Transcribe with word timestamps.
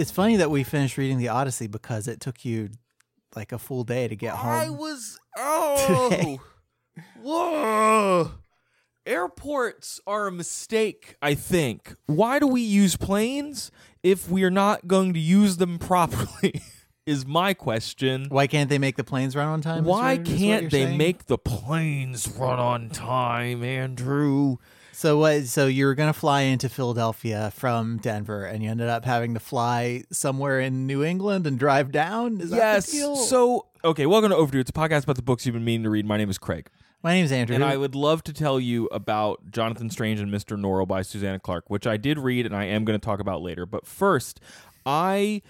It's 0.00 0.10
funny 0.10 0.36
that 0.36 0.50
we 0.50 0.64
finished 0.64 0.96
reading 0.96 1.18
the 1.18 1.28
Odyssey 1.28 1.66
because 1.66 2.08
it 2.08 2.20
took 2.20 2.42
you 2.42 2.70
like 3.36 3.52
a 3.52 3.58
full 3.58 3.84
day 3.84 4.08
to 4.08 4.16
get 4.16 4.34
home. 4.34 4.50
I 4.50 4.70
was 4.70 5.20
oh 5.36 6.08
today. 6.08 6.40
whoa. 7.20 8.30
Airports 9.04 10.00
are 10.06 10.26
a 10.26 10.32
mistake, 10.32 11.16
I 11.20 11.34
think. 11.34 11.96
Why 12.06 12.38
do 12.38 12.46
we 12.46 12.62
use 12.62 12.96
planes 12.96 13.70
if 14.02 14.30
we 14.30 14.42
are 14.42 14.50
not 14.50 14.88
going 14.88 15.12
to 15.12 15.20
use 15.20 15.58
them 15.58 15.78
properly? 15.78 16.62
is 17.06 17.26
my 17.26 17.52
question. 17.52 18.26
Why 18.30 18.46
can't 18.46 18.70
they 18.70 18.78
make 18.78 18.96
the 18.96 19.04
planes 19.04 19.36
run 19.36 19.48
on 19.48 19.60
time? 19.60 19.84
Why 19.84 20.16
what 20.16 20.24
can't 20.24 20.70
they 20.70 20.84
saying? 20.84 20.98
make 20.98 21.26
the 21.26 21.38
planes 21.38 22.26
run 22.28 22.58
on 22.58 22.88
time, 22.88 23.62
Andrew? 23.64 24.56
So 25.00 25.16
what? 25.16 25.46
So 25.46 25.66
you 25.66 25.86
were 25.86 25.94
gonna 25.94 26.12
fly 26.12 26.42
into 26.42 26.68
Philadelphia 26.68 27.50
from 27.56 27.96
Denver, 28.02 28.44
and 28.44 28.62
you 28.62 28.68
ended 28.68 28.90
up 28.90 29.06
having 29.06 29.32
to 29.32 29.40
fly 29.40 30.04
somewhere 30.12 30.60
in 30.60 30.86
New 30.86 31.02
England 31.02 31.46
and 31.46 31.58
drive 31.58 31.90
down. 31.90 32.38
Is 32.38 32.50
that 32.50 32.56
yes. 32.58 32.84
the 32.84 32.92
deal? 32.98 33.16
So, 33.16 33.68
okay, 33.82 34.04
welcome 34.04 34.28
to 34.28 34.36
Overdue. 34.36 34.58
It's 34.58 34.68
a 34.68 34.74
podcast 34.74 35.04
about 35.04 35.16
the 35.16 35.22
books 35.22 35.46
you've 35.46 35.54
been 35.54 35.64
meaning 35.64 35.84
to 35.84 35.88
read. 35.88 36.04
My 36.04 36.18
name 36.18 36.28
is 36.28 36.36
Craig. 36.36 36.68
my 37.02 37.14
name 37.14 37.24
is 37.24 37.32
Andrew. 37.32 37.54
And 37.54 37.64
I 37.64 37.78
would 37.78 37.94
love 37.94 38.22
to 38.24 38.34
tell 38.34 38.60
you 38.60 38.88
about 38.92 39.50
Jonathan 39.50 39.88
Strange 39.88 40.20
and 40.20 40.30
Mr. 40.30 40.60
Norrell 40.60 40.86
by 40.86 41.00
Susanna 41.00 41.38
Clarke, 41.38 41.70
which 41.70 41.86
I 41.86 41.96
did 41.96 42.18
read 42.18 42.44
and 42.44 42.54
I 42.54 42.64
am 42.64 42.84
going 42.84 43.00
to 43.00 43.02
talk 43.02 43.20
about 43.20 43.40
later. 43.40 43.64
But 43.64 43.86
first, 43.86 44.38
I 44.84 45.40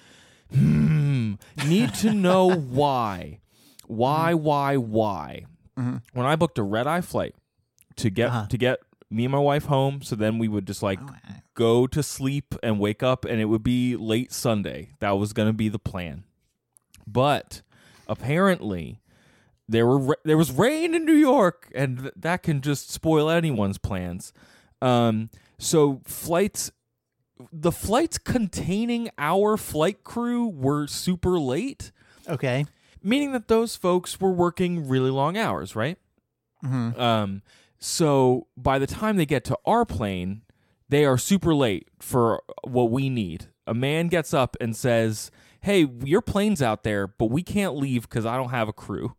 hmm, 0.54 1.34
need 1.66 1.92
to 1.94 2.14
know 2.14 2.48
why. 2.54 3.40
Why, 3.88 4.32
why, 4.32 4.76
why? 4.76 5.46
When 5.74 6.00
I 6.14 6.36
booked 6.36 6.56
a 6.58 6.62
red 6.62 6.86
eye 6.86 7.00
flight 7.00 7.34
to 7.96 8.10
get 8.10 8.28
Uh-huh. 8.28 8.46
to 8.46 8.56
get 8.56 8.78
me 9.10 9.24
and 9.24 9.32
my 9.32 9.38
wife 9.38 9.64
home, 9.64 10.02
so 10.02 10.14
then 10.16 10.38
we 10.38 10.48
would 10.48 10.66
just 10.66 10.82
like 10.82 11.00
go 11.54 11.86
to 11.88 12.02
sleep 12.02 12.54
and 12.62 12.78
wake 12.78 13.02
up 13.02 13.24
and 13.24 13.40
it 13.40 13.46
would 13.46 13.62
be 13.64 13.96
late 13.96 14.32
Sunday. 14.32 14.90
That 15.00 15.12
was 15.18 15.32
going 15.32 15.48
to 15.48 15.52
be 15.52 15.68
the 15.68 15.78
plan. 15.80 16.24
But 17.06 17.62
apparently 18.06 19.00
there 19.68 19.86
were 19.86 20.16
there 20.24 20.36
was 20.36 20.52
rain 20.52 20.94
in 20.94 21.04
New 21.04 21.12
York, 21.14 21.70
and 21.74 21.98
th- 21.98 22.12
that 22.16 22.42
can 22.42 22.60
just 22.60 22.90
spoil 22.90 23.28
anyone's 23.30 23.78
plans. 23.78 24.32
Um, 24.82 25.30
so 25.58 26.00
flights, 26.06 26.70
the 27.52 27.72
flights 27.72 28.18
containing 28.18 29.10
our 29.18 29.56
flight 29.56 30.02
crew 30.04 30.46
were 30.48 30.86
super 30.86 31.38
late, 31.38 31.92
okay. 32.28 32.64
meaning 33.02 33.32
that 33.32 33.48
those 33.48 33.76
folks 33.76 34.20
were 34.20 34.32
working 34.32 34.88
really 34.88 35.10
long 35.10 35.36
hours, 35.36 35.76
right? 35.76 35.98
hmm 36.62 36.90
Um, 36.98 37.42
so 37.80 38.46
by 38.56 38.78
the 38.78 38.86
time 38.86 39.16
they 39.16 39.26
get 39.26 39.44
to 39.44 39.58
our 39.64 39.84
plane, 39.84 40.42
they 40.88 41.04
are 41.04 41.18
super 41.18 41.54
late 41.54 41.88
for 41.98 42.42
what 42.64 42.90
we 42.90 43.08
need. 43.08 43.46
A 43.66 43.74
man 43.74 44.08
gets 44.08 44.34
up 44.34 44.56
and 44.60 44.76
says, 44.76 45.30
"Hey, 45.60 45.88
your 46.04 46.20
plane's 46.20 46.60
out 46.60 46.82
there, 46.82 47.06
but 47.06 47.26
we 47.26 47.42
can't 47.42 47.76
leave 47.76 48.02
because 48.02 48.26
I 48.26 48.36
don't 48.36 48.50
have 48.50 48.68
a 48.68 48.72
crew." 48.72 49.14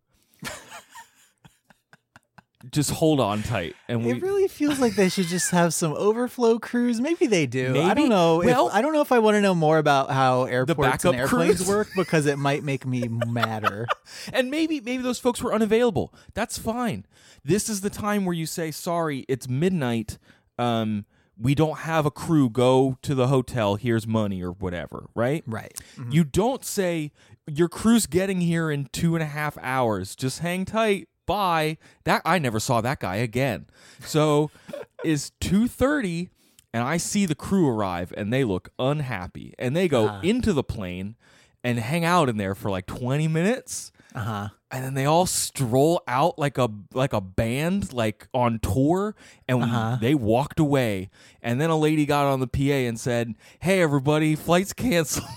Just 2.70 2.92
hold 2.92 3.20
on 3.20 3.42
tight, 3.44 3.76
and 3.88 4.06
we 4.06 4.12
It 4.12 4.22
really 4.22 4.48
feels 4.48 4.80
like 4.80 4.96
they 4.96 5.10
should 5.10 5.26
just 5.28 5.52
have 5.52 5.74
some 5.74 5.94
overflow 5.94 6.60
crews. 6.60 7.02
Maybe 7.02 7.26
they 7.26 7.46
do. 7.46 7.82
I 7.82 7.94
don't 7.94 8.10
know. 8.10 8.38
Well- 8.38 8.68
if, 8.68 8.74
I 8.74 8.82
don't 8.82 8.94
know 8.94 9.02
if 9.02 9.12
I 9.12 9.20
want 9.20 9.36
to 9.36 9.42
know 9.42 9.56
more 9.56 9.78
about 9.78 10.12
how 10.12 10.44
airports 10.44 10.80
backup 10.80 11.14
and 11.14 11.22
airplanes 11.22 11.58
crews? 11.58 11.68
work 11.68 11.90
because 11.96 12.26
it 12.26 12.38
might 12.38 12.64
make 12.64 12.86
me 12.86 13.08
madder. 13.08 13.88
and 14.34 14.52
maybe 14.52 14.80
maybe 14.82 15.02
those 15.02 15.20
folks 15.20 15.42
were 15.42 15.54
unavailable. 15.54 16.14
That's 16.34 16.58
fine. 16.58 17.06
This 17.44 17.70
is 17.70 17.82
the 17.82 17.90
time 17.90 18.26
where 18.26 18.36
you 18.36 18.46
say, 18.46 18.70
"Sorry, 18.72 19.26
it's 19.28 19.48
midnight. 19.48 20.18
Um, 20.60 21.06
we 21.38 21.56
don't 21.56 21.80
have 21.80 22.06
a 22.06 22.12
crew. 22.12 22.50
Go 22.50 22.98
to 23.02 23.16
the 23.16 23.28
hotel. 23.28 23.76
Here's 23.76 24.06
money 24.06 24.44
or 24.44 24.52
whatever." 24.52 25.08
Right? 25.16 25.44
Right. 25.48 25.74
You 26.10 26.24
don't 26.24 26.64
say 26.64 27.12
your 27.48 27.68
crew's 27.70 28.06
getting 28.06 28.42
here 28.42 28.70
in 28.70 28.86
two 28.92 29.16
and 29.16 29.24
a 29.24 29.28
half 29.28 29.58
hours. 29.62 30.16
Just 30.16 30.40
hang 30.40 30.66
tight. 30.66 31.08
Bye. 31.26 31.78
That 32.04 32.22
I 32.26 32.40
never 32.40 32.60
saw 32.60 32.82
that 32.82 33.00
guy 33.00 33.16
again. 33.18 33.68
So 34.06 34.52
is 35.04 35.32
two 35.40 35.68
thirty, 35.68 36.30
and 36.74 36.84
I 36.84 36.98
see 36.98 37.26
the 37.26 37.36
crew 37.36 37.68
arrive, 37.70 38.14
and 38.18 38.32
they 38.34 38.44
look 38.44 38.70
unhappy, 38.80 39.54
and 39.60 39.76
they 39.76 39.88
go 39.88 40.20
into 40.22 40.54
the 40.54 40.64
plane 40.64 41.16
and 41.64 41.78
hang 41.80 42.04
out 42.04 42.28
in 42.30 42.38
there 42.38 42.56
for 42.56 42.70
like 42.72 42.86
twenty 42.88 43.28
minutes 43.28 43.92
Uh 44.16 44.20
huh. 44.20 44.50
and 44.72 44.84
then 44.84 44.96
they 44.96 45.06
all 45.06 45.28
stroll 45.28 46.02
out 46.08 46.40
like 46.40 46.58
a 46.58 46.68
like 46.94 47.14
a 47.14 47.22
band 47.22 47.94
like 47.94 48.28
on 48.34 48.58
tour 48.60 49.16
and 49.48 49.62
Uh-huh. 49.62 49.98
they 50.02 50.16
walked 50.16 50.60
away 50.60 51.12
and 51.44 51.62
then 51.62 51.70
a 51.70 51.78
lady 51.78 52.08
got 52.08 52.26
on 52.26 52.40
the 52.40 52.48
PA 52.48 52.88
and 52.90 53.00
said 53.00 53.36
hey 53.60 53.80
everybody 53.80 54.36
flights 54.36 54.74
canceled 54.74 55.28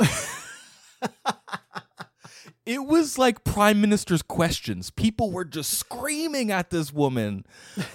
it 2.68 2.84
was 2.84 3.16
like 3.16 3.44
prime 3.44 3.80
minister's 3.80 4.20
questions. 4.20 4.90
People 4.90 5.30
were 5.32 5.46
just 5.46 5.72
screaming 5.72 6.52
at 6.52 6.68
this 6.68 6.92
woman. 6.92 7.46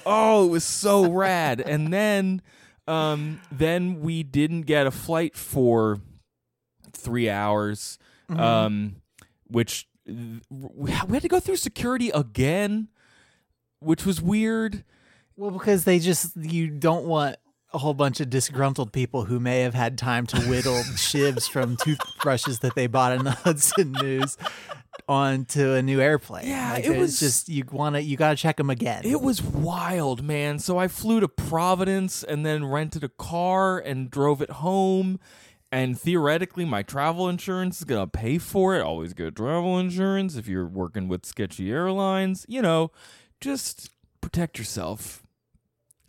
Oh 0.03 0.47
it 0.47 0.49
was 0.49 0.63
so 0.63 1.11
rad. 1.11 1.61
And 1.61 1.93
then 1.93 2.41
um 2.87 3.39
then 3.51 4.01
we 4.01 4.23
didn't 4.23 4.63
get 4.63 4.87
a 4.87 4.91
flight 4.91 5.37
for 5.37 6.01
3 6.91 7.29
hours 7.29 7.99
um 8.29 8.95
which 9.47 9.87
we 10.07 10.89
had 10.89 11.21
to 11.21 11.27
go 11.27 11.39
through 11.39 11.57
security 11.57 12.09
again, 12.09 12.89
which 13.79 14.05
was 14.07 14.21
weird. 14.21 14.83
Well, 15.37 15.51
because 15.51 15.83
they 15.83 15.99
just 15.99 16.35
you 16.35 16.69
don't 16.69 17.05
want 17.05 17.37
a 17.73 17.79
whole 17.79 17.93
bunch 17.93 18.19
of 18.19 18.29
disgruntled 18.29 18.91
people 18.93 19.25
who 19.25 19.39
may 19.39 19.61
have 19.61 19.73
had 19.73 19.97
time 19.97 20.25
to 20.27 20.37
whittle 20.41 20.81
shivs 20.95 21.49
from 21.49 21.75
toothbrushes 21.77 22.59
that 22.59 22.75
they 22.75 22.87
bought 22.87 23.13
in 23.13 23.23
the 23.23 23.31
Hudson 23.31 23.91
News 23.93 24.37
onto 25.07 25.71
a 25.71 25.81
new 25.81 25.99
airplane. 25.99 26.47
Yeah, 26.47 26.73
Like, 26.73 26.85
it 26.85 26.97
was- 26.97 27.19
just 27.19 27.49
you 27.49 27.63
want 27.71 27.95
to 27.95 28.01
you 28.01 28.15
got 28.15 28.29
to 28.31 28.35
check 28.35 28.57
them 28.57 28.69
again. 28.69 29.01
It 29.05 29.21
was 29.21 29.41
wild, 29.41 30.23
man. 30.23 30.59
So 30.59 30.77
I 30.77 30.87
flew 30.87 31.19
to 31.19 31.27
Providence 31.27 32.23
and 32.23 32.45
then 32.45 32.65
rented 32.65 33.03
a 33.03 33.09
car 33.09 33.79
and 33.79 34.09
drove 34.09 34.41
it 34.41 34.49
home. 34.51 35.19
And 35.71 35.99
theoretically, 35.99 36.65
my 36.65 36.83
travel 36.83 37.27
insurance 37.27 37.79
is 37.79 37.83
going 37.85 38.05
to 38.05 38.07
pay 38.07 38.37
for 38.37 38.75
it. 38.75 38.81
Always 38.81 39.13
good 39.15 39.35
travel 39.35 39.79
insurance 39.79 40.35
if 40.35 40.47
you're 40.47 40.67
working 40.67 41.07
with 41.07 41.25
sketchy 41.25 41.71
airlines. 41.71 42.45
You 42.47 42.61
know, 42.61 42.91
just 43.41 43.89
protect 44.21 44.59
yourself, 44.59 45.23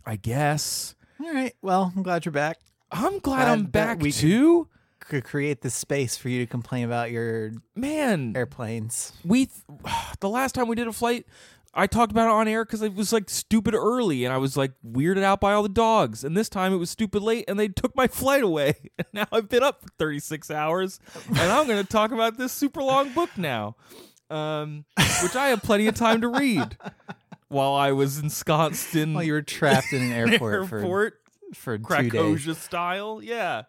I 0.05 0.15
guess. 0.17 0.93
All 1.19 1.33
right. 1.33 1.53
Well, 1.61 1.91
I'm 1.95 2.03
glad 2.03 2.25
you're 2.25 2.31
back. 2.31 2.59
I'm 2.91 3.19
glad 3.19 3.43
Glad 3.43 3.47
I'm 3.49 3.63
that 3.63 3.71
back 3.71 4.01
we 4.01 4.11
could- 4.11 4.19
too. 4.21 4.67
Could 4.99 5.23
create 5.23 5.61
the 5.61 5.69
space 5.69 6.17
for 6.17 6.29
you 6.29 6.39
to 6.39 6.47
complain 6.49 6.83
about 6.83 7.11
your 7.11 7.51
Man, 7.75 8.33
airplanes. 8.35 9.13
we 9.23 9.49
the 10.19 10.29
last 10.29 10.55
time 10.55 10.67
we 10.67 10.75
did 10.75 10.87
a 10.87 10.93
flight 10.93 11.27
i 11.75 11.85
talked 11.85 12.11
about 12.11 12.25
it 12.27 12.31
on 12.31 12.47
air 12.47 12.65
because 12.65 12.81
it 12.81 12.95
was 12.95 13.13
like 13.13 13.29
stupid 13.29 13.75
early 13.75 14.23
and 14.25 14.33
i 14.33 14.37
was 14.37 14.55
like 14.57 14.71
weirded 14.83 15.21
out 15.21 15.39
by 15.41 15.53
all 15.53 15.61
the 15.61 15.69
dogs 15.69 16.23
and 16.23 16.35
this 16.35 16.47
time 16.49 16.73
it 16.73 16.77
was 16.77 16.89
stupid 16.89 17.21
late 17.21 17.45
and 17.47 17.59
they 17.59 17.67
took 17.67 17.93
my 17.95 18.07
flight 18.21 18.41
away 18.41 18.73
and 18.97 19.05
now 19.13 19.25
i've 19.31 19.47
been 19.49 19.61
up 19.61 19.81
for 19.81 19.89
36 19.99 20.49
hours 20.49 20.99
and 21.27 21.37
i'm 21.37 21.67
going 21.67 21.83
to 21.83 21.87
talk 21.91 22.11
about 22.11 22.37
this 22.37 22.51
super 22.53 22.81
long 22.81 23.13
book 23.13 23.29
now 23.37 23.75
um, 24.31 24.85
which 25.21 25.35
i 25.35 25.49
have 25.49 25.61
plenty 25.61 25.85
of 25.85 25.93
time 25.93 26.21
to 26.21 26.29
read 26.29 26.77
while 27.55 27.73
i 27.73 27.91
was 27.91 28.19
ensconced 28.19 28.95
in 28.95 29.13
While 29.13 29.23
you 29.23 29.33
were 29.33 29.41
trapped 29.41 29.91
in 29.93 30.01
an 30.03 30.11
airport, 30.21 30.71
airport 30.71 31.21
for 31.53 31.77
for 31.77 31.77
two 31.77 32.09
days. 32.09 32.57
style 32.57 33.21
yeah 33.23 33.63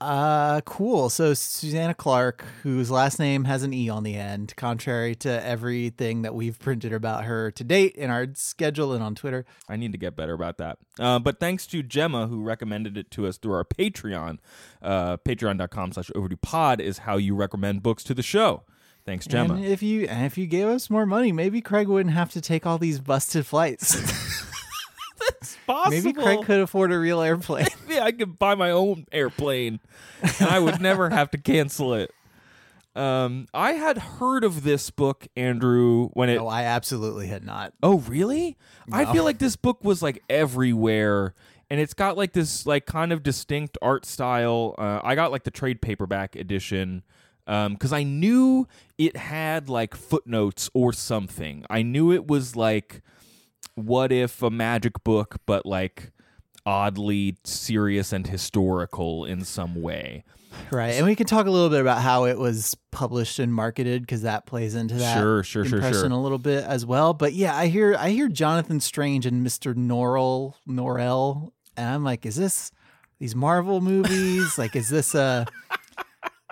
Uh, 0.00 0.60
cool. 0.62 1.08
So 1.10 1.32
Susanna 1.32 1.94
Clarke, 1.94 2.44
whose 2.64 2.90
last 2.90 3.20
name 3.20 3.44
has 3.44 3.62
an 3.62 3.72
E 3.72 3.88
on 3.88 4.02
the 4.02 4.16
end, 4.16 4.52
contrary 4.56 5.14
to 5.16 5.30
everything 5.46 6.22
that 6.22 6.34
we've 6.34 6.58
printed 6.58 6.92
about 6.92 7.22
her 7.24 7.52
to 7.52 7.62
date 7.62 7.94
in 7.94 8.10
our 8.10 8.26
schedule 8.34 8.92
and 8.94 9.00
on 9.00 9.14
Twitter. 9.14 9.44
I 9.68 9.76
need 9.76 9.92
to 9.92 9.98
get 9.98 10.16
better 10.16 10.32
about 10.34 10.58
that. 10.58 10.78
Uh, 10.98 11.20
but 11.20 11.38
thanks 11.38 11.68
to 11.68 11.84
Gemma, 11.84 12.26
who 12.26 12.42
recommended 12.42 12.98
it 12.98 13.12
to 13.12 13.28
us 13.28 13.36
through 13.38 13.52
our 13.54 13.64
Patreon. 13.64 14.38
Uh, 14.82 15.18
Patreon.com 15.18 15.92
slash 15.92 16.10
overdue 16.16 16.36
pod 16.36 16.80
is 16.80 16.98
how 17.06 17.16
you 17.16 17.36
recommend 17.36 17.84
books 17.84 18.02
to 18.02 18.12
the 18.12 18.24
show. 18.24 18.64
Thanks, 19.04 19.26
Gemma. 19.26 19.54
And 19.54 19.64
if 19.64 19.82
you 19.82 20.06
and 20.06 20.24
if 20.26 20.38
you 20.38 20.46
gave 20.46 20.66
us 20.66 20.88
more 20.88 21.06
money, 21.06 21.32
maybe 21.32 21.60
Craig 21.60 21.88
wouldn't 21.88 22.14
have 22.14 22.30
to 22.32 22.40
take 22.40 22.66
all 22.66 22.78
these 22.78 23.00
busted 23.00 23.46
flights. 23.46 23.94
That's 25.18 25.56
possible. 25.66 25.90
maybe 25.90 26.12
Craig 26.12 26.44
could 26.44 26.60
afford 26.60 26.92
a 26.92 26.98
real 26.98 27.20
airplane. 27.20 27.66
Maybe 27.86 28.00
I 28.00 28.12
could 28.12 28.38
buy 28.38 28.54
my 28.54 28.70
own 28.70 29.06
airplane, 29.12 29.78
and 30.22 30.48
I 30.48 30.58
would 30.58 30.80
never 30.80 31.10
have 31.10 31.30
to 31.32 31.38
cancel 31.38 31.94
it. 31.94 32.12
Um, 32.94 33.46
I 33.54 33.72
had 33.72 33.98
heard 33.98 34.44
of 34.44 34.64
this 34.64 34.90
book, 34.90 35.26
Andrew, 35.36 36.08
when 36.12 36.28
it. 36.28 36.36
no, 36.36 36.48
I 36.48 36.64
absolutely 36.64 37.28
had 37.28 37.44
not. 37.44 37.72
Oh, 37.82 37.98
really? 38.00 38.56
I 38.90 39.10
feel 39.12 39.24
like 39.24 39.38
this 39.38 39.56
book 39.56 39.82
was 39.84 40.02
like 40.02 40.22
everywhere, 40.28 41.34
and 41.70 41.80
it's 41.80 41.94
got 41.94 42.16
like 42.16 42.32
this 42.32 42.66
like 42.66 42.84
kind 42.86 43.12
of 43.12 43.22
distinct 43.22 43.78
art 43.80 44.04
style. 44.04 44.74
Uh, 44.76 45.00
I 45.02 45.14
got 45.14 45.32
like 45.32 45.44
the 45.44 45.50
trade 45.50 45.80
paperback 45.80 46.36
edition 46.36 47.02
Um, 47.46 47.74
because 47.74 47.92
I 47.92 48.04
knew 48.04 48.68
it 48.98 49.16
had 49.16 49.68
like 49.68 49.96
footnotes 49.96 50.70
or 50.74 50.92
something. 50.92 51.64
I 51.68 51.82
knew 51.82 52.12
it 52.12 52.28
was 52.28 52.54
like 52.54 53.02
what 53.74 54.12
if 54.12 54.42
a 54.42 54.50
magic 54.50 55.02
book, 55.02 55.36
but 55.46 55.66
like 55.66 56.12
oddly 56.64 57.36
serious 57.44 58.12
and 58.12 58.26
historical 58.26 59.24
in 59.24 59.44
some 59.44 59.80
way. 59.82 60.24
Right. 60.70 60.90
And 60.90 61.06
we 61.06 61.16
can 61.16 61.26
talk 61.26 61.46
a 61.46 61.50
little 61.50 61.70
bit 61.70 61.80
about 61.80 62.02
how 62.02 62.24
it 62.24 62.38
was 62.38 62.76
published 62.90 63.38
and 63.38 63.52
marketed 63.52 64.02
because 64.02 64.22
that 64.22 64.46
plays 64.46 64.74
into 64.74 64.94
that 64.96 65.18
Sure, 65.18 65.42
sure, 65.42 65.64
sure, 65.64 65.78
impression 65.78 66.10
sure. 66.10 66.18
a 66.18 66.22
little 66.22 66.38
bit 66.38 66.64
as 66.64 66.84
well. 66.84 67.14
But 67.14 67.32
yeah, 67.32 67.56
I 67.56 67.66
hear 67.68 67.96
I 67.98 68.10
hear 68.10 68.28
Jonathan 68.28 68.78
Strange 68.80 69.26
and 69.26 69.44
Mr. 69.44 69.74
Norrell 69.74 70.54
Norrell, 70.68 71.52
and 71.76 71.88
I'm 71.88 72.04
like, 72.04 72.26
is 72.26 72.36
this 72.36 72.70
these 73.18 73.34
Marvel 73.34 73.80
movies? 73.80 74.58
like, 74.58 74.76
is 74.76 74.88
this 74.90 75.14
a 75.14 75.46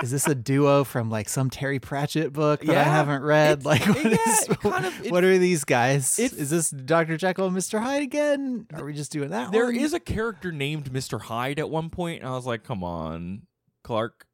is 0.02 0.10
this 0.10 0.26
a 0.26 0.34
duo 0.34 0.84
from 0.84 1.10
like 1.10 1.28
some 1.28 1.50
Terry 1.50 1.78
Pratchett 1.78 2.32
book 2.32 2.60
that 2.62 2.76
I 2.76 2.82
haven't 2.84 3.22
read? 3.22 3.64
Like, 3.64 3.80
what, 3.86 4.04
yeah, 4.04 4.16
is- 4.26 4.48
kind 4.60 4.86
of- 4.86 5.10
what 5.10 5.24
are 5.24 5.38
these 5.38 5.64
guys? 5.64 6.18
Is 6.18 6.50
this 6.50 6.70
Dr. 6.70 7.16
Jekyll 7.16 7.46
and 7.46 7.56
Mr. 7.56 7.80
Hyde 7.80 8.02
again? 8.02 8.66
Are 8.74 8.84
we 8.84 8.92
just 8.94 9.12
doing 9.12 9.30
that? 9.30 9.52
There 9.52 9.66
one? 9.66 9.76
is 9.76 9.92
a 9.92 10.00
character 10.00 10.52
named 10.52 10.92
Mr. 10.92 11.20
Hyde 11.20 11.58
at 11.58 11.68
one 11.70 11.90
point, 11.90 12.20
and 12.22 12.28
I 12.28 12.34
was 12.34 12.46
like, 12.46 12.64
come 12.64 12.82
on, 12.84 13.42
Clarke. 13.84 14.26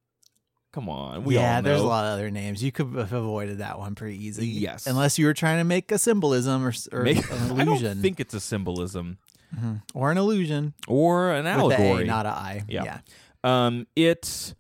Come 0.73 0.91
on. 0.91 1.25
We 1.25 1.37
yeah, 1.37 1.57
all 1.57 1.63
know. 1.63 1.69
there's 1.71 1.81
a 1.81 1.87
lot 1.87 2.05
of 2.05 2.13
other 2.13 2.31
names. 2.31 2.63
You 2.63 2.71
could 2.71 2.93
have 2.97 3.13
avoided 3.15 3.59
that 3.59 3.79
one 3.79 3.95
pretty 3.95 4.23
easy. 4.27 4.47
Yes. 4.47 4.87
unless 4.87 5.19
you 5.19 5.25
were 5.25 5.33
trying 5.33 5.57
to 5.57 5.65
make 5.65 5.91
a 5.91 5.97
symbolism 5.99 6.67
or, 6.67 6.73
or 6.93 7.03
Make- 7.03 7.31
an 7.31 7.51
illusion. 7.51 7.59
I 7.61 7.65
don't 7.95 8.03
think 8.03 8.21
it's 8.21 8.35
a 8.35 8.41
symbolism 8.41 9.17
Mhm. 9.59 9.81
or 9.95 10.11
an 10.11 10.19
illusion 10.19 10.75
or 10.87 11.31
an 11.33 11.47
allegory. 11.47 12.03
A, 12.03 12.07
not 12.07 12.27
a 12.27 12.31
I. 12.31 12.65
Yeah. 12.69 12.85
yeah. 12.85 12.99
um, 13.67 13.87
it's 13.97 14.55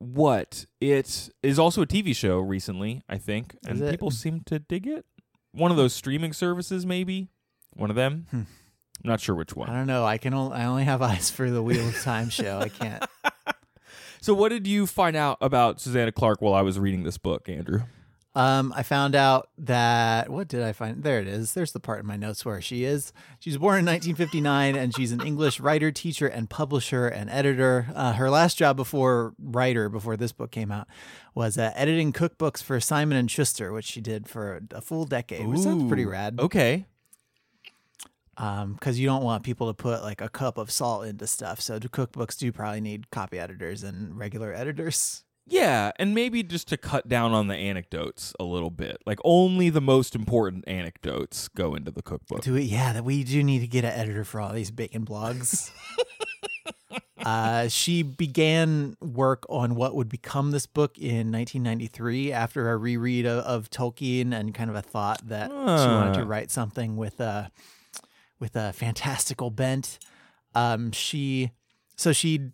what 0.00 0.66
it 0.80 1.28
is 1.42 1.58
also 1.58 1.82
a 1.82 1.86
TV 1.86 2.16
show 2.16 2.40
recently, 2.40 3.02
I 3.08 3.18
think, 3.18 3.54
and 3.66 3.78
people 3.90 4.10
seem 4.10 4.40
to 4.46 4.58
dig 4.58 4.86
it. 4.86 5.04
One 5.52 5.70
of 5.70 5.76
those 5.76 5.92
streaming 5.92 6.32
services, 6.32 6.84
maybe 6.84 7.28
one 7.74 7.90
of 7.90 7.96
them. 7.96 8.26
Hmm. 8.30 8.42
I'm 9.02 9.08
not 9.08 9.20
sure 9.20 9.34
which 9.34 9.54
one. 9.54 9.68
I 9.70 9.74
don't 9.74 9.86
know. 9.86 10.04
I 10.04 10.18
can. 10.18 10.34
Only, 10.34 10.56
I 10.56 10.64
only 10.64 10.84
have 10.84 11.00
eyes 11.12 11.30
for 11.30 11.50
the 11.50 11.62
Wheel 11.62 11.86
of 11.88 12.02
Time 12.02 12.28
show. 12.30 12.58
I 12.58 12.68
can't. 12.68 13.04
So, 14.22 14.34
what 14.34 14.50
did 14.50 14.66
you 14.66 14.86
find 14.86 15.16
out 15.16 15.38
about 15.40 15.80
Susanna 15.80 16.12
Clarke 16.12 16.42
while 16.42 16.52
I 16.52 16.60
was 16.60 16.78
reading 16.78 17.04
this 17.04 17.16
book, 17.16 17.48
Andrew? 17.48 17.84
Um, 18.36 18.72
I 18.76 18.84
found 18.84 19.16
out 19.16 19.48
that 19.58 20.28
what 20.28 20.46
did 20.46 20.62
I 20.62 20.72
find? 20.72 21.02
There 21.02 21.18
it 21.18 21.26
is. 21.26 21.54
There's 21.54 21.72
the 21.72 21.80
part 21.80 22.00
in 22.00 22.06
my 22.06 22.16
notes 22.16 22.44
where 22.44 22.60
she 22.60 22.84
is. 22.84 23.12
She 23.40 23.50
was 23.50 23.58
born 23.58 23.80
in 23.80 23.86
1959, 23.86 24.76
and 24.76 24.94
she's 24.94 25.10
an 25.10 25.20
English 25.26 25.58
writer, 25.58 25.90
teacher, 25.90 26.28
and 26.28 26.48
publisher 26.48 27.08
and 27.08 27.28
editor. 27.28 27.88
Uh, 27.92 28.12
her 28.12 28.30
last 28.30 28.56
job 28.56 28.76
before 28.76 29.34
writer, 29.38 29.88
before 29.88 30.16
this 30.16 30.30
book 30.30 30.52
came 30.52 30.70
out, 30.70 30.86
was 31.34 31.58
uh, 31.58 31.72
editing 31.74 32.12
cookbooks 32.12 32.62
for 32.62 32.78
Simon 32.78 33.18
and 33.18 33.28
Schuster, 33.28 33.72
which 33.72 33.86
she 33.86 34.00
did 34.00 34.28
for 34.28 34.62
a 34.70 34.80
full 34.80 35.06
decade, 35.06 35.48
which 35.48 35.60
sounds 35.60 35.88
pretty 35.88 36.06
rad. 36.06 36.38
Okay. 36.38 36.86
Um, 38.36 38.74
because 38.74 38.98
you 38.98 39.06
don't 39.06 39.24
want 39.24 39.42
people 39.42 39.66
to 39.66 39.74
put 39.74 40.02
like 40.02 40.20
a 40.20 40.28
cup 40.28 40.56
of 40.56 40.70
salt 40.70 41.04
into 41.04 41.26
stuff. 41.26 41.60
So 41.60 41.80
cookbooks 41.80 42.38
do 42.38 42.52
probably 42.52 42.80
need 42.80 43.10
copy 43.10 43.40
editors 43.40 43.82
and 43.82 44.16
regular 44.16 44.54
editors. 44.54 45.24
Yeah, 45.50 45.90
and 45.98 46.14
maybe 46.14 46.42
just 46.44 46.68
to 46.68 46.76
cut 46.76 47.08
down 47.08 47.32
on 47.32 47.48
the 47.48 47.56
anecdotes 47.56 48.32
a 48.38 48.44
little 48.44 48.70
bit. 48.70 48.98
Like 49.04 49.18
only 49.24 49.68
the 49.68 49.80
most 49.80 50.14
important 50.14 50.64
anecdotes 50.68 51.48
go 51.48 51.74
into 51.74 51.90
the 51.90 52.02
cookbook. 52.02 52.42
Do 52.42 52.54
it, 52.54 52.62
yeah. 52.62 52.92
That 52.92 53.04
we 53.04 53.24
do 53.24 53.42
need 53.42 53.58
to 53.58 53.66
get 53.66 53.84
an 53.84 53.90
editor 53.92 54.22
for 54.24 54.40
all 54.40 54.52
these 54.52 54.70
bacon 54.70 55.04
blogs. 55.04 55.70
uh, 57.24 57.68
she 57.68 58.02
began 58.02 58.96
work 59.00 59.44
on 59.48 59.74
what 59.74 59.94
would 59.94 60.08
become 60.08 60.52
this 60.52 60.66
book 60.66 60.96
in 60.98 61.30
1993 61.32 62.32
after 62.32 62.70
a 62.70 62.76
reread 62.76 63.26
of, 63.26 63.44
of 63.44 63.70
Tolkien 63.70 64.32
and 64.32 64.54
kind 64.54 64.70
of 64.70 64.76
a 64.76 64.82
thought 64.82 65.26
that 65.28 65.50
she 65.50 65.54
wanted 65.56 66.14
to 66.14 66.22
Ah. 66.22 66.26
write 66.28 66.50
something 66.50 66.96
with 66.96 67.20
a 67.20 67.50
with 68.38 68.56
a 68.56 68.72
fantastical 68.72 69.50
bent. 69.50 69.98
Um, 70.54 70.92
she 70.92 71.50
so 71.96 72.12
she 72.12 72.52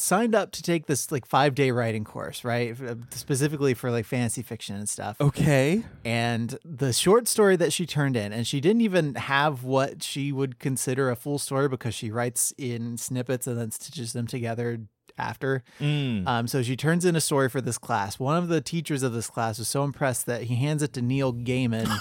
signed 0.00 0.34
up 0.34 0.50
to 0.52 0.62
take 0.62 0.86
this 0.86 1.10
like 1.12 1.26
five 1.26 1.54
day 1.54 1.70
writing 1.70 2.04
course, 2.04 2.44
right? 2.44 2.76
Specifically 3.10 3.74
for 3.74 3.90
like 3.90 4.04
fantasy 4.06 4.42
fiction 4.42 4.76
and 4.76 4.88
stuff 4.88 5.20
Okay. 5.20 5.84
and 6.04 6.58
the 6.64 6.92
short 6.92 7.28
story 7.28 7.56
that 7.56 7.72
she 7.72 7.86
turned 7.86 8.16
in 8.16 8.32
and 8.32 8.46
she 8.46 8.60
didn't 8.60 8.80
even 8.82 9.14
have 9.16 9.64
what 9.64 10.02
she 10.02 10.32
would 10.32 10.58
consider 10.58 11.10
a 11.10 11.16
full 11.16 11.38
story 11.38 11.68
because 11.68 11.94
she 11.94 12.10
writes 12.10 12.52
in 12.58 12.96
snippets 12.96 13.46
and 13.46 13.58
then 13.58 13.70
stitches 13.70 14.12
them 14.12 14.26
together 14.26 14.78
after 15.18 15.62
Mm. 15.80 16.26
um, 16.26 16.48
so 16.48 16.62
she 16.62 16.76
turns 16.76 17.04
in 17.04 17.14
a 17.14 17.20
story 17.20 17.50
for 17.50 17.60
this 17.60 17.76
class 17.76 18.18
one 18.18 18.38
of 18.38 18.48
the 18.48 18.60
teachers 18.62 19.02
of 19.02 19.12
this 19.12 19.28
class 19.28 19.58
was 19.58 19.68
so 19.68 19.84
impressed 19.84 20.24
that 20.26 20.44
he 20.44 20.54
hands 20.54 20.82
it 20.82 20.94
to 20.94 21.02
neil 21.02 21.34
gaiman 21.34 21.86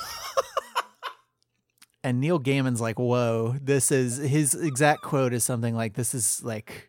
and 2.03 2.21
neil 2.21 2.39
gaiman's 2.39 2.79
like 2.79 2.97
whoa 2.97 3.55
this 3.61 3.91
is 3.91 4.17
his 4.17 4.53
exact 4.55 5.01
quote 5.01 5.33
is 5.33 5.43
something 5.43 5.75
like 5.75 5.95
this 5.95 6.13
is 6.13 6.41
like 6.43 6.88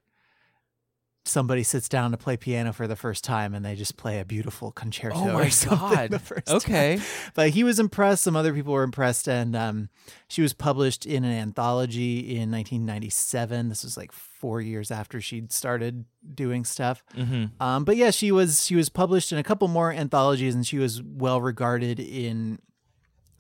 somebody 1.31 1.63
sits 1.63 1.89
down 1.89 2.11
to 2.11 2.17
play 2.17 2.37
piano 2.37 2.73
for 2.73 2.87
the 2.87 2.97
first 2.97 3.23
time 3.25 3.55
and 3.55 3.65
they 3.65 3.75
just 3.75 3.97
play 3.97 4.19
a 4.21 4.25
beautiful 4.25 4.73
concerto 4.73 5.15
oh 5.17 5.33
my 5.33 5.47
or 5.47 5.51
something 5.51 5.79
god. 5.97 6.11
the 6.11 6.19
first 6.19 6.47
time 6.47 6.57
Okay. 6.57 7.01
but 7.35 7.51
he 7.51 7.65
was 7.65 7.79
impressed. 7.79 8.23
Some 8.25 8.37
other 8.37 8.53
people 8.53 8.73
were 8.73 8.83
impressed, 8.83 9.29
and 9.29 9.55
um, 9.57 9.89
she 10.29 10.43
was 10.43 10.53
published 10.53 11.07
in 11.07 11.25
an 11.25 11.33
anthology 11.33 12.21
in 12.37 12.51
1997. 12.51 13.69
This 13.69 13.85
was 13.85 13.97
like 13.97 14.13
four 14.13 14.61
years 14.61 14.91
after 14.91 15.21
she'd 15.21 15.53
started 15.53 16.05
doing 16.35 16.65
stuff. 16.65 17.03
hmm 17.15 17.45
Um, 17.61 17.85
but 17.85 17.97
yeah, 17.97 18.11
she 18.11 18.33
was 18.33 18.65
she 18.65 18.75
was 18.77 18.89
published 18.89 19.33
in 19.33 19.39
a 19.39 19.43
couple 19.43 19.69
more 19.69 19.93
anthologies, 19.93 20.55
and 20.55 20.67
she 20.67 20.79
was 20.79 21.03
well 21.03 21.41
regarded 21.41 22.01
in 22.01 22.59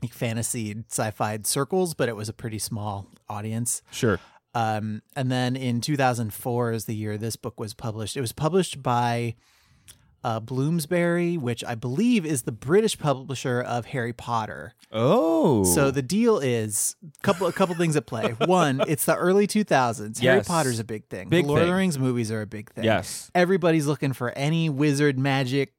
like 0.03 0.13
fantasy 0.15 0.75
sci-fi 0.89 1.39
circles. 1.45 1.95
But 1.95 2.09
it 2.09 2.17
was 2.17 2.29
a 2.29 2.33
pretty 2.33 2.59
small 2.59 3.07
audience. 3.29 3.83
Sure. 3.91 4.19
Um, 4.55 5.03
and 5.15 5.31
then 5.31 5.57
in 5.57 5.81
2004 5.81 6.73
is 6.73 6.85
the 6.87 6.95
year 6.95 7.17
this 7.17 7.37
book 7.37 7.61
was 7.61 7.75
published. 7.75 8.17
It 8.17 8.21
was 8.21 8.33
published 8.33 8.83
by 8.83 9.37
uh, 10.23 10.41
Bloomsbury, 10.41 11.37
which 11.37 11.65
I 11.65 11.75
believe 11.75 12.27
is 12.27 12.43
the 12.43 12.53
British 12.53 12.99
publisher 12.99 13.61
of 13.61 13.87
Harry 13.87 14.13
Potter. 14.13 14.75
Oh. 14.93 15.65
So 15.65 15.91
the 15.91 16.03
deal 16.03 16.39
is 16.39 16.97
couple 17.23 17.47
a 17.47 17.53
couple 17.53 17.75
things 17.75 17.97
at 17.97 18.07
play. 18.07 18.35
One, 18.45 18.83
it's 18.87 19.05
the 19.05 19.17
early 19.17 19.47
2000s. 19.47 20.21
Harry 20.21 20.43
Potter's 20.43 20.79
a 20.79 20.85
big 20.85 21.07
thing. 21.07 21.29
Big 21.29 21.45
the 21.45 21.49
Lord 21.49 21.63
of 21.63 21.69
the 21.69 21.75
Rings 21.75 21.99
movies 21.99 22.31
are 22.31 22.43
a 22.43 22.47
big 22.47 22.71
thing. 22.73 22.85
yes. 22.85 23.31
Everybody's 23.35 23.87
looking 23.87 24.13
for 24.13 24.31
any 24.31 24.69
wizard 24.69 25.19
magic 25.19 25.73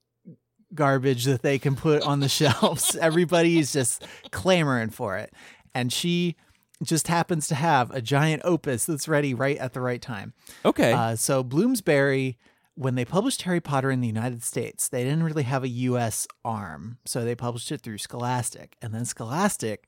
garbage 0.73 1.25
that 1.25 1.41
they 1.41 1.59
can 1.59 1.75
put 1.75 2.01
on 2.03 2.19
the 2.19 2.29
shelves. 2.29 2.95
Everybody's 2.95 3.73
just 3.73 4.05
clamoring 4.31 4.89
for 4.89 5.17
it. 5.17 5.33
And 5.75 5.91
she 5.91 6.35
just 6.83 7.07
happens 7.07 7.47
to 7.47 7.55
have 7.55 7.91
a 7.91 8.01
giant 8.01 8.41
opus 8.43 8.85
that's 8.85 9.07
ready 9.07 9.33
right 9.33 9.57
at 9.57 9.73
the 9.73 9.81
right 9.81 10.01
time. 10.01 10.33
Okay. 10.65 10.91
Uh, 10.91 11.15
so 11.15 11.43
Bloomsbury, 11.43 12.38
when 12.75 12.95
they 12.95 13.05
published 13.05 13.43
Harry 13.43 13.61
Potter 13.61 13.91
in 13.91 14.01
the 14.01 14.07
United 14.07 14.43
States, 14.43 14.88
they 14.88 15.03
didn't 15.03 15.23
really 15.23 15.43
have 15.43 15.63
a 15.63 15.69
U.S. 15.69 16.27
arm, 16.43 16.97
so 17.05 17.23
they 17.23 17.35
published 17.35 17.71
it 17.71 17.81
through 17.81 17.97
Scholastic, 18.00 18.75
and 18.81 18.93
then 18.93 19.05
Scholastic 19.05 19.88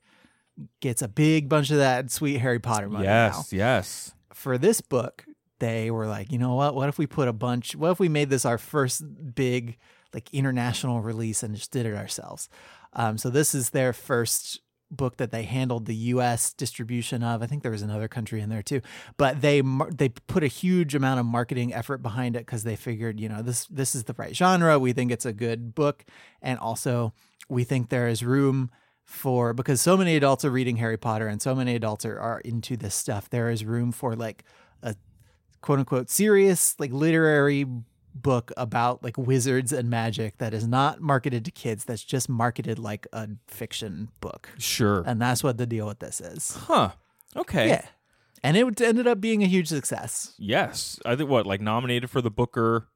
gets 0.80 1.02
a 1.02 1.08
big 1.08 1.48
bunch 1.48 1.70
of 1.70 1.78
that 1.78 2.10
sweet 2.10 2.38
Harry 2.38 2.60
Potter 2.60 2.88
money. 2.88 3.06
now. 3.06 3.26
yes. 3.26 3.52
Yes. 3.52 4.14
For 4.32 4.58
this 4.58 4.80
book, 4.80 5.24
they 5.58 5.90
were 5.90 6.06
like, 6.06 6.30
you 6.30 6.38
know 6.38 6.54
what? 6.54 6.74
What 6.74 6.88
if 6.88 6.98
we 6.98 7.06
put 7.06 7.28
a 7.28 7.32
bunch? 7.32 7.74
What 7.74 7.90
if 7.90 7.98
we 8.00 8.08
made 8.08 8.30
this 8.30 8.44
our 8.44 8.58
first 8.58 9.02
big 9.34 9.78
like 10.12 10.32
international 10.32 11.00
release 11.00 11.42
and 11.42 11.54
just 11.56 11.70
did 11.70 11.86
it 11.86 11.96
ourselves? 11.96 12.48
Um, 12.92 13.18
so 13.18 13.30
this 13.30 13.54
is 13.54 13.70
their 13.70 13.92
first 13.92 14.60
book 14.90 15.16
that 15.16 15.30
they 15.30 15.42
handled 15.42 15.86
the 15.86 15.94
U.S. 15.94 16.52
distribution 16.52 17.22
of. 17.22 17.42
I 17.42 17.46
think 17.46 17.62
there 17.62 17.72
was 17.72 17.82
another 17.82 18.08
country 18.08 18.40
in 18.40 18.48
there 18.48 18.62
too, 18.62 18.80
but 19.16 19.40
they 19.40 19.62
they 19.92 20.08
put 20.08 20.42
a 20.44 20.48
huge 20.48 20.94
amount 20.94 21.20
of 21.20 21.26
marketing 21.26 21.74
effort 21.74 21.98
behind 21.98 22.36
it 22.36 22.40
because 22.46 22.64
they 22.64 22.76
figured, 22.76 23.20
you 23.20 23.28
know, 23.28 23.42
this 23.42 23.66
this 23.66 23.94
is 23.94 24.04
the 24.04 24.14
right 24.16 24.34
genre. 24.34 24.78
We 24.78 24.92
think 24.92 25.10
it's 25.10 25.26
a 25.26 25.32
good 25.32 25.74
book, 25.74 26.04
and 26.42 26.58
also 26.58 27.12
we 27.48 27.64
think 27.64 27.88
there 27.88 28.08
is 28.08 28.24
room 28.24 28.70
for 29.04 29.52
because 29.52 29.80
so 29.80 29.96
many 29.96 30.16
adults 30.16 30.44
are 30.44 30.50
reading 30.50 30.76
Harry 30.76 30.96
Potter 30.96 31.28
and 31.28 31.40
so 31.40 31.54
many 31.54 31.74
adults 31.74 32.04
are, 32.06 32.18
are 32.18 32.40
into 32.40 32.76
this 32.76 32.94
stuff. 32.94 33.28
There 33.28 33.50
is 33.50 33.64
room 33.64 33.92
for 33.92 34.16
like 34.16 34.44
a 34.82 34.96
quote 35.60 35.78
unquote 35.78 36.10
serious 36.10 36.74
like 36.78 36.92
literary 36.92 37.66
book 38.14 38.52
about 38.56 39.02
like 39.02 39.18
wizards 39.18 39.72
and 39.72 39.90
magic 39.90 40.38
that 40.38 40.54
is 40.54 40.66
not 40.66 41.00
marketed 41.00 41.44
to 41.44 41.50
kids. 41.50 41.84
That's 41.84 42.04
just 42.04 42.28
marketed 42.28 42.78
like 42.78 43.06
a 43.12 43.28
fiction 43.48 44.08
book, 44.20 44.48
Sure. 44.58 45.02
and 45.06 45.20
that's 45.20 45.42
what 45.42 45.58
the 45.58 45.66
deal 45.66 45.86
with 45.86 45.98
this 45.98 46.20
is. 46.20 46.52
huh. 46.68 46.90
Okay. 47.36 47.68
Yeah, 47.68 47.84
and 48.44 48.56
it 48.56 48.80
ended 48.80 49.06
up 49.08 49.20
being 49.20 49.42
a 49.42 49.46
huge 49.46 49.66
success. 49.68 50.34
Yes. 50.38 51.00
I 51.04 51.16
think 51.16 51.28
what 51.28 51.46
like 51.46 51.60
nominated 51.60 52.08
for 52.10 52.20
the 52.22 52.30
Booker. 52.30 52.86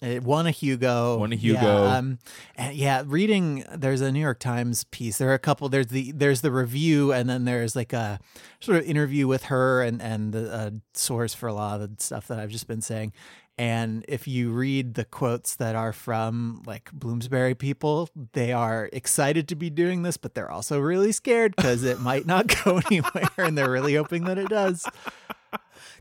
It 0.00 0.22
won 0.22 0.46
a 0.46 0.52
Hugo. 0.52 1.18
Won 1.18 1.32
a 1.32 1.34
Yeah, 1.34 1.58
Hugo. 1.58 1.86
um, 1.86 2.18
and 2.54 2.76
yeah, 2.76 3.02
reading 3.04 3.64
there's 3.74 4.00
a 4.00 4.12
New 4.12 4.20
York 4.20 4.38
Times 4.38 4.84
piece. 4.84 5.18
There 5.18 5.28
are 5.28 5.34
a 5.34 5.40
couple. 5.40 5.68
There's 5.68 5.88
the 5.88 6.12
there's 6.12 6.40
the 6.40 6.52
review, 6.52 7.12
and 7.12 7.28
then 7.28 7.44
there's 7.46 7.74
like 7.74 7.92
a 7.92 8.20
sort 8.60 8.78
of 8.78 8.84
interview 8.84 9.26
with 9.26 9.44
her 9.46 9.82
and 9.82 10.00
and 10.00 10.32
the 10.32 10.52
uh, 10.54 10.70
source 10.94 11.34
for 11.34 11.48
a 11.48 11.52
lot 11.52 11.80
of 11.80 11.96
the 11.96 12.02
stuff 12.02 12.28
that 12.28 12.38
I've 12.38 12.50
just 12.50 12.68
been 12.68 12.80
saying. 12.80 13.12
And 13.58 14.04
if 14.06 14.28
you 14.28 14.50
read 14.52 14.94
the 14.94 15.04
quotes 15.04 15.56
that 15.56 15.74
are 15.74 15.92
from 15.92 16.62
like 16.64 16.92
Bloomsbury 16.92 17.56
people, 17.56 18.08
they 18.32 18.52
are 18.52 18.88
excited 18.92 19.48
to 19.48 19.56
be 19.56 19.68
doing 19.68 20.02
this, 20.02 20.16
but 20.16 20.34
they're 20.34 20.50
also 20.50 20.78
really 20.78 21.10
scared 21.10 21.56
because 21.56 21.82
it 21.82 21.98
might 22.00 22.24
not 22.24 22.46
go 22.64 22.80
anywhere, 22.90 23.28
and 23.36 23.58
they're 23.58 23.70
really 23.70 23.96
hoping 23.96 24.24
that 24.24 24.38
it 24.38 24.48
does. 24.48 24.86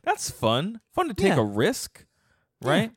That's 0.04 0.30
fun. 0.30 0.80
Fun 0.94 1.08
to 1.08 1.14
take 1.16 1.30
Yeah. 1.34 1.40
a 1.40 1.44
risk, 1.44 2.06
right? 2.62 2.92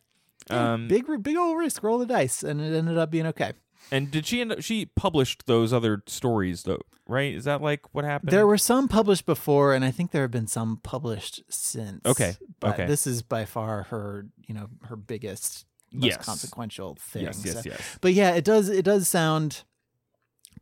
Um, 0.51 0.89
big 0.89 1.07
big 1.23 1.37
old 1.37 1.57
risk, 1.59 1.83
roll 1.83 1.99
the 1.99 2.07
dice, 2.07 2.43
and 2.43 2.61
it 2.61 2.77
ended 2.77 2.99
up 2.99 3.11
being 3.11 3.27
okay. 3.29 3.53
And 3.91 4.11
did 4.11 4.27
she 4.27 4.41
end 4.41 4.53
up? 4.53 4.61
She 4.63 4.87
published 4.87 5.47
those 5.47 5.73
other 5.73 6.03
stories, 6.07 6.63
though, 6.65 6.81
right? 7.07 7.35
Is 7.35 7.45
that 7.45 7.61
like 7.63 7.93
what 7.95 8.05
happened? 8.05 8.31
There 8.33 8.47
were 8.47 8.59
some 8.59 8.89
published 8.89 9.27
before, 9.27 9.75
and 9.75 9.85
I 9.85 9.91
think 9.91 10.11
there 10.11 10.23
have 10.23 10.31
been 10.31 10.47
some 10.47 10.79
published 10.83 11.43
since. 11.49 12.01
Okay, 12.07 12.37
but 12.61 12.75
okay. 12.75 12.87
This 12.87 13.07
is 13.07 13.23
by 13.23 13.45
far 13.45 13.85
her, 13.85 14.27
you 14.47 14.55
know, 14.55 14.69
her 14.85 14.97
biggest, 14.97 15.67
most 15.93 16.05
Yes. 16.07 16.25
consequential 16.25 16.97
thing. 17.01 17.23
yes, 17.25 17.43
yes, 17.45 17.55
So- 17.63 17.71
yes. 17.71 17.99
But 18.01 18.15
yeah, 18.15 18.31
it 18.33 18.45
does. 18.45 18.69
It 18.69 18.85
does 18.85 19.09
sound 19.09 19.65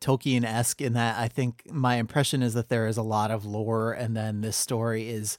Tolkien 0.01 0.45
esque 0.45 0.81
in 0.81 0.93
that 0.95 1.19
I 1.19 1.29
think 1.29 1.63
my 1.71 1.97
impression 1.97 2.43
is 2.43 2.55
that 2.55 2.69
there 2.69 2.87
is 2.87 2.97
a 2.97 3.03
lot 3.03 3.31
of 3.31 3.45
lore, 3.45 3.93
and 3.93 4.17
then 4.17 4.41
this 4.41 4.57
story 4.57 5.09
is 5.09 5.37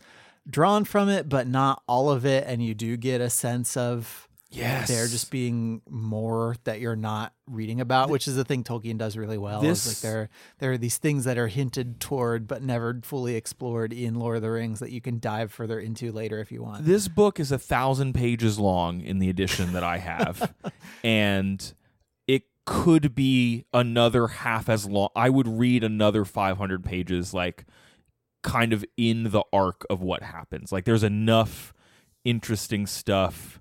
drawn 0.49 0.83
from 0.83 1.09
it, 1.09 1.29
but 1.29 1.47
not 1.47 1.81
all 1.87 2.09
of 2.09 2.25
it, 2.25 2.45
and 2.47 2.63
you 2.63 2.73
do 2.73 2.97
get 2.97 3.21
a 3.21 3.29
sense 3.29 3.77
of 3.77 4.27
Yes, 4.51 4.87
there 4.87 5.07
just 5.07 5.29
being 5.29 5.81
more 5.87 6.55
that 6.63 6.79
you're 6.79 6.95
not 6.95 7.33
reading 7.47 7.79
about, 7.81 8.09
which 8.09 8.27
is 8.27 8.35
the 8.35 8.43
thing 8.43 8.63
Tolkien 8.63 8.97
does 8.97 9.15
really 9.15 9.37
well. 9.37 9.61
This- 9.61 9.87
like 9.87 9.97
there 9.99 10.29
there 10.57 10.71
are 10.71 10.77
these 10.77 10.97
things 10.97 11.25
that 11.25 11.37
are 11.37 11.47
hinted 11.47 11.99
toward 11.99 12.47
but 12.47 12.63
never 12.63 12.99
fully 13.03 13.35
explored 13.35 13.93
in 13.93 14.15
Lord 14.15 14.37
of 14.37 14.41
the 14.41 14.49
Rings 14.49 14.79
that 14.79 14.91
you 14.91 15.01
can 15.01 15.19
dive 15.19 15.51
further 15.51 15.79
into 15.79 16.11
later 16.11 16.39
if 16.39 16.51
you 16.51 16.63
want. 16.63 16.85
This 16.85 17.07
book 17.07 17.39
is 17.39 17.51
a 17.51 17.59
thousand 17.59 18.13
pages 18.13 18.57
long 18.57 19.01
in 19.01 19.19
the 19.19 19.29
edition 19.29 19.73
that 19.73 19.83
I 19.83 19.97
have, 19.99 20.51
and 21.03 21.73
it 22.27 22.43
could 22.65 23.13
be 23.13 23.65
another 23.71 24.27
half 24.27 24.67
as 24.67 24.87
long. 24.87 25.09
I 25.15 25.29
would 25.29 25.47
read 25.47 25.83
another 25.83 26.25
500 26.25 26.83
pages, 26.83 27.35
like 27.35 27.65
kind 28.41 28.73
of 28.73 28.83
in 28.97 29.25
the 29.31 29.43
arc 29.53 29.85
of 29.91 30.01
what 30.01 30.23
happens. 30.23 30.71
Like 30.71 30.85
there's 30.85 31.03
enough 31.03 31.71
interesting 32.25 32.87
stuff 32.87 33.58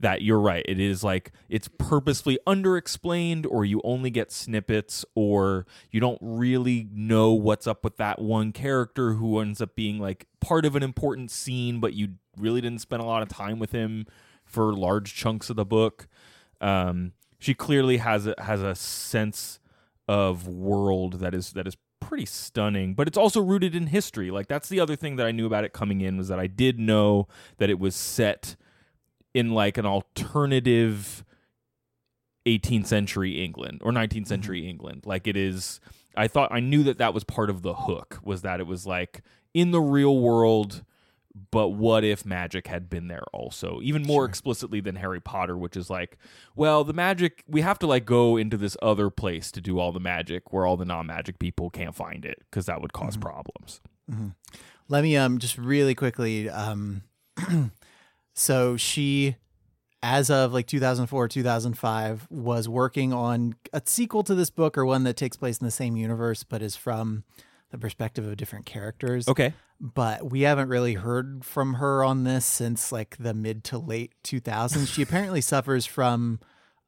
that 0.00 0.22
you're 0.22 0.40
right. 0.40 0.64
It 0.68 0.78
is 0.78 1.02
like 1.02 1.32
it's 1.48 1.68
purposefully 1.68 2.38
underexplained, 2.46 3.46
or 3.48 3.64
you 3.64 3.80
only 3.84 4.10
get 4.10 4.30
snippets, 4.30 5.04
or 5.14 5.66
you 5.90 6.00
don't 6.00 6.18
really 6.20 6.88
know 6.92 7.32
what's 7.32 7.66
up 7.66 7.82
with 7.84 7.96
that 7.96 8.20
one 8.20 8.52
character 8.52 9.14
who 9.14 9.38
ends 9.40 9.60
up 9.60 9.74
being 9.74 9.98
like 9.98 10.26
part 10.40 10.64
of 10.64 10.76
an 10.76 10.82
important 10.82 11.30
scene, 11.30 11.80
but 11.80 11.94
you 11.94 12.14
really 12.36 12.60
didn't 12.60 12.80
spend 12.80 13.02
a 13.02 13.06
lot 13.06 13.22
of 13.22 13.28
time 13.28 13.58
with 13.58 13.72
him 13.72 14.06
for 14.44 14.72
large 14.74 15.14
chunks 15.14 15.50
of 15.50 15.56
the 15.56 15.64
book. 15.64 16.06
Um, 16.60 17.12
she 17.38 17.54
clearly 17.54 17.98
has 17.98 18.26
a, 18.26 18.34
has 18.38 18.62
a 18.62 18.74
sense 18.74 19.60
of 20.08 20.46
world 20.46 21.14
that 21.14 21.34
is 21.34 21.52
that 21.52 21.66
is 21.66 21.76
pretty 22.00 22.26
stunning, 22.26 22.94
but 22.94 23.08
it's 23.08 23.18
also 23.18 23.40
rooted 23.40 23.74
in 23.74 23.88
history. 23.88 24.30
Like 24.30 24.46
that's 24.46 24.68
the 24.68 24.80
other 24.80 24.94
thing 24.94 25.16
that 25.16 25.26
I 25.26 25.32
knew 25.32 25.46
about 25.46 25.64
it 25.64 25.72
coming 25.72 26.00
in 26.00 26.16
was 26.16 26.28
that 26.28 26.38
I 26.38 26.46
did 26.46 26.78
know 26.78 27.26
that 27.58 27.70
it 27.70 27.78
was 27.78 27.94
set 27.94 28.56
in 29.36 29.52
like 29.52 29.76
an 29.76 29.84
alternative 29.84 31.22
18th 32.46 32.86
century 32.86 33.44
England 33.44 33.82
or 33.84 33.92
19th 33.92 34.26
century 34.26 34.66
England. 34.66 35.02
Like 35.04 35.26
it 35.26 35.36
is 35.36 35.78
I 36.16 36.26
thought 36.26 36.50
I 36.50 36.60
knew 36.60 36.82
that 36.84 36.96
that 36.96 37.12
was 37.12 37.22
part 37.22 37.50
of 37.50 37.60
the 37.60 37.74
hook 37.74 38.18
was 38.24 38.40
that 38.40 38.60
it 38.60 38.66
was 38.66 38.86
like 38.86 39.22
in 39.52 39.72
the 39.72 39.80
real 39.80 40.18
world 40.18 40.84
but 41.50 41.68
what 41.68 42.02
if 42.02 42.24
magic 42.24 42.66
had 42.66 42.88
been 42.88 43.08
there 43.08 43.24
also? 43.34 43.80
Even 43.82 44.00
more 44.04 44.24
explicitly 44.24 44.80
than 44.80 44.96
harry 44.96 45.20
potter 45.20 45.54
which 45.54 45.76
is 45.76 45.90
like 45.90 46.16
well 46.54 46.82
the 46.82 46.94
magic 46.94 47.44
we 47.46 47.60
have 47.60 47.78
to 47.80 47.86
like 47.86 48.06
go 48.06 48.38
into 48.38 48.56
this 48.56 48.74
other 48.80 49.10
place 49.10 49.52
to 49.52 49.60
do 49.60 49.78
all 49.78 49.92
the 49.92 50.00
magic 50.00 50.50
where 50.50 50.64
all 50.64 50.78
the 50.78 50.86
non-magic 50.86 51.38
people 51.38 51.68
can't 51.68 51.94
find 51.94 52.24
it 52.24 52.38
because 52.50 52.64
that 52.64 52.80
would 52.80 52.94
cause 52.94 53.18
problems. 53.18 53.82
Let 54.88 55.02
me 55.02 55.14
um 55.18 55.40
just 55.40 55.58
really 55.58 55.94
quickly 55.94 56.48
um 56.48 57.02
so 58.36 58.76
she 58.76 59.34
as 60.02 60.30
of 60.30 60.52
like 60.52 60.66
2004 60.66 61.26
2005 61.26 62.26
was 62.30 62.68
working 62.68 63.12
on 63.12 63.54
a 63.72 63.82
sequel 63.86 64.22
to 64.22 64.34
this 64.34 64.50
book 64.50 64.76
or 64.78 64.84
one 64.84 65.02
that 65.04 65.16
takes 65.16 65.36
place 65.36 65.58
in 65.58 65.64
the 65.64 65.70
same 65.70 65.96
universe 65.96 66.44
but 66.44 66.62
is 66.62 66.76
from 66.76 67.24
the 67.70 67.78
perspective 67.78 68.24
of 68.24 68.36
different 68.36 68.64
characters. 68.64 69.26
Okay. 69.26 69.52
But 69.80 70.30
we 70.30 70.42
haven't 70.42 70.68
really 70.68 70.94
heard 70.94 71.44
from 71.44 71.74
her 71.74 72.04
on 72.04 72.22
this 72.22 72.44
since 72.46 72.92
like 72.92 73.16
the 73.18 73.34
mid 73.34 73.64
to 73.64 73.78
late 73.78 74.12
2000s 74.22 74.86
she 74.92 75.02
apparently 75.02 75.40
suffers 75.52 75.84
from 75.86 76.38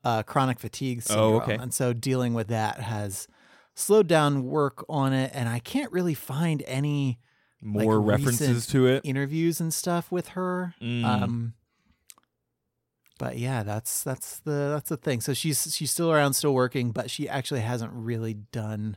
uh, 0.05 0.23
chronic 0.23 0.61
fatigue 0.61 1.03
syndrome 1.03 1.33
Oh, 1.35 1.37
okay. 1.41 1.55
and 1.57 1.75
so 1.75 1.93
dealing 1.93 2.33
with 2.35 2.47
that 2.49 2.79
has 2.81 3.27
slowed 3.75 4.07
down 4.07 4.45
work 4.45 4.85
on 4.89 5.13
it 5.13 5.31
and 5.35 5.49
i 5.49 5.59
can't 5.59 5.91
really 5.93 6.15
find 6.15 6.63
any 6.67 7.19
like, 7.63 7.85
more 7.85 8.01
references 8.01 8.67
to 8.69 8.87
it 8.87 9.03
interviews 9.05 9.61
and 9.61 9.73
stuff 9.73 10.11
with 10.13 10.29
her. 10.29 10.75
Mm. 10.81 11.05
Um, 11.05 11.55
but 13.19 13.37
yeah, 13.39 13.63
that's 13.63 14.03
that's 14.03 14.39
the 14.41 14.71
that's 14.75 14.89
the 14.91 14.97
thing. 14.97 15.21
So 15.21 15.35
she's 15.35 15.75
she's 15.75 15.91
still 15.91 16.13
around, 16.13 16.35
still 16.35 16.55
working, 16.55 16.93
but 16.93 17.11
she 17.11 17.29
actually 17.29 17.61
hasn't 17.61 17.93
really 17.93 18.35
done 18.35 18.97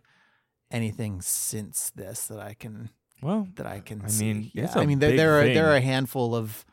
anything 0.70 1.22
since 1.22 1.92
this 1.96 2.28
that 2.28 2.40
I 2.40 2.54
can 2.54 2.90
well 3.22 3.48
that 3.56 3.66
I 3.66 3.80
can. 3.80 4.02
I 4.04 4.08
see. 4.08 4.26
mean, 4.34 4.52
yeah. 4.54 4.72
I 4.76 4.86
mean, 4.86 5.00
there 5.00 5.16
there 5.18 5.40
are 5.40 5.44
thing. 5.44 5.54
there 5.56 5.70
are 5.72 5.76
a 5.76 5.82
handful 5.82 6.36
of 6.36 6.66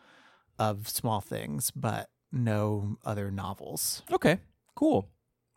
of 0.59 0.89
small 0.89 1.21
things, 1.21 1.71
but 1.71 2.11
no 2.31 2.99
other 3.07 3.31
novels. 3.31 4.03
okay 4.13 4.39
cool 4.75 5.09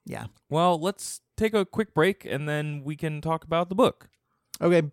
Yeah. 0.05 0.27
well 0.49 0.79
let's 0.79 1.19
take 1.35 1.53
a 1.53 1.65
quick 1.65 1.93
break 1.93 2.23
and 2.25 2.47
then 2.47 2.81
we 2.85 2.95
can 2.95 3.19
talk 3.21 3.43
about 3.43 3.67
the 3.69 3.75
book 3.75 4.09
Okay. 4.61 4.83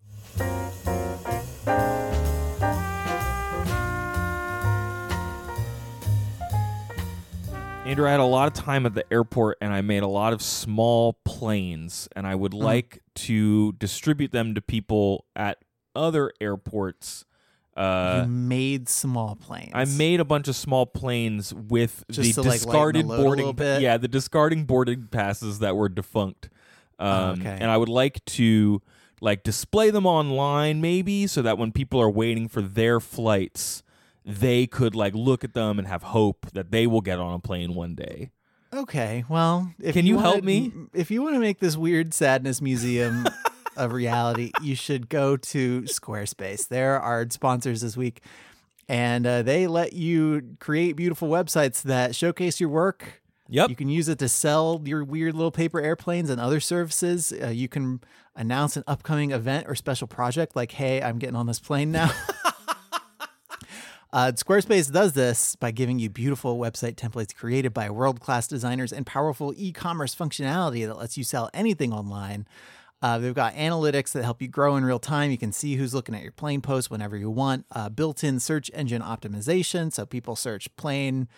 Andrew, 7.89 8.07
I 8.07 8.11
had 8.11 8.21
a 8.21 8.25
lot 8.25 8.49
of 8.49 8.53
time 8.53 8.85
at 8.85 8.93
the 8.93 9.11
airport 9.11 9.57
and 9.63 9.73
I 9.73 9.81
made 9.81 10.03
a 10.03 10.09
lot 10.09 10.35
of 10.35 10.43
small 10.43 11.15
planes, 11.25 12.07
and 12.15 12.27
I 12.27 12.35
would 12.35 12.53
like 12.53 13.01
to 13.15 13.73
distribute 13.73 14.31
them 14.31 14.55
to 14.57 14.61
people 14.61 15.25
at 15.35 15.57
other 15.97 16.31
airports. 16.39 17.25
Uh, 17.75 18.25
you 18.27 18.31
made 18.31 18.91
small 18.91 19.37
planes. 19.37 19.71
I 19.73 19.87
made 19.87 20.21
a 20.21 20.25
bunch 20.27 20.49
of 20.49 20.57
small 20.57 20.85
planes 20.85 21.55
with 21.55 22.05
Just 22.11 22.37
the 22.37 22.43
to, 22.43 22.49
like, 22.49 22.67
lighten 22.67 22.67
the 22.67 22.67
discarded 22.67 23.07
load 23.07 23.21
a 23.21 23.23
boarding, 23.23 23.47
little 23.47 23.53
bit? 23.55 23.81
yeah, 23.81 23.97
the 23.97 24.09
discarding 24.09 24.65
boarding 24.67 25.07
passes 25.07 25.61
that 25.61 25.75
were 25.75 25.89
defunct. 25.89 26.51
Um, 26.99 27.41
okay. 27.41 27.57
And 27.59 27.71
I 27.71 27.79
would 27.79 27.89
like 27.89 28.23
to 28.27 28.83
like 29.23 29.43
display 29.45 29.89
them 29.89 30.05
online, 30.05 30.83
maybe, 30.83 31.27
so 31.27 31.41
that 31.41 31.57
when 31.57 31.73
people 31.73 32.03
are 32.03 32.11
waiting 32.11 32.49
for 32.49 32.61
their 32.61 33.01
flights, 33.01 33.83
they 34.29 34.67
could 34.67 34.95
like 34.95 35.15
look 35.15 35.43
at 35.43 35.55
them 35.55 35.79
and 35.79 35.89
have 35.89 36.03
hope 36.03 36.47
that 36.53 36.71
they 36.71 36.87
will 36.87 37.01
get 37.01 37.19
on 37.19 37.33
a 37.35 37.39
plane 37.39 37.75
one 37.75 37.95
day. 37.95 38.31
Okay, 38.75 39.25
well, 39.31 39.73
if 39.81 39.95
Can 39.95 40.05
you 40.05 40.17
wanna- 40.17 40.29
help 40.33 40.45
me? 40.45 40.71
If 40.93 41.11
you 41.11 41.23
want 41.23 41.35
to 41.35 41.41
make 41.41 41.59
this 41.59 41.75
weird 41.79 42.13
sadness 42.13 42.61
museum 42.61 43.27
of 43.77 43.93
reality, 43.93 44.51
you 44.63 44.75
should 44.75 45.09
go 45.09 45.39
to 45.39 45.83
Squarespace. 45.83 46.69
They're 46.69 47.01
our 47.01 47.27
sponsors 47.31 47.81
this 47.81 47.97
week, 47.97 48.21
and 48.87 49.27
uh, 49.27 49.41
they 49.41 49.67
let 49.67 49.95
you 49.95 50.57
create 50.61 50.97
beautiful 50.97 51.29
websites 51.31 51.81
that 51.85 52.15
showcase 52.15 52.61
your 52.61 52.69
work. 52.69 53.23
Yep. 53.49 53.71
You 53.71 53.77
can 53.77 53.89
use 53.89 54.11
it 54.11 54.19
to 54.19 54.29
sell 54.29 54.83
your 54.85 55.03
weird 55.03 55.35
little 55.35 55.51
paper 55.51 55.81
airplanes 55.81 56.29
and 56.29 56.39
other 56.39 56.61
services. 56.61 57.33
Uh, 57.43 57.47
you 57.49 57.67
can 57.67 58.03
announce 58.37 58.77
an 58.77 58.85
upcoming 58.87 59.31
event 59.31 59.65
or 59.67 59.75
special 59.75 60.07
project, 60.07 60.55
like, 60.55 60.73
"Hey, 60.73 61.01
I'm 61.03 61.19
getting 61.19 61.37
on 61.37 61.47
this 61.47 61.59
plane 61.59 61.91
now." 61.91 62.11
Uh, 64.13 64.33
Squarespace 64.35 64.91
does 64.91 65.13
this 65.13 65.55
by 65.57 65.71
giving 65.71 65.99
you 65.99 66.09
beautiful 66.09 66.59
website 66.59 66.95
templates 66.95 67.35
created 67.35 67.75
by 67.75 67.91
world 67.91 68.21
class 68.21 68.47
designers 68.47 68.93
and 68.93 69.05
powerful 69.05 69.53
e 69.57 69.73
commerce 69.73 70.15
functionality 70.15 70.87
that 70.87 70.97
lets 70.97 71.19
you 71.19 71.25
sell 71.25 71.51
anything 71.53 71.93
online. 71.93 72.47
Uh, 73.01 73.19
they've 73.19 73.35
got 73.35 73.55
analytics 73.55 74.13
that 74.13 74.25
help 74.25 74.43
you 74.43 74.49
grow 74.49 74.77
in 74.77 74.85
real 74.85 74.99
time. 74.99 75.31
You 75.31 75.39
can 75.39 75.53
see 75.53 75.77
who's 75.77 75.95
looking 75.95 76.15
at 76.15 76.23
your 76.23 76.33
plane 76.33 76.61
post 76.61 76.91
whenever 76.91 77.17
you 77.17 77.31
want. 77.31 77.65
Uh, 77.71 77.89
built 77.89 78.25
in 78.25 78.41
search 78.41 78.71
engine 78.75 79.03
optimization. 79.03 79.93
So 79.93 80.05
people 80.05 80.35
search 80.35 80.75
plane 80.77 81.29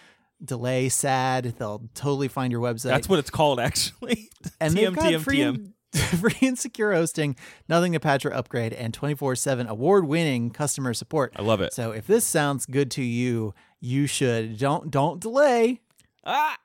delay, 0.43 0.89
sad. 0.89 1.55
They'll 1.59 1.83
totally 1.95 2.29
find 2.29 2.53
your 2.53 2.62
website. 2.62 2.91
That's 2.91 3.09
what 3.09 3.19
it's 3.19 3.31
called, 3.31 3.61
actually. 3.61 4.31
and 4.61 4.75
TM, 4.75 4.77
they've 4.77 4.95
got 4.95 5.05
TM, 5.05 5.21
free, 5.21 5.39
TM. 5.39 5.73
Free 6.21 6.37
and 6.43 6.59
secure 6.59 6.93
hosting, 6.93 7.37
nothing 7.69 7.93
to 7.93 8.01
patch 8.01 8.25
or 8.25 8.33
upgrade, 8.33 8.73
and 8.73 8.93
24/7 8.93 9.67
award-winning 9.67 10.51
customer 10.51 10.95
support. 10.95 11.33
I 11.37 11.43
love 11.43 11.61
it. 11.61 11.73
So 11.73 11.91
if 11.91 12.07
this 12.07 12.25
sounds 12.25 12.67
good 12.67 12.91
to 12.93 13.03
you, 13.03 13.55
you 13.81 14.07
should 14.07 14.59
don't 14.59 14.91
don't 14.91 15.21
delay. 15.21 15.81
Ah! 16.25 16.59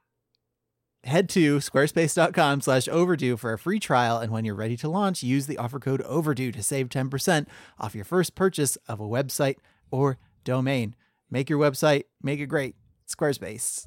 Head 1.03 1.29
to 1.29 1.57
squarespace.com 1.57 2.61
slash 2.61 2.87
overdue 2.87 3.37
for 3.37 3.53
a 3.53 3.59
free 3.59 3.79
trial. 3.79 4.17
And 4.17 4.31
when 4.31 4.43
you're 4.43 4.55
ready 4.55 4.75
to 4.77 4.89
launch, 4.89 5.21
use 5.21 5.45
the 5.45 5.59
offer 5.59 5.79
code 5.79 6.01
overdue 6.01 6.51
to 6.51 6.63
save 6.63 6.89
10% 6.89 7.45
off 7.79 7.93
your 7.93 8.05
first 8.05 8.33
purchase 8.33 8.75
of 8.87 8.99
a 8.99 9.03
website 9.03 9.57
or 9.91 10.17
domain. 10.43 10.95
Make 11.29 11.47
your 11.47 11.59
website, 11.59 12.05
make 12.23 12.39
it 12.39 12.47
great. 12.47 12.75
Squarespace. 13.07 13.85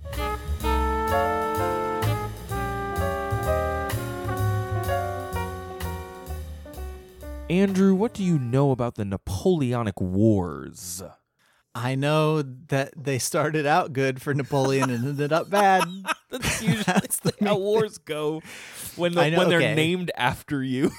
Andrew, 7.50 7.94
what 7.94 8.12
do 8.12 8.22
you 8.22 8.38
know 8.38 8.72
about 8.72 8.96
the 8.96 9.06
Napoleonic 9.06 9.98
Wars? 10.00 11.02
I 11.74 11.94
know 11.94 12.42
that 12.42 12.92
they 12.94 13.18
started 13.18 13.64
out 13.64 13.94
good 13.94 14.20
for 14.20 14.34
Napoleon 14.34 14.90
and 14.90 15.06
ended 15.06 15.32
up 15.32 15.48
bad. 15.48 15.84
That's 16.30 16.62
usually 16.62 16.82
That's 16.82 17.20
the 17.20 17.32
how 17.40 17.56
wars 17.56 17.96
go 17.96 18.42
when 18.96 19.14
the, 19.14 19.30
know, 19.30 19.38
when 19.38 19.48
they're 19.48 19.58
okay. 19.58 19.74
named 19.74 20.10
after 20.14 20.62
you. 20.62 20.90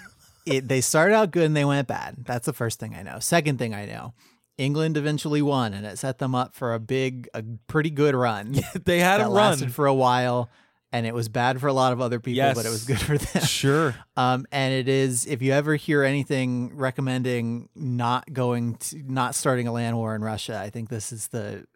it, 0.46 0.66
they 0.66 0.80
started 0.80 1.14
out 1.14 1.30
good 1.30 1.44
and 1.44 1.56
they 1.56 1.64
went 1.64 1.88
bad. 1.88 2.24
That's 2.24 2.46
the 2.46 2.54
first 2.54 2.80
thing 2.80 2.94
I 2.94 3.02
know. 3.02 3.18
Second 3.18 3.58
thing 3.58 3.74
I 3.74 3.84
know, 3.84 4.14
England 4.56 4.96
eventually 4.96 5.42
won 5.42 5.74
and 5.74 5.84
it 5.84 5.98
set 5.98 6.18
them 6.18 6.34
up 6.34 6.54
for 6.54 6.72
a 6.72 6.80
big, 6.80 7.28
a 7.34 7.42
pretty 7.66 7.90
good 7.90 8.14
run. 8.14 8.52
they 8.84 9.00
had 9.00 9.18
that 9.20 9.26
a 9.26 9.30
lasted 9.30 9.64
run. 9.66 9.72
for 9.72 9.86
a 9.86 9.94
while, 9.94 10.48
and 10.92 11.06
it 11.06 11.14
was 11.14 11.28
bad 11.28 11.60
for 11.60 11.66
a 11.66 11.72
lot 11.72 11.92
of 11.92 12.00
other 12.00 12.18
people, 12.18 12.36
Yes. 12.36 12.56
but 12.56 12.64
it 12.66 12.70
was 12.70 12.84
good 12.84 13.00
for 13.00 13.18
them. 13.18 13.42
Sure. 13.44 13.94
Um, 14.16 14.46
and 14.50 14.72
it 14.72 14.88
is 14.88 15.26
if 15.26 15.42
you 15.42 15.52
ever 15.52 15.76
hear 15.76 16.02
anything 16.02 16.74
recommending 16.76 17.68
not 17.74 18.32
going 18.32 18.74
to 18.76 19.02
not 19.12 19.34
starting 19.34 19.66
a 19.68 19.72
land 19.72 19.96
war 19.96 20.14
in 20.14 20.22
Russia, 20.22 20.58
I 20.58 20.70
think 20.70 20.88
this 20.88 21.12
is 21.12 21.28
the 21.28 21.66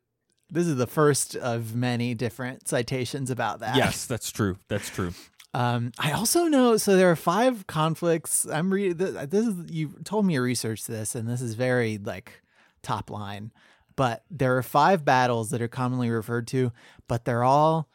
this 0.50 0.66
is 0.66 0.76
the 0.76 0.86
first 0.86 1.34
of 1.36 1.74
many 1.74 2.14
different 2.14 2.68
citations 2.68 3.30
about 3.30 3.60
that. 3.60 3.74
Yes, 3.76 4.04
that's 4.06 4.30
true. 4.30 4.58
That's 4.68 4.88
true. 4.90 5.12
Um, 5.54 5.92
I 5.98 6.12
also 6.12 6.44
know 6.44 6.78
so 6.78 6.96
there 6.96 7.10
are 7.10 7.14
five 7.16 7.66
conflicts. 7.66 8.46
I'm 8.46 8.72
reading 8.72 8.96
this 8.96 9.46
is 9.46 9.70
you 9.70 9.94
told 10.02 10.24
me 10.24 10.32
you 10.32 10.40
researched 10.40 10.86
this, 10.88 11.14
and 11.14 11.28
this 11.28 11.42
is 11.42 11.56
very 11.56 11.98
like 11.98 12.40
top 12.82 13.10
line. 13.10 13.52
But 13.94 14.24
there 14.30 14.56
are 14.56 14.62
five 14.62 15.04
battles 15.04 15.50
that 15.50 15.60
are 15.60 15.68
commonly 15.68 16.08
referred 16.08 16.46
to, 16.46 16.72
but 17.06 17.26
they're 17.26 17.44
all 17.44 17.86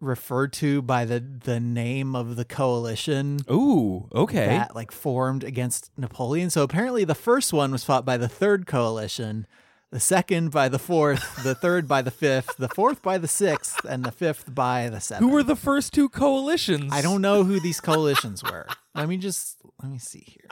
referred 0.00 0.52
to 0.54 0.82
by 0.82 1.04
the 1.04 1.20
the 1.20 1.60
name 1.60 2.16
of 2.16 2.36
the 2.36 2.44
coalition 2.44 3.40
Ooh, 3.50 4.08
okay. 4.14 4.46
that 4.46 4.74
like 4.74 4.90
formed 4.90 5.44
against 5.44 5.90
Napoleon. 5.96 6.50
So 6.50 6.62
apparently 6.62 7.04
the 7.04 7.14
first 7.14 7.52
one 7.52 7.70
was 7.70 7.84
fought 7.84 8.04
by 8.04 8.16
the 8.16 8.28
third 8.28 8.66
coalition, 8.66 9.46
the 9.90 10.00
second 10.00 10.50
by 10.50 10.68
the 10.68 10.78
fourth, 10.78 11.42
the 11.42 11.54
third 11.54 11.86
by 11.86 12.00
the 12.02 12.10
fifth, 12.10 12.56
the 12.56 12.68
fourth 12.68 13.02
by 13.02 13.18
the 13.18 13.28
sixth, 13.28 13.84
and 13.84 14.04
the 14.04 14.12
fifth 14.12 14.54
by 14.54 14.88
the 14.88 15.00
seventh. 15.00 15.28
Who 15.28 15.34
were 15.34 15.42
the 15.42 15.56
first 15.56 15.92
two 15.92 16.08
coalitions? 16.08 16.92
I 16.92 17.02
don't 17.02 17.20
know 17.20 17.44
who 17.44 17.60
these 17.60 17.80
coalitions 17.80 18.42
were. 18.42 18.66
Let 18.94 19.08
me 19.08 19.18
just 19.18 19.58
let 19.82 19.90
me 19.90 19.98
see 19.98 20.24
here. 20.26 20.48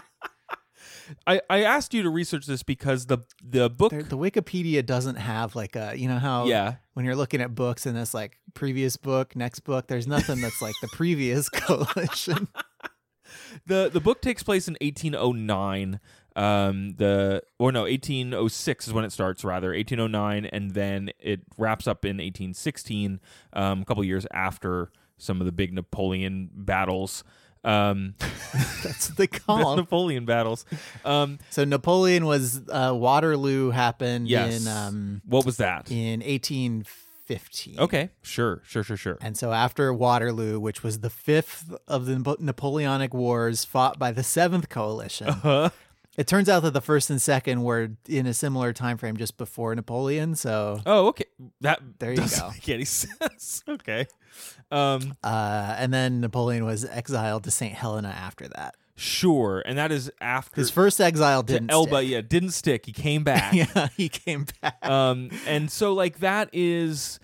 I, 1.26 1.40
I 1.48 1.62
asked 1.64 1.94
you 1.94 2.02
to 2.02 2.10
research 2.10 2.46
this 2.46 2.62
because 2.62 3.06
the 3.06 3.18
the 3.42 3.68
book 3.70 3.90
There, 3.90 4.02
the 4.02 4.18
Wikipedia 4.18 4.84
doesn't 4.84 5.16
have 5.16 5.54
like 5.56 5.76
a 5.76 5.94
you 5.96 6.08
know 6.08 6.18
how 6.18 6.46
Yeah. 6.46 6.76
when 6.94 7.04
you're 7.04 7.16
looking 7.16 7.40
at 7.40 7.54
books 7.54 7.86
and 7.86 7.96
it's 7.98 8.14
like 8.14 8.38
previous 8.54 8.96
book, 8.96 9.34
next 9.36 9.60
book. 9.60 9.86
There's 9.86 10.06
nothing 10.06 10.40
that's 10.40 10.60
like 10.62 10.74
the 10.80 10.88
previous 10.88 11.48
coalition. 11.48 12.48
the 13.66 13.90
the 13.92 14.00
book 14.00 14.20
takes 14.22 14.42
place 14.42 14.68
in 14.68 14.76
1809 14.80 16.00
um 16.36 16.90
the 16.96 17.42
or 17.58 17.72
no 17.72 17.82
1806 17.82 18.88
is 18.88 18.94
when 18.94 19.04
it 19.04 19.12
starts 19.12 19.44
rather 19.44 19.68
1809 19.72 20.46
and 20.46 20.72
then 20.72 21.10
it 21.18 21.40
wraps 21.58 21.86
up 21.86 22.04
in 22.04 22.16
1816 22.18 23.20
um 23.52 23.82
a 23.82 23.84
couple 23.84 24.04
years 24.04 24.26
after 24.32 24.90
some 25.18 25.40
of 25.40 25.46
the 25.46 25.52
big 25.52 25.72
napoleon 25.74 26.48
battles 26.54 27.24
um 27.68 28.14
That's 28.82 29.08
what 29.10 29.18
they 29.18 29.26
the 29.30 29.40
call 29.40 29.72
'em. 29.72 29.76
napoleon 29.78 30.24
battles. 30.24 30.64
Um 31.04 31.38
So 31.50 31.64
Napoleon 31.64 32.24
was 32.24 32.60
uh, 32.68 32.92
Waterloo 32.94 33.70
happened 33.70 34.28
yes. 34.28 34.62
in 34.62 34.68
um 34.68 35.22
what 35.26 35.44
was 35.44 35.56
that? 35.58 35.90
in 35.90 36.20
1815. 36.20 37.78
okay. 37.78 38.10
Sure 38.22 38.62
sure 38.64 38.82
sure 38.82 38.96
sure. 38.96 39.18
And 39.20 39.36
so 39.36 39.52
after 39.52 39.92
Waterloo, 39.92 40.58
which 40.58 40.82
was 40.82 41.00
the 41.00 41.10
fifth 41.10 41.74
of 41.86 42.06
the 42.06 42.14
Napo- 42.18 42.36
Napoleonic 42.40 43.12
Wars 43.12 43.64
fought 43.64 43.98
by 43.98 44.12
the 44.12 44.22
Seventh 44.22 44.68
Coalition, 44.68 45.28
uh 45.28 45.70
it 46.18 46.26
turns 46.26 46.50
out 46.50 46.60
that 46.64 46.72
the 46.74 46.82
first 46.82 47.08
and 47.08 47.22
second 47.22 47.62
were 47.62 47.88
in 48.06 48.26
a 48.26 48.34
similar 48.34 48.74
time 48.74 48.98
frame 48.98 49.16
just 49.16 49.38
before 49.38 49.74
Napoleon. 49.74 50.34
So, 50.34 50.80
oh 50.84 51.06
okay 51.08 51.24
that 51.62 51.80
There 51.98 52.12
you 52.12 52.18
go. 52.18 52.50
make 52.50 52.68
any 52.68 52.84
sense 52.84 53.62
okay 53.66 54.06
um 54.70 55.14
uh, 55.24 55.74
and 55.78 55.94
then 55.94 56.20
Napoleon 56.20 56.64
was 56.66 56.84
exiled 56.84 57.44
to 57.44 57.50
St. 57.50 57.72
Helena 57.74 58.08
after 58.08 58.46
that. 58.48 58.74
sure 58.96 59.62
and 59.64 59.78
that 59.78 59.90
is 59.92 60.10
after 60.20 60.60
His 60.60 60.70
first 60.70 61.00
exile 61.00 61.42
didn't 61.42 61.70
Elba, 61.70 61.98
stick. 61.98 62.08
yeah, 62.10 62.20
didn't 62.20 62.50
stick. 62.50 62.84
He 62.84 62.92
came 62.92 63.24
back. 63.32 63.54
yeah, 63.54 63.88
he 63.96 64.08
came 64.10 64.44
back. 64.60 64.84
um, 64.86 65.30
and 65.46 65.70
so 65.70 65.94
like 65.94 66.18
that 66.18 66.50
is 66.52 67.18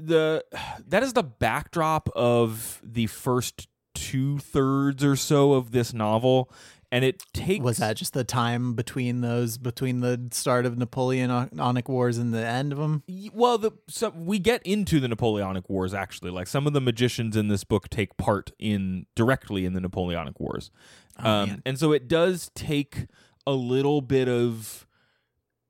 the 0.00 0.44
that 0.88 1.02
is 1.04 1.12
the 1.12 1.22
backdrop 1.22 2.08
of 2.16 2.80
the 2.82 3.06
first 3.06 3.68
two 3.94 4.38
thirds 4.38 5.04
or 5.04 5.14
so 5.14 5.52
of 5.52 5.70
this 5.70 5.94
novel, 5.94 6.50
and 6.94 7.04
it 7.04 7.24
takes 7.32 7.64
was 7.64 7.78
that 7.78 7.96
just 7.96 8.12
the 8.12 8.22
time 8.22 8.74
between 8.74 9.20
those 9.20 9.58
between 9.58 9.98
the 9.98 10.28
start 10.30 10.64
of 10.64 10.78
Napoleonic 10.78 11.88
Wars 11.88 12.18
and 12.18 12.32
the 12.32 12.46
end 12.46 12.70
of 12.70 12.78
them? 12.78 13.02
Well, 13.32 13.58
the 13.58 13.72
so 13.88 14.10
we 14.10 14.38
get 14.38 14.62
into 14.62 15.00
the 15.00 15.08
Napoleonic 15.08 15.68
Wars 15.68 15.92
actually. 15.92 16.30
Like 16.30 16.46
some 16.46 16.68
of 16.68 16.72
the 16.72 16.80
magicians 16.80 17.36
in 17.36 17.48
this 17.48 17.64
book 17.64 17.88
take 17.88 18.16
part 18.16 18.52
in 18.60 19.06
directly 19.16 19.64
in 19.64 19.72
the 19.72 19.80
Napoleonic 19.80 20.38
Wars, 20.38 20.70
Oh, 21.18 21.28
um, 21.28 21.62
and 21.66 21.76
so 21.80 21.90
it 21.90 22.06
does 22.06 22.52
take 22.54 23.06
a 23.44 23.52
little 23.52 24.00
bit 24.00 24.28
of. 24.28 24.86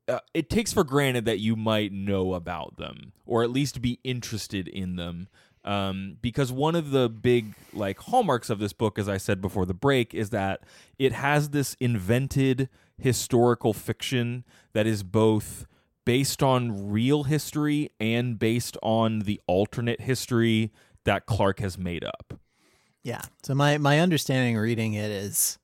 Uh, 0.07 0.19
it 0.35 0.51
takes 0.51 0.75
for 0.75 0.85
granted 0.85 1.25
that 1.25 1.39
you 1.39 1.57
might 1.57 1.91
know 1.91 2.35
about 2.35 2.77
them 2.77 3.15
or 3.25 3.43
at 3.43 3.49
least 3.49 3.81
be 3.81 3.99
interested 4.05 4.69
in 4.69 4.97
them. 4.97 5.29
Um, 5.65 6.19
because 6.21 6.53
one 6.53 6.75
of 6.75 6.91
the 6.91 7.09
big 7.09 7.55
like 7.73 7.99
hallmarks 7.99 8.51
of 8.51 8.59
this 8.59 8.73
book, 8.73 8.99
as 8.99 9.09
I 9.09 9.17
said 9.17 9.41
before 9.41 9.65
the 9.65 9.75
break, 9.75 10.15
is 10.15 10.31
that 10.31 10.61
it 10.99 11.13
has 11.13 11.51
this 11.51 11.75
invented 11.81 12.69
historical 12.99 13.73
fiction 13.73 14.45
that 14.73 14.87
is 14.87 15.03
both 15.03 15.67
based 16.05 16.43
on 16.43 16.91
real 16.91 17.25
history 17.25 17.91
and 17.99 18.39
based 18.39 18.77
on 18.83 19.21
the 19.21 19.41
alternate 19.47 20.03
history 20.03 20.71
that 21.05 21.27
Clarke 21.27 21.61
has 21.61 21.79
made 21.79 22.05
up. 22.05 22.39
Yeah. 23.03 23.23
So 23.43 23.55
my 23.55 23.79
my 23.79 24.01
understanding 24.01 24.57
reading 24.57 24.95
it 24.95 25.11
is 25.11 25.59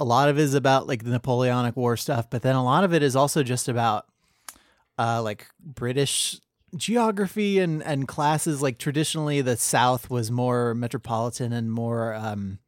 a 0.00 0.04
lot 0.04 0.28
of 0.28 0.38
it 0.38 0.42
is 0.42 0.54
about 0.54 0.86
like 0.86 1.04
the 1.04 1.10
Napoleonic 1.10 1.76
War 1.76 1.96
stuff, 1.96 2.28
but 2.30 2.42
then 2.42 2.56
a 2.56 2.64
lot 2.64 2.84
of 2.84 2.92
it 2.92 3.02
is 3.02 3.16
also 3.16 3.42
just 3.42 3.68
about 3.68 4.06
uh 4.98 5.22
like 5.22 5.46
British 5.60 6.40
geography 6.76 7.58
and 7.58 7.82
and 7.82 8.08
classes 8.08 8.62
like 8.62 8.78
traditionally 8.78 9.40
the 9.40 9.56
south 9.56 10.08
was 10.10 10.30
more 10.30 10.74
metropolitan 10.74 11.52
and 11.52 11.70
more 11.70 12.14
um 12.14 12.58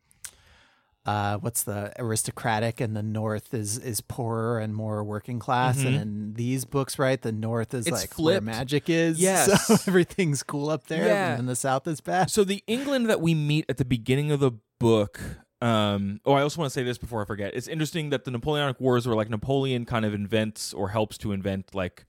uh 1.07 1.37
what's 1.39 1.63
the 1.65 1.93
aristocratic 1.99 2.81
and 2.81 2.97
the 2.97 3.03
north 3.03 3.53
is 3.55 3.79
is 3.79 4.01
poorer 4.01 4.59
and 4.59 4.75
more 4.75 5.05
working 5.05 5.39
class 5.39 5.83
and 5.83 5.97
in 5.97 6.35
these 6.35 6.65
books 6.65 6.99
right 6.99 7.21
the 7.23 7.33
north 7.33 7.75
is 7.75 7.85
Mm-hmm. 7.87 7.95
It's 7.95 8.03
like 8.03 8.19
where 8.19 8.35
flipped. 8.41 8.45
magic 8.47 8.89
is 8.91 9.19
Yes. 9.21 9.67
so 9.67 9.75
everything's 9.87 10.43
cool 10.43 10.71
up 10.71 10.87
there 10.87 11.07
Yeah. 11.07 11.37
and 11.39 11.49
the 11.49 11.57
south 11.57 11.87
is 11.87 12.01
bad 12.01 12.31
So 12.31 12.45
the 12.45 12.63
England 12.67 13.09
that 13.11 13.21
we 13.21 13.35
meet 13.35 13.67
at 13.69 13.77
the 13.77 13.85
beginning 13.85 14.31
of 14.33 14.41
the 14.41 14.53
book. 14.79 15.21
Um, 15.63 16.21
oh, 16.27 16.33
I 16.35 16.43
also 16.43 16.61
want 16.61 16.71
to 16.71 16.75
say 16.79 16.83
this 16.83 16.99
before 16.99 17.23
I 17.23 17.25
forget. 17.25 17.55
It's 17.55 17.69
interesting 17.69 18.11
that 18.11 18.25
the 18.25 18.31
Napoleonic 18.31 18.79
Wars 18.81 19.07
were 19.07 19.15
like 19.15 19.31
Napoleon 19.31 19.87
kind 19.87 20.05
of 20.05 20.13
invents 20.13 20.75
or 20.75 20.89
helps 20.91 21.17
to 21.19 21.33
invent 21.33 21.75
like 21.75 22.05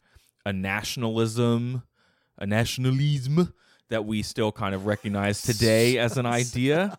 a 0.46 0.54
nationalism, 0.54 1.84
a 2.38 2.46
nationalism 2.46 3.54
that 3.90 4.06
we 4.06 4.24
still 4.24 4.52
kind 4.52 4.74
of 4.74 4.86
recognize 4.86 5.42
today 5.42 5.98
as 5.98 6.18
an 6.18 6.26
idea. 6.26 6.98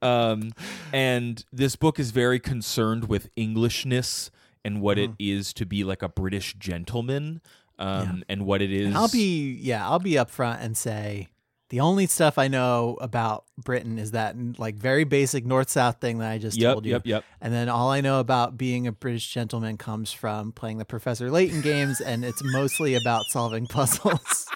Um, 0.00 0.52
and 0.92 1.44
this 1.52 1.74
book 1.74 1.98
is 1.98 2.12
very 2.12 2.38
concerned 2.38 3.08
with 3.08 3.30
Englishness 3.36 4.30
and 4.64 4.80
what 4.80 4.98
it 4.98 5.10
is 5.18 5.52
to 5.54 5.66
be 5.66 5.82
like 5.82 6.02
a 6.02 6.08
British 6.08 6.54
gentleman. 6.54 7.40
Um, 7.80 8.24
and 8.28 8.44
what 8.44 8.60
it 8.60 8.72
is. 8.72 8.92
I'll 8.94 9.08
be 9.08 9.52
yeah, 9.60 9.88
I'll 9.88 10.00
be 10.00 10.14
upfront 10.14 10.58
and 10.60 10.76
say 10.76 11.28
the 11.70 11.80
only 11.80 12.06
stuff 12.06 12.38
I 12.38 12.48
know 12.48 12.96
about 13.00 13.44
Britain 13.62 13.98
is 13.98 14.12
that 14.12 14.34
like 14.58 14.76
very 14.76 15.04
basic 15.04 15.44
north 15.44 15.68
south 15.68 16.00
thing 16.00 16.18
that 16.18 16.30
I 16.30 16.38
just 16.38 16.58
Yep, 16.58 16.72
told 16.72 16.86
you. 16.86 16.92
yep, 16.92 17.02
yep. 17.06 17.24
And 17.40 17.52
then 17.52 17.68
all 17.68 17.90
I 17.90 18.00
know 18.00 18.20
about 18.20 18.56
being 18.56 18.86
a 18.86 18.92
British 18.92 19.32
gentleman 19.32 19.76
comes 19.76 20.10
from 20.10 20.52
playing 20.52 20.78
the 20.78 20.84
Professor 20.86 21.30
Layton 21.30 21.60
games, 21.60 22.00
and 22.00 22.24
it's 22.24 22.42
mostly 22.42 22.94
about 22.94 23.24
solving 23.30 23.66
puzzles. 23.68 24.46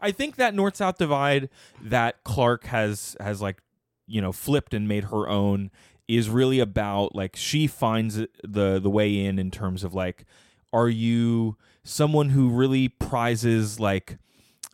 I 0.00 0.10
think 0.10 0.36
that 0.36 0.54
north 0.54 0.76
south 0.76 0.98
divide 0.98 1.48
that 1.82 2.24
Clarke 2.24 2.64
has 2.66 3.16
has 3.20 3.42
like 3.42 3.62
you 4.06 4.20
know 4.20 4.32
flipped 4.32 4.74
and 4.74 4.88
made 4.88 5.04
her 5.04 5.28
own 5.28 5.70
is 6.08 6.28
really 6.28 6.60
about 6.60 7.14
like 7.14 7.36
she 7.36 7.66
finds 7.66 8.16
the 8.42 8.80
the 8.80 8.90
way 8.90 9.24
in 9.24 9.38
in 9.38 9.50
terms 9.50 9.84
of 9.84 9.94
like 9.94 10.24
are 10.72 10.88
you 10.88 11.56
someone 11.84 12.30
who 12.30 12.48
really 12.48 12.88
prizes 12.88 13.78
like 13.78 14.18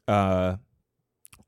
uh 0.07 0.57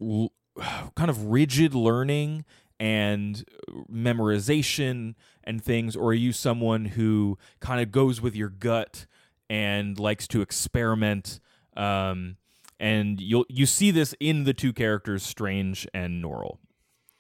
l- 0.01 0.33
kind 0.95 1.11
of 1.11 1.27
rigid 1.27 1.75
learning 1.75 2.45
and 2.79 3.45
memorization 3.93 5.15
and 5.45 5.63
things 5.63 5.95
or 5.95 6.11
are 6.11 6.15
you 6.15 6.33
someone 6.33 6.87
who 6.87 7.39
kind 7.61 7.81
of 7.81 7.93
goes 7.93 8.21
with 8.21 8.35
your 8.35 8.49
gut 8.49 9.07
and 9.51 9.99
likes 9.99 10.27
to 10.27 10.41
experiment 10.41 11.41
um 11.77 12.37
and 12.81 13.21
you'll 13.21 13.45
you 13.49 13.67
see 13.67 13.91
this 13.91 14.15
in 14.19 14.45
the 14.45 14.55
two 14.55 14.73
characters 14.73 15.23
strange 15.23 15.87
and 15.93 16.25
norrell. 16.25 16.57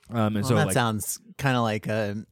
Um 0.09 0.35
and 0.35 0.37
Well, 0.37 0.45
so 0.45 0.55
that 0.57 0.67
like 0.69 0.75
sounds 0.75 1.21
kind 1.37 1.57
of 1.57 1.63
like 1.63 1.87
a 1.87 2.25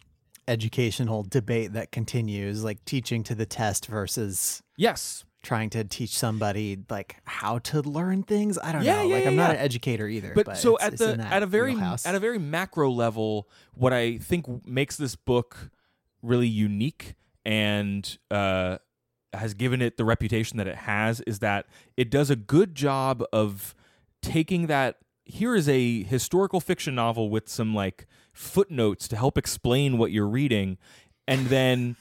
educational 0.49 1.23
debate 1.23 1.75
that 1.75 1.93
continues, 1.93 2.65
like 2.65 2.83
teaching 2.87 3.23
to 3.25 3.35
the 3.35 3.45
test 3.47 3.87
versus 3.87 4.63
yes 4.77 5.25
trying 5.43 5.71
to 5.71 5.85
teach 5.85 6.11
somebody 6.19 6.79
like 6.91 7.17
how 7.25 7.59
to 7.61 7.81
learn 7.83 8.23
things. 8.25 8.59
I 8.59 8.73
don't 8.73 8.83
Yeah, 8.83 8.97
know. 8.97 9.03
yeah, 9.09 9.15
like 9.15 9.25
yeah, 9.25 9.31
I'm 9.31 9.37
not 9.37 9.51
an 9.53 9.57
educator 9.59 10.07
either. 10.09 10.33
but, 10.35 10.47
But, 10.47 10.59
so 10.59 10.75
it's- 10.77 10.87
at 10.89 10.93
it's 10.95 11.03
the 11.03 11.23
at 11.25 11.43
a 11.43 11.47
very 11.47 11.73
wheelhouse. 11.75 12.05
at 12.07 12.15
a 12.15 12.19
very 12.21 12.39
macro 12.39 12.91
level 12.91 13.49
what 13.75 13.93
i 13.93 14.19
think 14.19 14.67
makes 14.67 14.97
this 14.97 15.15
book 15.15 15.71
really 16.23 16.49
unique 16.49 17.15
and 17.47 18.19
uh 18.31 18.79
has 19.33 19.55
given 19.55 19.81
it 19.81 19.97
the 19.97 20.05
reputation 20.05 20.57
that 20.59 20.67
it 20.67 20.75
has 20.75 21.21
is 21.23 21.39
that 21.39 21.67
it 21.97 22.11
does 22.11 22.31
a 22.31 22.37
good 22.37 22.75
job 22.75 23.23
of 23.33 23.75
taking 24.23 24.67
that 24.67 24.97
here 25.25 25.55
is 25.55 25.69
a 25.69 26.03
historical 26.03 26.61
fiction 26.61 26.95
novel 26.97 27.31
with 27.31 27.49
some 27.49 27.75
like 27.75 28.07
footnotes 28.33 29.07
to 29.07 29.17
help 29.17 29.39
explain 29.39 29.99
what 29.99 30.11
you're 30.11 30.27
reading 30.27 30.79
and 31.29 31.47
then 31.47 31.95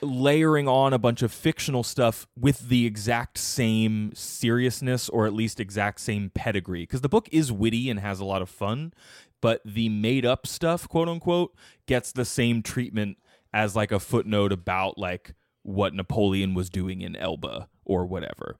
layering 0.00 0.68
on 0.68 0.92
a 0.92 0.98
bunch 0.98 1.22
of 1.22 1.32
fictional 1.32 1.82
stuff 1.82 2.26
with 2.38 2.68
the 2.68 2.86
exact 2.86 3.38
same 3.38 4.12
seriousness 4.14 5.08
or 5.08 5.26
at 5.26 5.32
least 5.32 5.60
exact 5.60 6.00
same 6.00 6.30
pedigree. 6.34 6.82
Because 6.82 7.00
the 7.00 7.08
book 7.08 7.28
is 7.32 7.52
witty 7.52 7.88
and 7.90 8.00
has 8.00 8.20
a 8.20 8.24
lot 8.24 8.42
of 8.42 8.48
fun 8.48 8.92
but 9.40 9.60
the 9.64 9.88
made 9.88 10.26
up 10.26 10.46
stuff 10.46 10.88
quote 10.88 11.08
unquote 11.08 11.54
gets 11.86 12.12
the 12.12 12.24
same 12.24 12.62
treatment 12.62 13.18
as 13.52 13.74
like 13.74 13.92
a 13.92 14.00
footnote 14.00 14.52
about 14.52 14.98
like 14.98 15.34
what 15.62 15.94
Napoleon 15.94 16.54
was 16.54 16.70
doing 16.70 17.00
in 17.00 17.16
Elba 17.16 17.68
or 17.84 18.06
whatever. 18.06 18.56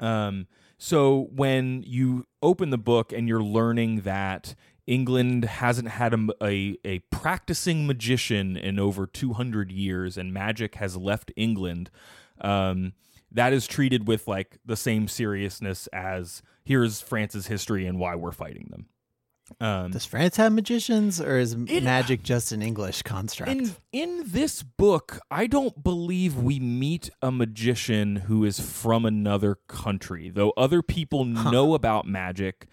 Um, 0.00 0.46
so 0.78 1.28
when 1.32 1.82
you 1.86 2.26
open 2.42 2.70
the 2.70 2.78
book 2.78 3.12
and 3.12 3.28
you're 3.28 3.42
learning 3.42 4.02
that 4.02 4.54
England 4.86 5.44
hasn't 5.44 5.88
had 5.88 6.14
a, 6.14 6.26
a, 6.42 6.76
a 6.84 6.98
practicing 7.10 7.86
magician 7.86 8.56
in 8.56 8.78
over 8.78 9.06
200 9.06 9.72
years 9.72 10.16
and 10.18 10.32
magic 10.32 10.76
has 10.76 10.96
left 10.96 11.32
England, 11.36 11.90
um, 12.40 12.92
that 13.32 13.52
is 13.52 13.66
treated 13.66 14.06
with 14.06 14.28
like 14.28 14.58
the 14.64 14.76
same 14.76 15.08
seriousness 15.08 15.86
as 15.88 16.42
here's 16.64 17.00
France's 17.00 17.46
history 17.46 17.86
and 17.86 17.98
why 17.98 18.14
we're 18.14 18.32
fighting 18.32 18.68
them. 18.70 18.86
Um, 19.60 19.90
Does 19.90 20.06
France 20.06 20.36
have 20.38 20.52
magicians, 20.52 21.20
or 21.20 21.36
is 21.36 21.54
magic 21.54 22.22
just 22.22 22.52
an 22.52 22.62
English 22.62 23.02
construct? 23.02 23.50
in 23.52 23.76
in 23.92 24.22
this 24.26 24.62
book, 24.62 25.20
I 25.30 25.46
don't 25.46 25.84
believe 25.84 26.36
we 26.36 26.58
meet 26.58 27.10
a 27.20 27.30
magician 27.30 28.16
who 28.16 28.44
is 28.44 28.58
from 28.58 29.04
another 29.04 29.56
country, 29.68 30.30
though 30.30 30.54
other 30.56 30.80
people 30.80 31.24
know 31.26 31.74
about 31.74 32.06
magic. 32.06 32.66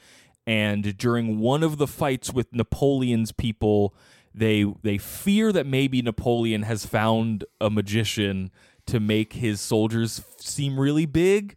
And 0.52 0.98
during 0.98 1.40
one 1.40 1.64
of 1.64 1.78
the 1.78 1.88
fights 1.88 2.34
with 2.34 2.54
Napoleon's 2.54 3.32
people, 3.32 3.96
they 4.36 4.66
they 4.82 4.98
fear 4.98 5.54
that 5.54 5.66
maybe 5.66 6.02
Napoleon 6.02 6.64
has 6.64 6.86
found 6.86 7.46
a 7.62 7.70
magician 7.70 8.52
to 8.88 9.00
make 9.00 9.32
his 9.32 9.62
soldiers 9.62 10.22
seem 10.40 10.78
really 10.78 11.06
big. 11.06 11.56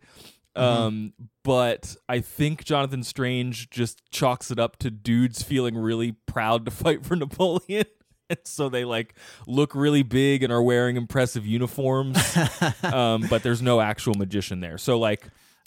Um, 0.54 1.14
but 1.42 1.96
I 2.08 2.20
think 2.20 2.62
Jonathan 2.62 3.02
Strange 3.02 3.68
just 3.68 4.08
chalks 4.12 4.52
it 4.52 4.60
up 4.60 4.76
to 4.78 4.92
dudes 4.92 5.42
feeling 5.42 5.76
really 5.76 6.12
proud 6.26 6.64
to 6.66 6.70
fight 6.70 7.04
for 7.04 7.16
Napoleon. 7.24 7.86
And 8.30 8.38
so 8.44 8.68
they 8.68 8.84
like 8.84 9.16
look 9.48 9.74
really 9.74 10.04
big 10.04 10.44
and 10.44 10.52
are 10.52 10.62
wearing 10.62 10.96
impressive 10.96 11.44
uniforms. 11.44 12.16
um, 12.84 13.26
but 13.28 13.42
there's 13.42 13.60
no 13.60 13.80
actual 13.80 14.14
magician 14.14 14.60
there. 14.60 14.78
So 14.78 15.00
like 15.00 15.26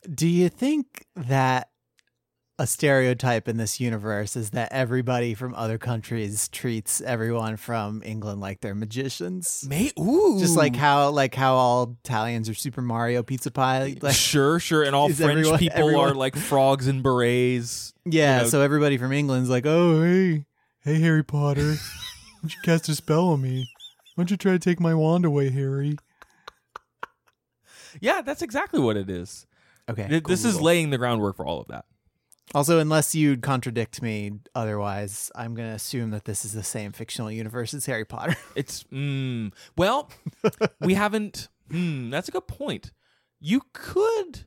Do 0.10 0.30
you 0.30 0.48
think 0.48 1.06
that 1.18 1.68
a 2.60 2.66
stereotype 2.66 3.48
in 3.48 3.58
this 3.58 3.80
universe 3.80 4.36
is 4.36 4.50
that 4.52 4.72
everybody 4.72 5.36
from 5.36 5.54
other 5.54 5.78
countries 5.78 6.48
treats 6.50 7.02
everyone 7.02 7.56
from 7.56 8.02
England 8.04 8.42
like 8.42 8.62
they're 8.62 8.74
magicians? 8.74 9.64
May 9.70 9.92
ooh. 10.00 10.38
Just 10.40 10.58
like 10.58 10.76
how 10.76 11.10
like 11.12 11.36
how 11.36 11.54
all 11.54 11.98
Italians 12.04 12.50
are 12.50 12.56
Super 12.56 12.82
Mario 12.82 13.22
pizza 13.22 13.52
pie. 13.52 13.96
Like 14.02 14.16
sure, 14.16 14.60
sure. 14.60 14.84
And 14.84 14.96
all 14.96 15.08
French 15.10 15.38
everyone- 15.38 15.60
people 15.60 16.00
are 16.00 16.14
like 16.14 16.36
frogs 16.36 16.88
and 16.88 17.04
berets. 17.04 17.94
yeah, 18.06 18.38
you 18.38 18.44
know- 18.44 18.50
so 18.50 18.62
everybody 18.62 18.98
from 18.98 19.12
England's 19.12 19.50
like, 19.50 19.66
oh 19.68 20.02
hey, 20.02 20.46
hey 20.84 21.00
Harry 21.00 21.24
Potter, 21.24 21.74
why 21.74 21.78
don't 22.42 22.56
you 22.56 22.62
cast 22.64 22.90
a 22.90 22.96
spell 22.96 23.28
on 23.30 23.42
me? 23.42 23.70
Why 24.16 24.24
don't 24.24 24.32
you 24.32 24.38
try 24.38 24.54
to 24.54 24.60
take 24.60 24.80
my 24.80 24.96
wand 24.96 25.26
away, 25.26 25.52
Harry? 25.52 25.96
Yeah, 28.02 28.22
that's 28.22 28.42
exactly 28.42 28.80
what 28.80 28.98
it 28.98 29.10
is. 29.10 29.46
Okay, 29.90 30.08
this 30.26 30.42
cool, 30.42 30.50
is 30.50 30.60
laying 30.60 30.90
the 30.90 30.98
groundwork 30.98 31.36
for 31.38 31.46
all 31.46 31.62
of 31.62 31.68
that. 31.68 31.86
Also, 32.54 32.80
unless 32.80 33.14
you 33.14 33.38
contradict 33.38 34.02
me 34.02 34.32
otherwise, 34.56 35.30
I'm 35.36 35.54
going 35.54 35.68
to 35.70 35.76
assume 35.76 36.12
that 36.12 36.26
this 36.26 36.46
is 36.46 36.54
the 36.54 36.64
same 36.64 36.94
fictional 36.94 37.30
universe 37.30 37.74
as 37.74 37.86
Harry 37.86 38.06
Potter. 38.06 38.36
It's 38.56 38.84
mm, 38.86 39.52
well, 39.76 40.10
we 40.80 40.94
haven't. 40.94 41.50
Hmm, 41.70 42.10
that's 42.10 42.30
a 42.30 42.32
good 42.32 42.48
point. 42.48 42.92
You 43.40 43.62
could. 43.74 44.46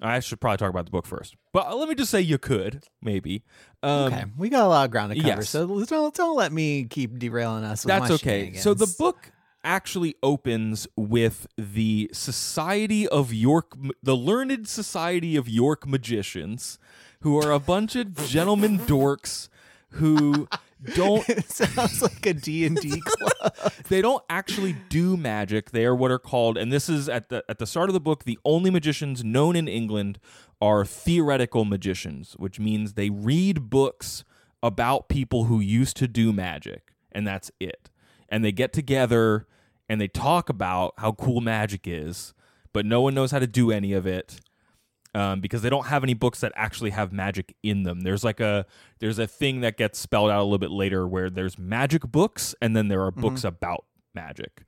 I 0.00 0.20
should 0.20 0.40
probably 0.40 0.58
talk 0.58 0.70
about 0.70 0.84
the 0.84 0.90
book 0.90 1.06
first, 1.06 1.36
but 1.52 1.76
let 1.76 1.88
me 1.88 1.94
just 1.94 2.10
say 2.10 2.20
you 2.20 2.38
could 2.38 2.84
maybe. 3.02 3.42
Um, 3.82 4.12
okay, 4.12 4.24
we 4.36 4.48
got 4.48 4.64
a 4.64 4.68
lot 4.68 4.84
of 4.84 4.90
ground 4.90 5.12
to 5.12 5.20
cover, 5.20 5.40
yes. 5.40 5.50
so 5.50 5.84
don't, 5.84 6.14
don't 6.14 6.36
let 6.36 6.52
me 6.52 6.84
keep 6.84 7.18
derailing 7.18 7.64
us. 7.64 7.82
That's 7.82 8.10
okay. 8.10 8.52
So 8.54 8.74
the 8.74 8.92
book 8.98 9.32
actually 9.64 10.14
opens 10.22 10.86
with 10.96 11.46
the 11.56 12.10
Society 12.12 13.08
of 13.08 13.32
York, 13.32 13.76
the 14.02 14.16
Learned 14.16 14.68
Society 14.68 15.36
of 15.36 15.48
York 15.48 15.86
Magicians, 15.86 16.78
who 17.20 17.38
are 17.38 17.50
a 17.50 17.58
bunch 17.58 17.96
of 17.96 18.14
gentlemen 18.26 18.78
dorks 18.78 19.48
who 19.92 20.48
don't 20.94 21.28
it 21.28 21.50
sounds 21.50 22.02
like 22.02 22.24
a 22.26 22.34
D 22.34 22.64
and 22.64 22.76
D 22.76 23.00
club. 23.04 23.72
they 23.88 24.00
don't 24.00 24.22
actually 24.28 24.76
do 24.88 25.16
magic. 25.16 25.70
They 25.70 25.84
are 25.84 25.94
what 25.94 26.10
are 26.10 26.18
called, 26.18 26.56
and 26.56 26.72
this 26.72 26.88
is 26.88 27.08
at 27.08 27.28
the 27.28 27.44
at 27.48 27.58
the 27.58 27.66
start 27.66 27.88
of 27.88 27.94
the 27.94 28.00
book. 28.00 28.24
The 28.24 28.38
only 28.44 28.70
magicians 28.70 29.24
known 29.24 29.56
in 29.56 29.68
England 29.68 30.18
are 30.60 30.84
theoretical 30.84 31.64
magicians, 31.64 32.34
which 32.34 32.58
means 32.60 32.94
they 32.94 33.10
read 33.10 33.70
books 33.70 34.24
about 34.62 35.08
people 35.08 35.44
who 35.44 35.60
used 35.60 35.96
to 35.96 36.08
do 36.08 36.32
magic, 36.32 36.92
and 37.12 37.26
that's 37.26 37.50
it. 37.60 37.90
And 38.28 38.44
they 38.44 38.52
get 38.52 38.72
together 38.72 39.46
and 39.88 40.00
they 40.00 40.08
talk 40.08 40.50
about 40.50 40.92
how 40.98 41.12
cool 41.12 41.40
magic 41.40 41.86
is, 41.86 42.34
but 42.74 42.84
no 42.84 43.00
one 43.00 43.14
knows 43.14 43.30
how 43.30 43.38
to 43.38 43.46
do 43.46 43.70
any 43.70 43.92
of 43.94 44.06
it 44.06 44.40
um, 45.14 45.40
because 45.40 45.62
they 45.62 45.70
don't 45.70 45.86
have 45.86 46.02
any 46.02 46.14
books 46.14 46.40
that 46.40 46.52
actually 46.54 46.90
have 46.90 47.12
magic 47.12 47.54
in 47.62 47.82
them. 47.82 48.00
There's 48.00 48.24
like 48.24 48.40
a 48.40 48.66
there's 49.00 49.18
a 49.18 49.26
thing 49.26 49.60
that 49.62 49.76
gets 49.76 49.98
spelled 49.98 50.30
out 50.30 50.40
a 50.40 50.44
little 50.44 50.58
bit 50.58 50.70
later 50.70 51.06
where 51.06 51.30
there's 51.30 51.58
magic 51.58 52.02
books 52.02 52.54
and 52.60 52.76
then 52.76 52.88
there 52.88 53.02
are 53.02 53.10
books 53.10 53.44
about 53.44 53.84
magic. 54.14 54.62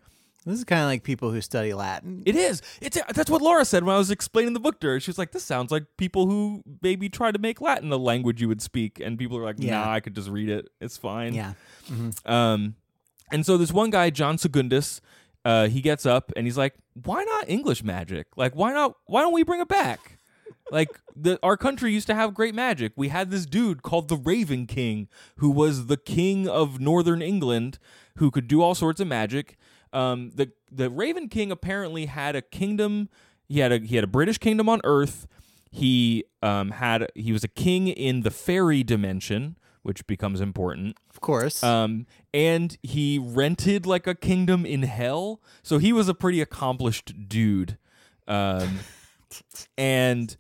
This 0.46 0.56
is 0.58 0.64
kind 0.64 0.80
of 0.80 0.86
like 0.86 1.02
people 1.02 1.30
who 1.30 1.42
study 1.42 1.74
Latin. 1.74 2.22
It 2.24 2.34
is. 2.34 2.62
It's 2.80 2.98
that's 3.12 3.28
what 3.28 3.42
Laura 3.42 3.64
said 3.66 3.84
when 3.84 3.94
I 3.94 3.98
was 3.98 4.10
explaining 4.10 4.54
the 4.54 4.60
book 4.60 4.80
to 4.80 4.86
her. 4.86 4.98
She 4.98 5.10
was 5.10 5.18
like, 5.18 5.32
"This 5.32 5.44
sounds 5.44 5.70
like 5.70 5.84
people 5.98 6.26
who 6.26 6.62
maybe 6.80 7.10
try 7.10 7.30
to 7.30 7.38
make 7.38 7.60
Latin 7.60 7.90
the 7.90 7.98
language 7.98 8.40
you 8.40 8.48
would 8.48 8.62
speak," 8.62 8.98
and 9.00 9.18
people 9.18 9.36
are 9.36 9.44
like, 9.44 9.56
Yeah. 9.58 9.72
"Nah, 9.84 9.92
I 9.92 10.00
could 10.00 10.14
just 10.14 10.30
read 10.30 10.48
it. 10.48 10.68
It's 10.80 10.96
fine." 10.96 11.34
yeah, 11.34 11.52
Um, 12.24 12.74
and 13.30 13.44
so 13.44 13.58
this 13.58 13.70
one 13.70 13.90
guy, 13.90 14.08
John 14.08 14.38
Segundus, 14.38 15.02
uh, 15.44 15.68
he 15.68 15.82
gets 15.82 16.06
up 16.06 16.32
and 16.36 16.46
he's 16.46 16.56
like, 16.56 16.74
"Why 16.94 17.22
not 17.22 17.48
English 17.48 17.84
magic? 17.84 18.28
Like, 18.36 18.54
why 18.56 18.72
not? 18.72 18.94
Why 19.04 19.20
don't 19.20 19.34
we 19.34 19.42
bring 19.42 19.60
it 19.60 19.68
back? 19.68 20.16
Like, 20.70 21.00
the 21.16 21.38
our 21.42 21.56
country 21.56 21.92
used 21.92 22.06
to 22.08 22.14
have 22.14 22.34
great 22.34 22.54
magic. 22.54 22.92
We 22.96 23.08
had 23.08 23.30
this 23.30 23.46
dude 23.46 23.82
called 23.82 24.08
the 24.08 24.16
Raven 24.16 24.66
King, 24.66 25.08
who 25.36 25.50
was 25.50 25.86
the 25.86 25.96
king 25.96 26.48
of 26.48 26.80
Northern 26.80 27.22
England, 27.22 27.78
who 28.16 28.30
could 28.30 28.46
do 28.48 28.62
all 28.62 28.74
sorts 28.74 29.00
of 29.00 29.08
magic. 29.08 29.56
Um, 29.92 30.30
the 30.34 30.52
the 30.70 30.88
Raven 30.90 31.28
King 31.28 31.50
apparently 31.50 32.06
had 32.06 32.36
a 32.36 32.42
kingdom. 32.42 33.08
He 33.48 33.58
had 33.58 33.72
a 33.72 33.78
he 33.78 33.96
had 33.96 34.04
a 34.04 34.08
British 34.08 34.38
kingdom 34.38 34.68
on 34.68 34.80
Earth. 34.84 35.26
He 35.70 36.24
um 36.42 36.70
had 36.72 37.08
he 37.14 37.32
was 37.32 37.44
a 37.44 37.48
king 37.48 37.88
in 37.88 38.22
the 38.22 38.30
fairy 38.30 38.82
dimension, 38.82 39.56
which 39.82 40.06
becomes 40.06 40.40
important. 40.40 40.96
of 41.10 41.20
course. 41.20 41.62
Um, 41.62 42.06
and 42.32 42.76
he 42.82 43.18
rented 43.18 43.86
like 43.86 44.06
a 44.06 44.14
kingdom 44.14 44.64
in 44.64 44.82
hell. 44.82 45.40
So 45.62 45.78
he 45.78 45.92
was 45.92 46.08
a 46.08 46.14
pretty 46.14 46.40
accomplished 46.40 47.28
dude. 47.28 47.76
Um, 48.28 48.80
and 49.76 50.36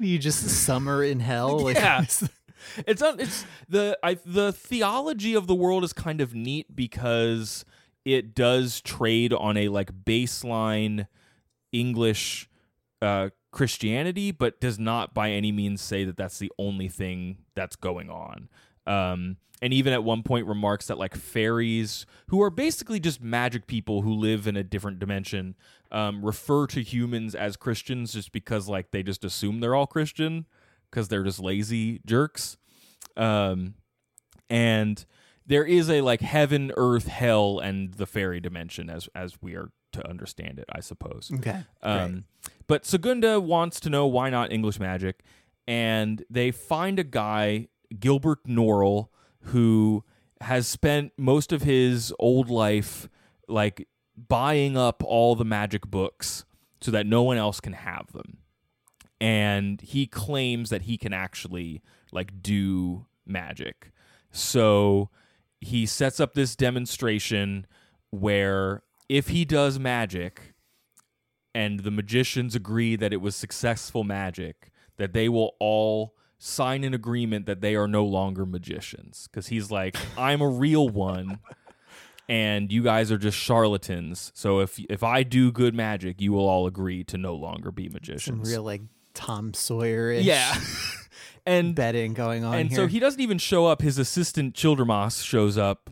you 0.00 0.18
just 0.18 0.48
summer 0.48 1.02
in 1.02 1.20
hell. 1.20 1.60
Like, 1.60 1.76
Yeah. 1.76 2.04
it's 2.86 3.00
not, 3.00 3.20
it's 3.20 3.44
the 3.68 3.98
I, 4.02 4.18
the 4.24 4.52
theology 4.52 5.34
of 5.34 5.46
the 5.46 5.54
world 5.54 5.84
is 5.84 5.92
kind 5.92 6.20
of 6.20 6.34
neat 6.34 6.74
because 6.74 7.64
it 8.04 8.34
does 8.34 8.80
trade 8.80 9.32
on 9.32 9.56
a 9.56 9.68
like 9.68 10.04
baseline 10.04 11.06
English 11.72 12.48
uh, 13.02 13.30
Christianity, 13.50 14.30
but 14.30 14.60
does 14.60 14.78
not 14.78 15.14
by 15.14 15.30
any 15.30 15.52
means 15.52 15.80
say 15.80 16.04
that 16.04 16.16
that's 16.16 16.38
the 16.38 16.52
only 16.58 16.88
thing 16.88 17.38
that's 17.54 17.76
going 17.76 18.10
on. 18.10 18.48
Um, 18.86 19.38
and 19.62 19.72
even 19.72 19.92
at 19.92 20.04
one 20.04 20.22
point 20.22 20.46
remarks 20.46 20.86
that 20.86 20.98
like 20.98 21.16
fairies, 21.16 22.06
who 22.28 22.42
are 22.42 22.50
basically 22.50 23.00
just 23.00 23.22
magic 23.22 23.66
people 23.66 24.02
who 24.02 24.12
live 24.12 24.46
in 24.46 24.56
a 24.56 24.62
different 24.62 24.98
dimension, 24.98 25.54
um, 25.90 26.24
refer 26.24 26.66
to 26.68 26.82
humans 26.82 27.34
as 27.34 27.56
Christians 27.56 28.12
just 28.12 28.32
because 28.32 28.68
like 28.68 28.90
they 28.90 29.02
just 29.02 29.24
assume 29.24 29.60
they're 29.60 29.74
all 29.74 29.86
Christian 29.86 30.46
because 30.90 31.08
they're 31.08 31.24
just 31.24 31.40
lazy 31.40 32.00
jerks. 32.06 32.56
Um, 33.16 33.74
and 34.48 35.04
there 35.46 35.64
is 35.64 35.88
a 35.90 36.00
like 36.00 36.20
heaven, 36.20 36.72
earth, 36.76 37.06
hell, 37.06 37.58
and 37.58 37.94
the 37.94 38.06
fairy 38.06 38.40
dimension 38.40 38.90
as 38.90 39.08
as 39.14 39.40
we 39.40 39.54
are 39.54 39.70
to 39.92 40.08
understand 40.08 40.58
it, 40.58 40.66
I 40.70 40.80
suppose. 40.80 41.30
okay. 41.34 41.64
Um, 41.82 42.24
but 42.66 42.84
Segunda 42.84 43.40
wants 43.40 43.80
to 43.80 43.90
know 43.90 44.06
why 44.06 44.30
not 44.30 44.52
English 44.52 44.78
magic, 44.78 45.20
and 45.66 46.24
they 46.28 46.50
find 46.50 46.98
a 46.98 47.04
guy, 47.04 47.68
Gilbert 47.98 48.44
Norrell, 48.44 49.08
who 49.44 50.04
has 50.42 50.66
spent 50.66 51.12
most 51.16 51.52
of 51.52 51.62
his 51.62 52.12
old 52.18 52.50
life 52.50 53.08
like 53.48 53.88
buying 54.16 54.76
up 54.76 55.02
all 55.04 55.34
the 55.34 55.44
magic 55.44 55.86
books 55.86 56.44
so 56.80 56.90
that 56.90 57.06
no 57.06 57.22
one 57.22 57.36
else 57.36 57.60
can 57.60 57.74
have 57.74 58.12
them. 58.12 58.38
And 59.20 59.80
he 59.80 60.06
claims 60.06 60.70
that 60.70 60.82
he 60.82 60.98
can 60.98 61.12
actually 61.12 61.82
like 62.12 62.42
do 62.42 63.06
magic. 63.26 63.92
So 64.30 65.10
he 65.60 65.86
sets 65.86 66.20
up 66.20 66.34
this 66.34 66.54
demonstration 66.54 67.66
where 68.10 68.82
if 69.08 69.28
he 69.28 69.44
does 69.44 69.78
magic 69.78 70.54
and 71.54 71.80
the 71.80 71.90
magicians 71.90 72.54
agree 72.54 72.96
that 72.96 73.12
it 73.12 73.20
was 73.20 73.34
successful 73.34 74.04
magic, 74.04 74.70
that 74.96 75.12
they 75.12 75.28
will 75.28 75.56
all 75.58 76.14
sign 76.38 76.84
an 76.84 76.92
agreement 76.92 77.46
that 77.46 77.62
they 77.62 77.74
are 77.74 77.88
no 77.88 78.04
longer 78.04 78.44
magicians. 78.44 79.28
Because 79.30 79.46
he's 79.46 79.70
like, 79.70 79.96
I'm 80.18 80.42
a 80.42 80.48
real 80.48 80.88
one, 80.88 81.38
and 82.28 82.72
you 82.72 82.82
guys 82.82 83.12
are 83.12 83.18
just 83.18 83.36
charlatans. 83.36 84.32
So 84.34 84.60
if 84.60 84.78
if 84.90 85.02
I 85.02 85.22
do 85.22 85.52
good 85.52 85.74
magic, 85.74 86.20
you 86.20 86.32
will 86.32 86.48
all 86.48 86.66
agree 86.66 87.04
to 87.04 87.18
no 87.18 87.34
longer 87.34 87.70
be 87.70 87.88
magicians. 87.88 88.48
Some 88.48 88.52
real 88.52 88.62
like 88.62 88.82
Tom 89.14 89.54
Sawyer 89.54 90.12
yeah. 90.12 90.54
and 91.46 91.74
betting 91.74 92.14
going 92.14 92.44
on 92.44 92.54
and 92.54 92.68
here. 92.68 92.76
so 92.76 92.86
he 92.86 92.98
doesn't 92.98 93.20
even 93.20 93.38
show 93.38 93.66
up. 93.66 93.82
His 93.82 93.98
assistant 93.98 94.54
Childermas 94.54 95.24
shows 95.24 95.56
up 95.56 95.90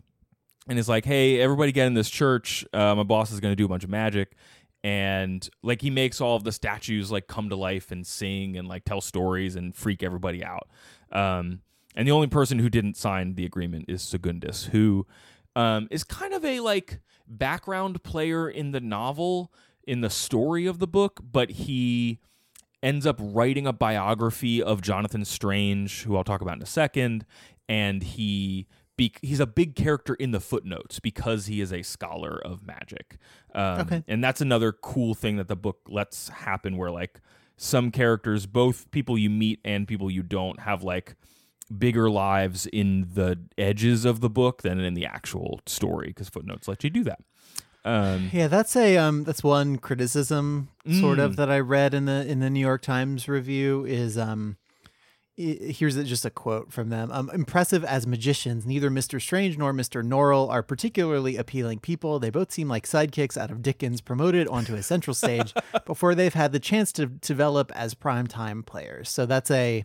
and 0.67 0.77
is 0.77 0.89
like, 0.89 1.05
"Hey, 1.05 1.39
everybody, 1.39 1.71
get 1.71 1.87
in 1.87 1.93
this 1.93 2.09
church. 2.09 2.65
Uh, 2.73 2.95
my 2.95 3.03
boss 3.03 3.31
is 3.31 3.39
going 3.39 3.51
to 3.51 3.55
do 3.55 3.65
a 3.65 3.69
bunch 3.69 3.83
of 3.83 3.89
magic." 3.89 4.35
And 4.83 5.47
like 5.63 5.81
he 5.81 5.89
makes 5.89 6.21
all 6.21 6.35
of 6.35 6.43
the 6.43 6.51
statues 6.51 7.11
like 7.11 7.27
come 7.27 7.49
to 7.49 7.55
life 7.55 7.91
and 7.91 8.05
sing 8.05 8.55
and 8.55 8.67
like 8.67 8.85
tell 8.85 9.01
stories 9.01 9.55
and 9.55 9.73
freak 9.73 10.03
everybody 10.03 10.43
out. 10.43 10.69
Um, 11.11 11.61
and 11.95 12.07
the 12.07 12.11
only 12.11 12.27
person 12.27 12.59
who 12.59 12.69
didn't 12.69 12.95
sign 12.95 13.33
the 13.33 13.45
agreement 13.45 13.85
is 13.87 14.03
Segundus, 14.03 14.65
who 14.65 15.07
um, 15.55 15.87
is 15.91 16.03
kind 16.03 16.33
of 16.33 16.43
a 16.45 16.59
like 16.59 16.99
background 17.27 18.03
player 18.03 18.49
in 18.49 18.71
the 18.71 18.79
novel, 18.79 19.51
in 19.87 20.01
the 20.01 20.09
story 20.09 20.65
of 20.65 20.79
the 20.79 20.87
book, 20.87 21.19
but 21.31 21.49
he 21.51 22.19
ends 22.83 23.05
up 23.05 23.17
writing 23.19 23.65
a 23.65 23.73
biography 23.73 24.61
of 24.61 24.81
Jonathan 24.81 25.25
Strange, 25.25 26.03
who 26.03 26.15
I'll 26.15 26.23
talk 26.23 26.41
about 26.41 26.57
in 26.57 26.61
a 26.63 26.67
second, 26.67 27.25
and 27.67 28.03
he 28.03 28.67
be- 28.97 29.13
he's 29.21 29.39
a 29.39 29.47
big 29.47 29.75
character 29.75 30.13
in 30.13 30.31
the 30.31 30.39
footnotes 30.39 30.99
because 30.99 31.47
he 31.47 31.61
is 31.61 31.73
a 31.73 31.81
scholar 31.81 32.39
of 32.45 32.65
magic. 32.65 33.17
Um, 33.53 33.81
Okay. 33.81 34.03
and 34.07 34.23
that's 34.23 34.39
another 34.41 34.71
cool 34.71 35.13
thing 35.15 35.37
that 35.37 35.47
the 35.47 35.55
book 35.55 35.79
lets 35.87 36.29
happen, 36.29 36.77
where 36.77 36.91
like 36.91 37.19
some 37.57 37.89
characters, 37.91 38.45
both 38.45 38.89
people 38.91 39.17
you 39.17 39.29
meet 39.29 39.59
and 39.65 39.87
people 39.87 40.11
you 40.11 40.21
don't, 40.23 40.59
have 40.61 40.83
like 40.83 41.15
bigger 41.77 42.09
lives 42.09 42.65
in 42.67 43.07
the 43.13 43.39
edges 43.57 44.05
of 44.05 44.21
the 44.21 44.29
book 44.29 44.61
than 44.61 44.79
in 44.79 44.93
the 44.93 45.05
actual 45.05 45.59
story 45.65 46.07
because 46.07 46.29
footnotes 46.29 46.67
let 46.67 46.83
you 46.83 46.89
do 46.89 47.03
that. 47.03 47.19
Um, 47.83 48.29
Yeah, 48.33 48.47
that's 48.47 48.75
a 48.75 48.97
um 48.97 49.23
that's 49.25 49.43
one 49.43 49.77
criticism 49.77 50.69
sort 50.99 51.19
of 51.19 51.33
Mm. 51.33 51.35
that 51.37 51.51
I 51.51 51.59
read 51.59 51.93
in 51.93 52.05
the 52.05 52.25
in 52.27 52.39
the 52.39 52.49
New 52.49 52.59
York 52.59 52.81
Times 52.81 53.27
review 53.27 53.85
is 53.85 54.17
um 54.17 54.57
here's 55.37 56.01
just 56.05 56.23
a 56.23 56.29
quote 56.29 56.71
from 56.71 56.87
them. 56.89 57.11
Um, 57.11 57.29
impressive 57.33 57.83
as 57.83 58.07
magicians, 58.07 58.65
neither 58.65 58.89
Mr. 58.89 59.21
Strange 59.21 59.57
nor 59.57 59.73
Mr. 59.73 60.01
Norrell 60.01 60.49
are 60.49 60.63
particularly 60.63 61.35
appealing 61.35 61.79
people. 61.79 62.19
They 62.19 62.29
both 62.29 62.53
seem 62.53 62.69
like 62.69 62.85
sidekicks 62.87 63.35
out 63.35 63.51
of 63.51 63.61
Dickens 63.61 63.99
promoted 63.99 64.47
onto 64.47 64.75
a 64.75 64.81
central 64.83 65.13
stage 65.13 65.53
before 65.85 66.15
they've 66.15 66.33
had 66.33 66.53
the 66.53 66.59
chance 66.59 66.93
to 66.93 67.07
develop 67.07 67.69
as 67.75 67.93
prime 67.95 68.27
time 68.27 68.63
players. 68.63 69.09
So 69.09 69.25
that's 69.25 69.51
a 69.51 69.83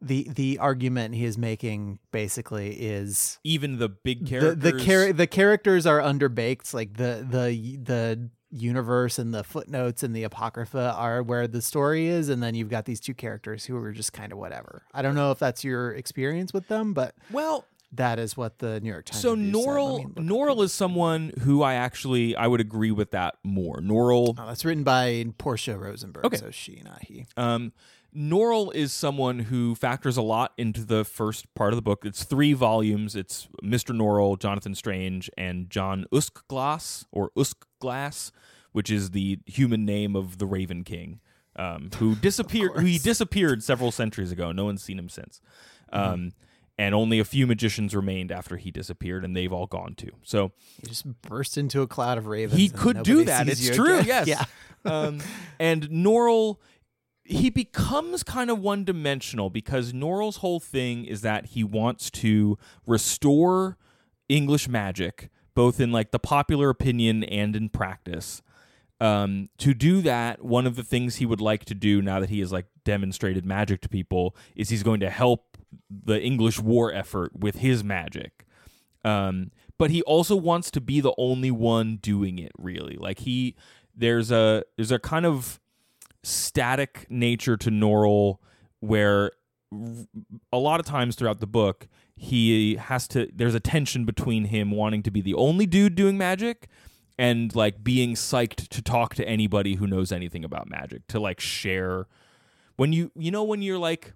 the 0.00 0.28
the 0.34 0.58
argument 0.58 1.14
he 1.14 1.24
is 1.24 1.38
making 1.38 1.98
basically 2.12 2.74
is 2.74 3.38
even 3.44 3.78
the 3.78 3.88
big 3.88 4.26
characters. 4.26 4.58
the 4.58 4.78
char- 4.84 5.12
the 5.12 5.26
characters 5.26 5.86
are 5.86 6.00
underbaked 6.00 6.74
like 6.74 6.94
the 6.94 7.26
the 7.28 7.78
the 7.82 8.30
universe 8.50 9.18
and 9.18 9.34
the 9.34 9.42
footnotes 9.42 10.02
and 10.02 10.14
the 10.14 10.22
apocrypha 10.22 10.94
are 10.96 11.22
where 11.22 11.48
the 11.48 11.60
story 11.60 12.06
is 12.06 12.28
and 12.28 12.42
then 12.42 12.54
you've 12.54 12.70
got 12.70 12.84
these 12.84 13.00
two 13.00 13.14
characters 13.14 13.64
who 13.64 13.76
are 13.76 13.92
just 13.92 14.12
kind 14.12 14.32
of 14.32 14.38
whatever 14.38 14.82
i 14.94 15.02
don't 15.02 15.14
know 15.14 15.30
if 15.30 15.38
that's 15.38 15.64
your 15.64 15.92
experience 15.92 16.52
with 16.52 16.66
them 16.68 16.92
but 16.94 17.14
well, 17.32 17.64
that 17.92 18.18
is 18.18 18.36
what 18.36 18.58
the 18.58 18.80
new 18.80 18.90
york 18.90 19.06
times 19.06 19.20
so 19.20 19.32
review 19.32 19.46
said. 19.52 19.56
Let 19.56 19.66
Norrell 19.66 19.98
me 19.98 20.04
look 20.04 20.16
up 20.18 20.22
Norrell 20.24 20.62
is 20.62 20.72
someone 20.72 21.32
who 21.40 21.62
I 21.62 21.74
actually 21.74 22.36
I 22.36 22.46
would 22.46 22.60
agree 22.60 22.90
with 22.90 23.10
that 23.12 23.36
more. 23.44 23.78
Norrell 23.80 24.34
Oh, 24.38 24.46
that's 24.46 24.64
written 24.64 24.84
by 24.84 25.24
Portia 25.38 25.76
Rosenberg. 25.78 26.24
Okay. 26.26 26.36
So 26.36 26.50
she, 26.50 26.82
not 26.84 27.02
he. 27.02 27.26
um 27.36 27.72
Norrell 28.16 28.74
is 28.74 28.92
someone 28.92 29.38
who 29.40 29.74
factors 29.74 30.16
a 30.16 30.22
lot 30.22 30.52
into 30.56 30.84
the 30.84 31.04
first 31.04 31.52
part 31.54 31.72
of 31.72 31.76
the 31.76 31.82
book. 31.82 32.04
It's 32.04 32.24
three 32.24 32.52
volumes. 32.54 33.14
It's 33.14 33.48
Mr. 33.62 33.94
Norrell, 33.94 34.38
Jonathan 34.38 34.74
Strange, 34.74 35.30
and 35.36 35.68
John 35.68 36.06
Uskglass 36.12 37.04
or 37.12 37.30
Uskglass, 37.36 38.30
which 38.72 38.90
is 38.90 39.10
the 39.10 39.38
human 39.46 39.84
name 39.84 40.16
of 40.16 40.38
the 40.38 40.46
Raven 40.46 40.82
King, 40.84 41.20
um, 41.56 41.90
who 41.98 42.14
disappeared. 42.22 42.72
who 42.76 42.86
he 42.86 42.98
disappeared 42.98 43.62
several 43.62 43.90
centuries 43.92 44.32
ago. 44.32 44.50
No 44.52 44.64
one's 44.64 44.82
seen 44.82 44.98
him 44.98 45.08
since. 45.08 45.40
Um, 45.92 46.32
And 46.78 46.94
only 46.94 47.18
a 47.18 47.24
few 47.24 47.46
magicians 47.46 47.94
remained 47.94 48.30
after 48.30 48.58
he 48.58 48.70
disappeared, 48.70 49.24
and 49.24 49.34
they've 49.34 49.52
all 49.52 49.66
gone 49.66 49.94
too. 49.94 50.10
So 50.22 50.52
He 50.82 50.88
just 50.88 51.06
burst 51.22 51.56
into 51.56 51.80
a 51.80 51.86
cloud 51.86 52.18
of 52.18 52.26
ravens. 52.26 52.60
he 52.60 52.68
could 52.68 53.02
do 53.02 53.24
that. 53.24 53.48
It's 53.48 53.68
true. 53.74 53.98
again. 54.00 54.24
Yes. 54.26 54.26
Yeah. 54.84 54.92
um, 54.92 55.20
and 55.58 55.88
Norrell, 55.88 56.58
he 57.26 57.50
becomes 57.50 58.22
kind 58.22 58.50
of 58.50 58.60
one 58.60 58.84
dimensional 58.84 59.50
because 59.50 59.92
Norrell's 59.92 60.36
whole 60.36 60.60
thing 60.60 61.04
is 61.04 61.22
that 61.22 61.46
he 61.46 61.64
wants 61.64 62.10
to 62.10 62.56
restore 62.86 63.76
English 64.28 64.68
magic, 64.68 65.28
both 65.54 65.80
in 65.80 65.90
like 65.90 66.12
the 66.12 66.18
popular 66.18 66.70
opinion 66.70 67.24
and 67.24 67.56
in 67.56 67.68
practice. 67.68 68.42
Um, 69.00 69.48
to 69.58 69.74
do 69.74 70.00
that, 70.02 70.44
one 70.44 70.66
of 70.66 70.76
the 70.76 70.84
things 70.84 71.16
he 71.16 71.26
would 71.26 71.40
like 71.40 71.64
to 71.66 71.74
do 71.74 72.00
now 72.00 72.20
that 72.20 72.30
he 72.30 72.40
has 72.40 72.52
like 72.52 72.66
demonstrated 72.84 73.44
magic 73.44 73.80
to 73.82 73.88
people 73.88 74.36
is 74.54 74.68
he's 74.68 74.82
going 74.82 75.00
to 75.00 75.10
help 75.10 75.58
the 75.90 76.20
English 76.22 76.60
war 76.60 76.92
effort 76.92 77.32
with 77.36 77.56
his 77.56 77.82
magic. 77.82 78.46
Um, 79.04 79.50
but 79.78 79.90
he 79.90 80.02
also 80.02 80.36
wants 80.36 80.70
to 80.70 80.80
be 80.80 81.00
the 81.00 81.12
only 81.18 81.50
one 81.50 81.96
doing 81.96 82.38
it. 82.38 82.52
Really, 82.56 82.96
like 82.96 83.20
he 83.20 83.56
there's 83.94 84.30
a 84.30 84.64
there's 84.76 84.92
a 84.92 84.98
kind 84.98 85.26
of 85.26 85.60
static 86.26 87.06
nature 87.08 87.56
to 87.56 87.70
Norrell 87.70 88.38
where 88.80 89.32
a 90.52 90.58
lot 90.58 90.80
of 90.80 90.86
times 90.86 91.16
throughout 91.16 91.40
the 91.40 91.46
book 91.46 91.88
he 92.16 92.76
has 92.76 93.06
to 93.08 93.28
there's 93.34 93.54
a 93.54 93.60
tension 93.60 94.04
between 94.04 94.46
him 94.46 94.70
wanting 94.70 95.02
to 95.02 95.10
be 95.10 95.20
the 95.20 95.34
only 95.34 95.66
dude 95.66 95.94
doing 95.94 96.16
magic 96.16 96.68
and 97.18 97.54
like 97.54 97.82
being 97.82 98.14
psyched 98.14 98.68
to 98.68 98.82
talk 98.82 99.14
to 99.14 99.26
anybody 99.26 99.76
who 99.76 99.86
knows 99.86 100.12
anything 100.12 100.44
about 100.44 100.68
magic 100.68 101.06
to 101.08 101.20
like 101.20 101.40
share. 101.40 102.06
When 102.76 102.92
you 102.92 103.10
you 103.14 103.30
know 103.30 103.44
when 103.44 103.62
you're 103.62 103.78
like 103.78 104.14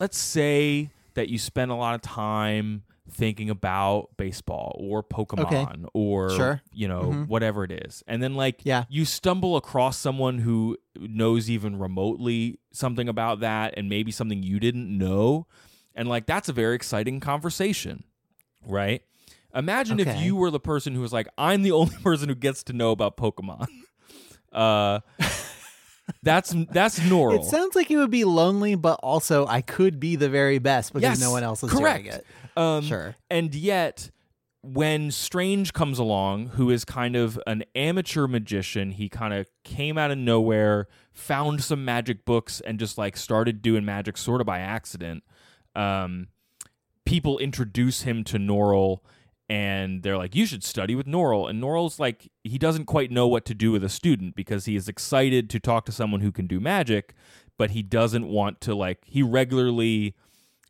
let's 0.00 0.18
say 0.18 0.90
that 1.14 1.28
you 1.28 1.38
spend 1.38 1.70
a 1.70 1.74
lot 1.74 1.94
of 1.94 2.02
time 2.02 2.84
thinking 3.12 3.50
about 3.50 4.08
baseball 4.16 4.74
or 4.80 5.02
Pokemon 5.02 5.84
or 5.92 6.30
Sure. 6.30 6.62
you 6.72 6.88
know 6.88 7.10
Mhm. 7.12 7.28
whatever 7.28 7.62
it 7.62 7.70
is 7.70 8.02
and 8.06 8.22
then 8.22 8.34
like 8.34 8.62
Yeah. 8.64 8.84
you 8.88 9.04
stumble 9.04 9.56
across 9.56 9.98
someone 9.98 10.38
who 10.38 10.78
knows 10.98 11.50
even 11.50 11.78
remotely 11.78 12.58
something 12.72 13.08
about 13.08 13.40
that 13.40 13.74
and 13.76 13.88
maybe 13.88 14.10
something 14.12 14.42
you 14.42 14.58
didn't 14.58 14.96
know 14.96 15.46
and 15.94 16.08
like 16.08 16.24
that's 16.26 16.48
a 16.48 16.52
very 16.54 16.74
exciting 16.74 17.20
conversation 17.20 18.04
right 18.66 19.02
imagine 19.54 20.00
if 20.00 20.16
you 20.16 20.34
were 20.34 20.50
the 20.50 20.58
person 20.60 20.94
who 20.94 21.02
was 21.02 21.12
like 21.12 21.28
i'm 21.36 21.62
the 21.62 21.72
only 21.72 21.94
person 22.02 22.30
who 22.30 22.34
gets 22.34 22.62
to 22.62 22.72
know 22.72 22.92
about 22.92 23.16
pokemon 23.18 23.66
uh 24.52 25.00
That's 26.24 26.54
that's 26.70 26.98
Norrell. 27.00 27.38
It 27.38 27.44
sounds 27.44 27.74
like 27.74 27.90
it 27.90 27.96
would 27.96 28.10
be 28.10 28.24
lonely, 28.24 28.74
but 28.74 28.98
also 29.02 29.46
I 29.46 29.60
could 29.60 29.98
be 30.00 30.16
the 30.16 30.28
very 30.28 30.58
best 30.58 30.92
because 30.92 31.02
Yes, 31.02 31.20
no 31.20 31.30
one 31.30 31.42
else 31.42 31.62
is 31.62 31.70
correct. 31.70 32.04
doing 32.04 32.14
it. 32.16 32.26
Um, 32.56 32.84
Sure. 32.84 33.16
And 33.30 33.54
yet, 33.54 34.10
when 34.62 35.10
Strange 35.10 35.72
comes 35.72 35.98
along, 35.98 36.48
who 36.48 36.70
is 36.70 36.84
kind 36.84 37.16
of 37.16 37.38
an 37.46 37.64
amateur 37.74 38.26
magician, 38.26 38.92
he 38.92 39.08
kind 39.08 39.34
of 39.34 39.46
came 39.64 39.98
out 39.98 40.10
of 40.10 40.18
nowhere, 40.18 40.88
found 41.12 41.62
some 41.62 41.84
magic 41.84 42.24
books, 42.24 42.60
and 42.60 42.78
just 42.78 42.96
like 42.96 43.16
started 43.16 43.62
doing 43.62 43.84
magic 43.84 44.16
sort 44.16 44.40
of 44.40 44.46
by 44.46 44.60
accident. 44.60 45.24
Um, 45.74 46.28
people 47.04 47.38
introduce 47.38 48.02
him 48.02 48.24
to 48.24 48.38
Norrell. 48.38 48.98
And 49.48 50.02
they're 50.02 50.16
like, 50.16 50.34
you 50.34 50.46
should 50.46 50.64
study 50.64 50.94
with 50.94 51.06
Norrell. 51.06 51.50
And 51.50 51.62
Norrell's 51.62 52.00
like, 52.00 52.30
he 52.42 52.56
doesn't 52.56 52.86
quite 52.86 53.10
know 53.10 53.28
what 53.28 53.44
to 53.46 53.54
do 53.54 53.70
with 53.70 53.84
a 53.84 53.88
student 53.90 54.34
because 54.34 54.64
he 54.64 54.76
is 54.76 54.88
excited 54.88 55.50
to 55.50 55.60
talk 55.60 55.84
to 55.86 55.92
someone 55.92 56.22
who 56.22 56.32
can 56.32 56.46
do 56.46 56.58
magic, 56.58 57.12
but 57.58 57.72
he 57.72 57.82
doesn't 57.82 58.28
want 58.28 58.62
to, 58.62 58.74
like, 58.74 59.00
he 59.04 59.22
regularly 59.22 60.14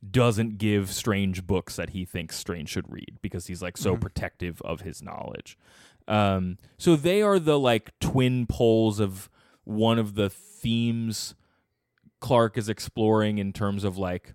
doesn't 0.08 0.58
give 0.58 0.90
strange 0.90 1.46
books 1.46 1.76
that 1.76 1.90
he 1.90 2.04
thinks 2.04 2.36
strange 2.36 2.68
should 2.68 2.90
read 2.90 3.18
because 3.22 3.46
he's 3.46 3.62
like 3.62 3.76
so 3.76 3.96
protective 3.96 4.60
of 4.62 4.80
his 4.80 5.02
knowledge. 5.02 5.56
Um 6.08 6.58
so 6.78 6.96
they 6.96 7.22
are 7.22 7.38
the 7.38 7.58
like 7.58 7.98
twin 8.00 8.46
poles 8.46 8.98
of 8.98 9.30
one 9.64 9.98
of 9.98 10.14
the 10.14 10.28
themes 10.28 11.34
Clarke 12.20 12.58
is 12.58 12.68
exploring 12.68 13.38
in 13.38 13.52
terms 13.52 13.84
of 13.84 13.98
like 13.98 14.34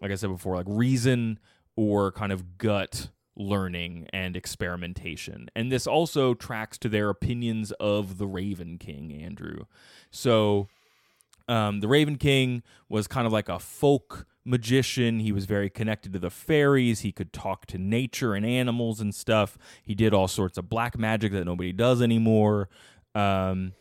like 0.00 0.10
i 0.10 0.14
said 0.14 0.30
before 0.30 0.56
like 0.56 0.66
reason 0.68 1.38
or 1.76 2.10
kind 2.12 2.32
of 2.32 2.58
gut 2.58 3.10
learning 3.38 4.08
and 4.12 4.36
experimentation. 4.36 5.48
And 5.54 5.70
this 5.70 5.86
also 5.86 6.34
tracks 6.34 6.76
to 6.78 6.88
their 6.88 7.08
opinions 7.08 7.70
of 7.72 8.18
the 8.18 8.26
raven 8.26 8.78
king 8.78 9.12
andrew. 9.12 9.64
So 10.10 10.68
um, 11.48 11.80
the 11.80 11.88
Raven 11.88 12.16
King 12.16 12.62
was 12.88 13.06
kind 13.06 13.26
of 13.26 13.32
like 13.32 13.48
a 13.48 13.58
folk 13.58 14.26
magician. 14.44 15.20
He 15.20 15.32
was 15.32 15.46
very 15.46 15.70
connected 15.70 16.12
to 16.12 16.18
the 16.18 16.30
fairies. 16.30 17.00
He 17.00 17.12
could 17.12 17.32
talk 17.32 17.66
to 17.66 17.78
nature 17.78 18.34
and 18.34 18.44
animals 18.44 19.00
and 19.00 19.14
stuff. 19.14 19.58
He 19.82 19.94
did 19.94 20.14
all 20.14 20.28
sorts 20.28 20.58
of 20.58 20.68
black 20.68 20.98
magic 20.98 21.32
that 21.32 21.44
nobody 21.44 21.72
does 21.72 22.02
anymore, 22.02 22.68
um, 23.14 23.72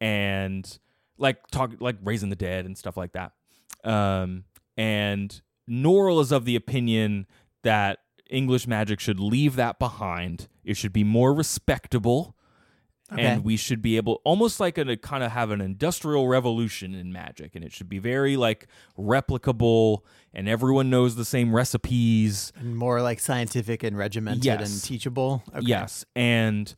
and 0.00 0.78
like 1.18 1.46
talk 1.48 1.72
like 1.80 1.96
raising 2.02 2.30
the 2.30 2.36
dead 2.36 2.64
and 2.64 2.76
stuff 2.76 2.96
like 2.96 3.12
that. 3.12 3.32
Um, 3.84 4.44
and 4.76 5.40
Norrell 5.68 6.20
is 6.20 6.32
of 6.32 6.44
the 6.44 6.56
opinion 6.56 7.26
that 7.62 7.98
English 8.30 8.66
magic 8.66 9.00
should 9.00 9.20
leave 9.20 9.56
that 9.56 9.78
behind. 9.78 10.48
It 10.64 10.76
should 10.76 10.92
be 10.92 11.04
more 11.04 11.34
respectable 11.34 12.36
Okay. 13.12 13.22
and 13.22 13.44
we 13.44 13.56
should 13.56 13.82
be 13.82 13.96
able 13.96 14.20
almost 14.24 14.60
like 14.60 14.78
a 14.78 14.96
kind 14.96 15.24
of 15.24 15.32
have 15.32 15.50
an 15.50 15.60
industrial 15.60 16.28
revolution 16.28 16.94
in 16.94 17.12
magic 17.12 17.54
and 17.56 17.64
it 17.64 17.72
should 17.72 17.88
be 17.88 17.98
very 17.98 18.36
like 18.36 18.68
replicable 19.14 20.00
and 20.32 20.48
everyone 20.48 20.90
knows 20.90 21.16
the 21.16 21.24
same 21.24 21.54
recipes 21.54 22.52
And 22.56 22.76
more 22.76 23.02
like 23.02 23.20
scientific 23.20 23.82
and 23.82 23.96
regimented 23.98 24.44
Yes. 24.44 24.72
and 24.72 24.82
teachable. 24.82 25.42
Okay. 25.50 25.66
yes 25.66 26.04
and 26.14 26.72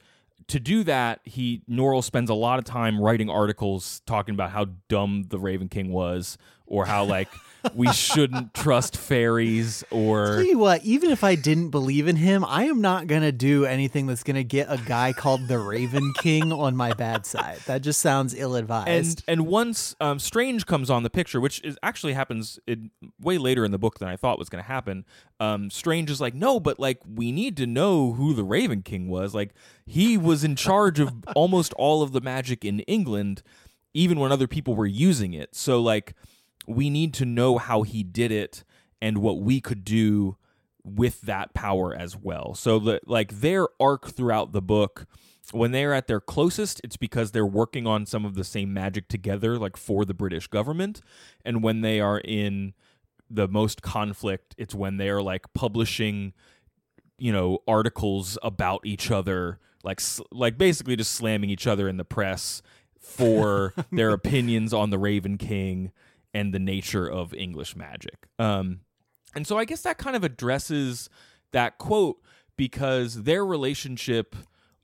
to 0.48 0.58
do 0.58 0.82
that 0.84 1.20
he 1.24 1.62
Norrell 1.70 2.02
spends 2.02 2.28
a 2.30 2.34
lot 2.34 2.58
of 2.58 2.64
time 2.64 2.98
writing 3.00 3.30
articles 3.30 4.00
talking 4.06 4.34
about 4.34 4.50
how 4.50 4.66
dumb 4.88 5.24
the 5.28 5.38
raven 5.38 5.68
king 5.68 5.92
was 5.92 6.36
or 6.66 6.86
how 6.86 7.04
like 7.04 7.28
we 7.74 7.92
shouldn't 7.92 8.54
trust 8.54 8.96
fairies 8.96 9.84
or 9.90 10.26
Tell 10.36 10.42
you 10.42 10.58
what, 10.58 10.84
even 10.84 11.10
if 11.10 11.22
I 11.22 11.34
didn't 11.34 11.70
believe 11.70 12.08
in 12.08 12.16
him, 12.16 12.44
I 12.44 12.64
am 12.64 12.80
not 12.80 13.06
gonna 13.06 13.32
do 13.32 13.64
anything 13.64 14.06
that's 14.06 14.22
gonna 14.24 14.42
get 14.42 14.66
a 14.68 14.78
guy 14.78 15.12
called 15.12 15.46
the 15.48 15.58
Raven 15.58 16.12
King 16.14 16.52
on 16.52 16.74
my 16.76 16.92
bad 16.92 17.24
side. 17.26 17.58
That 17.66 17.82
just 17.82 18.00
sounds 18.00 18.34
ill 18.34 18.56
and 18.56 18.62
advised. 18.62 19.22
and 19.28 19.46
once 19.46 19.94
um, 20.00 20.18
Strange 20.18 20.66
comes 20.66 20.90
on 20.90 21.02
the 21.02 21.10
picture, 21.10 21.40
which 21.40 21.62
is 21.62 21.76
actually 21.82 22.14
happens 22.14 22.58
in, 22.66 22.90
way 23.20 23.38
later 23.38 23.64
in 23.64 23.70
the 23.70 23.78
book 23.78 23.98
than 23.98 24.08
I 24.08 24.16
thought 24.16 24.38
was 24.38 24.48
going 24.48 24.62
to 24.62 24.68
happen. 24.68 25.04
Um, 25.40 25.70
Strange 25.70 26.10
is 26.10 26.20
like, 26.20 26.34
no, 26.34 26.60
but 26.60 26.78
like 26.78 27.00
we 27.06 27.32
need 27.32 27.56
to 27.58 27.66
know 27.66 28.12
who 28.12 28.34
the 28.34 28.44
Raven 28.44 28.82
King 28.82 29.08
was. 29.08 29.34
Like 29.34 29.50
he 29.86 30.16
was 30.16 30.44
in 30.44 30.56
charge 30.56 31.00
of 31.00 31.12
almost 31.36 31.72
all 31.74 32.02
of 32.02 32.12
the 32.12 32.20
magic 32.20 32.64
in 32.64 32.80
England, 32.80 33.42
even 33.94 34.18
when 34.18 34.32
other 34.32 34.46
people 34.46 34.74
were 34.74 34.86
using 34.86 35.32
it. 35.34 35.54
So 35.54 35.80
like 35.80 36.14
we 36.66 36.90
need 36.90 37.14
to 37.14 37.24
know 37.24 37.58
how 37.58 37.82
he 37.82 38.02
did 38.02 38.30
it 38.30 38.64
and 39.00 39.18
what 39.18 39.40
we 39.40 39.60
could 39.60 39.84
do 39.84 40.36
with 40.84 41.20
that 41.22 41.54
power 41.54 41.94
as 41.94 42.16
well. 42.16 42.54
So 42.54 42.78
the, 42.78 43.00
like 43.06 43.40
their 43.40 43.68
arc 43.80 44.10
throughout 44.10 44.52
the 44.52 44.62
book 44.62 45.06
when 45.50 45.72
they're 45.72 45.92
at 45.92 46.06
their 46.06 46.20
closest, 46.20 46.80
it's 46.84 46.96
because 46.96 47.32
they're 47.32 47.44
working 47.44 47.86
on 47.86 48.06
some 48.06 48.24
of 48.24 48.34
the 48.34 48.44
same 48.44 48.72
magic 48.72 49.08
together, 49.08 49.58
like 49.58 49.76
for 49.76 50.04
the 50.04 50.14
British 50.14 50.46
government. 50.46 51.02
And 51.44 51.62
when 51.62 51.80
they 51.80 52.00
are 52.00 52.18
in 52.18 52.74
the 53.28 53.48
most 53.48 53.82
conflict, 53.82 54.54
it's 54.56 54.74
when 54.74 54.96
they 54.96 55.08
are 55.08 55.22
like 55.22 55.52
publishing, 55.52 56.32
you 57.18 57.32
know, 57.32 57.58
articles 57.66 58.38
about 58.42 58.86
each 58.86 59.10
other, 59.10 59.58
like 59.82 60.00
like 60.30 60.56
basically 60.56 60.96
just 60.96 61.12
slamming 61.12 61.50
each 61.50 61.66
other 61.66 61.88
in 61.88 61.96
the 61.96 62.04
press 62.04 62.62
for 63.00 63.74
their 63.92 64.10
opinions 64.10 64.72
on 64.72 64.90
the 64.90 64.98
Raven 64.98 65.38
King 65.38 65.90
and 66.34 66.52
the 66.52 66.58
nature 66.58 67.06
of 67.06 67.34
English 67.34 67.76
magic. 67.76 68.26
Um, 68.38 68.80
and 69.34 69.46
so 69.46 69.58
I 69.58 69.64
guess 69.64 69.82
that 69.82 69.98
kind 69.98 70.16
of 70.16 70.24
addresses 70.24 71.08
that 71.52 71.78
quote 71.78 72.18
because 72.56 73.22
their 73.22 73.44
relationship, 73.44 74.36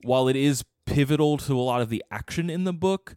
while 0.03 0.27
it 0.27 0.35
is 0.35 0.63
pivotal 0.85 1.37
to 1.37 1.59
a 1.59 1.61
lot 1.61 1.81
of 1.81 1.89
the 1.89 2.03
action 2.11 2.49
in 2.49 2.63
the 2.63 2.73
book, 2.73 3.15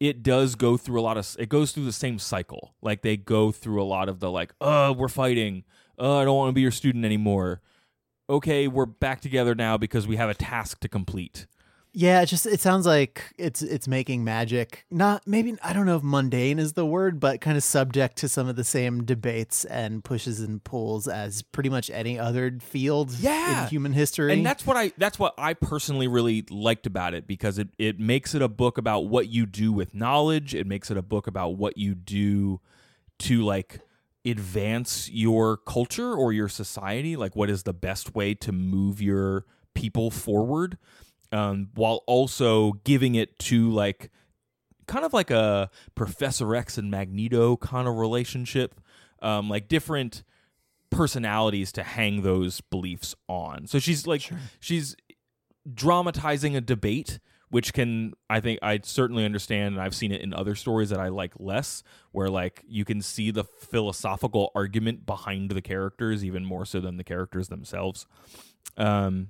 it 0.00 0.22
does 0.22 0.56
go 0.56 0.76
through 0.76 1.00
a 1.00 1.02
lot 1.02 1.16
of 1.16 1.36
it 1.38 1.48
goes 1.48 1.70
through 1.70 1.84
the 1.84 1.92
same 1.92 2.18
cycle. 2.18 2.74
Like 2.82 3.02
they 3.02 3.16
go 3.16 3.52
through 3.52 3.80
a 3.80 3.84
lot 3.84 4.08
of 4.08 4.18
the 4.18 4.30
like, 4.30 4.52
uh, 4.60 4.92
we're 4.96 5.08
fighting. 5.08 5.64
Uh, 5.98 6.18
I 6.18 6.24
don't 6.24 6.36
want 6.36 6.48
to 6.48 6.52
be 6.52 6.60
your 6.60 6.72
student 6.72 7.04
anymore. 7.04 7.60
Okay, 8.28 8.66
we're 8.66 8.86
back 8.86 9.20
together 9.20 9.54
now 9.54 9.76
because 9.76 10.06
we 10.06 10.16
have 10.16 10.30
a 10.30 10.34
task 10.34 10.80
to 10.80 10.88
complete. 10.88 11.46
Yeah, 11.94 12.22
it 12.22 12.26
just 12.26 12.46
it 12.46 12.60
sounds 12.60 12.86
like 12.86 13.22
it's 13.38 13.60
it's 13.62 13.86
making 13.86 14.24
magic 14.24 14.84
not 14.90 15.26
maybe 15.26 15.54
I 15.62 15.72
don't 15.72 15.84
know 15.86 15.96
if 15.96 16.02
mundane 16.02 16.58
is 16.58 16.72
the 16.72 16.86
word, 16.86 17.20
but 17.20 17.40
kind 17.40 17.56
of 17.56 17.62
subject 17.62 18.16
to 18.18 18.28
some 18.28 18.48
of 18.48 18.56
the 18.56 18.64
same 18.64 19.04
debates 19.04 19.64
and 19.66 20.02
pushes 20.02 20.40
and 20.40 20.62
pulls 20.64 21.06
as 21.06 21.42
pretty 21.42 21.68
much 21.68 21.90
any 21.90 22.18
other 22.18 22.58
field 22.60 23.12
Yeah. 23.18 23.64
in 23.64 23.68
human 23.68 23.92
history. 23.92 24.32
And 24.32 24.44
that's 24.46 24.66
what 24.66 24.76
I 24.76 24.92
that's 24.96 25.18
what 25.18 25.34
I 25.36 25.54
personally 25.54 26.08
really 26.08 26.44
liked 26.50 26.86
about 26.86 27.12
it 27.14 27.26
because 27.26 27.58
it 27.58 27.68
it 27.78 28.00
makes 28.00 28.34
it 28.34 28.40
a 28.42 28.48
book 28.48 28.78
about 28.78 29.00
what 29.08 29.28
you 29.28 29.44
do 29.46 29.72
with 29.72 29.94
knowledge. 29.94 30.54
It 30.54 30.66
makes 30.66 30.90
it 30.90 30.96
a 30.96 31.02
book 31.02 31.26
about 31.26 31.56
what 31.56 31.76
you 31.76 31.94
do 31.94 32.60
to 33.18 33.42
like 33.42 33.80
advance 34.24 35.10
your 35.10 35.56
culture 35.56 36.14
or 36.14 36.32
your 36.32 36.48
society, 36.48 37.16
like 37.16 37.34
what 37.36 37.50
is 37.50 37.64
the 37.64 37.72
best 37.74 38.14
way 38.14 38.34
to 38.34 38.52
move 38.52 39.02
your 39.02 39.44
people 39.74 40.10
forward. 40.10 40.78
Um, 41.32 41.70
while 41.74 42.02
also 42.06 42.72
giving 42.84 43.14
it 43.14 43.38
to 43.40 43.70
like 43.70 44.10
kind 44.86 45.04
of 45.04 45.12
like 45.12 45.30
a 45.30 45.70
Professor 45.94 46.54
X 46.54 46.76
and 46.76 46.90
Magneto 46.90 47.56
kind 47.56 47.88
of 47.88 47.96
relationship, 47.96 48.80
um, 49.22 49.48
like 49.48 49.68
different 49.68 50.22
personalities 50.90 51.72
to 51.72 51.82
hang 51.82 52.22
those 52.22 52.60
beliefs 52.60 53.14
on. 53.28 53.66
So 53.66 53.78
she's 53.78 54.06
like 54.06 54.30
she's 54.60 54.94
dramatizing 55.74 56.56
a 56.56 56.60
debate 56.60 57.18
which 57.52 57.74
can 57.74 58.14
I 58.30 58.40
think 58.40 58.60
I 58.62 58.80
certainly 58.82 59.26
understand 59.26 59.74
and 59.74 59.82
I've 59.82 59.94
seen 59.94 60.10
it 60.10 60.22
in 60.22 60.32
other 60.32 60.54
stories 60.54 60.88
that 60.88 60.98
I 60.98 61.08
like 61.08 61.34
less 61.38 61.82
where 62.10 62.28
like 62.30 62.64
you 62.66 62.86
can 62.86 63.02
see 63.02 63.30
the 63.30 63.44
philosophical 63.44 64.50
argument 64.54 65.04
behind 65.04 65.50
the 65.50 65.60
characters 65.60 66.24
even 66.24 66.46
more 66.46 66.64
so 66.64 66.80
than 66.80 66.96
the 66.96 67.04
characters 67.04 67.48
themselves. 67.48 68.06
Um 68.78 69.28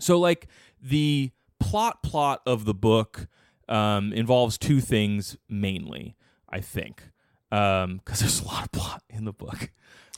so 0.00 0.18
like 0.18 0.48
the 0.82 1.30
plot 1.60 2.02
plot 2.02 2.42
of 2.46 2.64
the 2.64 2.74
book 2.74 3.28
um 3.68 4.12
involves 4.12 4.58
two 4.58 4.80
things 4.80 5.36
mainly, 5.48 6.16
I 6.48 6.60
think. 6.60 7.10
Um 7.50 8.00
cuz 8.04 8.20
there's 8.20 8.40
a 8.40 8.44
lot 8.44 8.64
of 8.64 8.72
plot 8.72 9.02
in 9.08 9.24
the 9.24 9.32
book. 9.32 9.70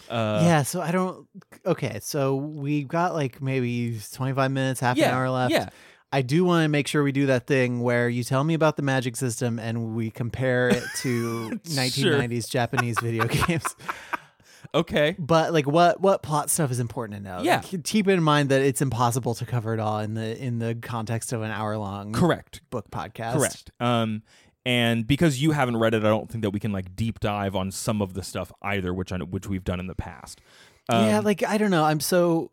Uh 0.08 0.42
yeah, 0.44 0.62
so 0.62 0.80
I 0.80 0.90
don't. 0.90 1.26
Okay, 1.64 1.98
so 2.02 2.34
we've 2.36 2.88
got 2.88 3.14
like 3.14 3.40
maybe 3.40 3.98
25 4.12 4.50
minutes, 4.50 4.80
half 4.80 4.96
yeah, 4.96 5.08
an 5.08 5.14
hour 5.14 5.30
left. 5.30 5.52
Yeah. 5.52 5.68
I 6.12 6.22
do 6.22 6.44
want 6.44 6.64
to 6.64 6.68
make 6.68 6.86
sure 6.86 7.02
we 7.02 7.10
do 7.10 7.26
that 7.26 7.48
thing 7.48 7.80
where 7.80 8.08
you 8.08 8.22
tell 8.22 8.44
me 8.44 8.54
about 8.54 8.76
the 8.76 8.82
magic 8.82 9.16
system 9.16 9.58
and 9.58 9.96
we 9.96 10.12
compare 10.12 10.68
it 10.68 10.84
to 10.98 11.58
1990s 11.64 12.48
Japanese 12.48 12.96
video 13.00 13.26
games. 13.46 13.64
Okay. 14.74 15.14
But 15.18 15.52
like, 15.52 15.66
what 15.66 16.00
what 16.00 16.22
plot 16.22 16.50
stuff 16.50 16.70
is 16.70 16.80
important 16.80 17.18
to 17.18 17.22
know? 17.22 17.42
Yeah. 17.42 17.62
Like, 17.72 17.84
keep 17.84 18.08
in 18.08 18.22
mind 18.22 18.48
that 18.48 18.60
it's 18.60 18.82
impossible 18.82 19.34
to 19.36 19.46
cover 19.46 19.72
it 19.72 19.80
all 19.80 20.00
in 20.00 20.14
the 20.14 20.36
in 20.42 20.58
the 20.58 20.74
context 20.74 21.32
of 21.32 21.42
an 21.42 21.50
hour 21.50 21.76
long 21.78 22.12
Correct. 22.12 22.60
book 22.70 22.90
podcast. 22.90 23.34
Correct. 23.34 23.70
Um, 23.80 24.22
and 24.66 25.06
because 25.06 25.40
you 25.42 25.52
haven't 25.52 25.76
read 25.76 25.94
it, 25.94 25.98
I 26.04 26.08
don't 26.08 26.30
think 26.30 26.42
that 26.42 26.50
we 26.50 26.58
can 26.60 26.72
like 26.72 26.96
deep 26.96 27.20
dive 27.20 27.54
on 27.54 27.70
some 27.70 28.02
of 28.02 28.14
the 28.14 28.22
stuff 28.22 28.50
either, 28.62 28.92
which 28.92 29.12
I 29.12 29.18
which 29.18 29.46
we've 29.46 29.64
done 29.64 29.78
in 29.78 29.86
the 29.86 29.94
past. 29.94 30.40
Um, 30.88 31.06
yeah, 31.06 31.20
like 31.20 31.42
I 31.42 31.56
don't 31.56 31.70
know. 31.70 31.84
I'm 31.84 32.00
so 32.00 32.50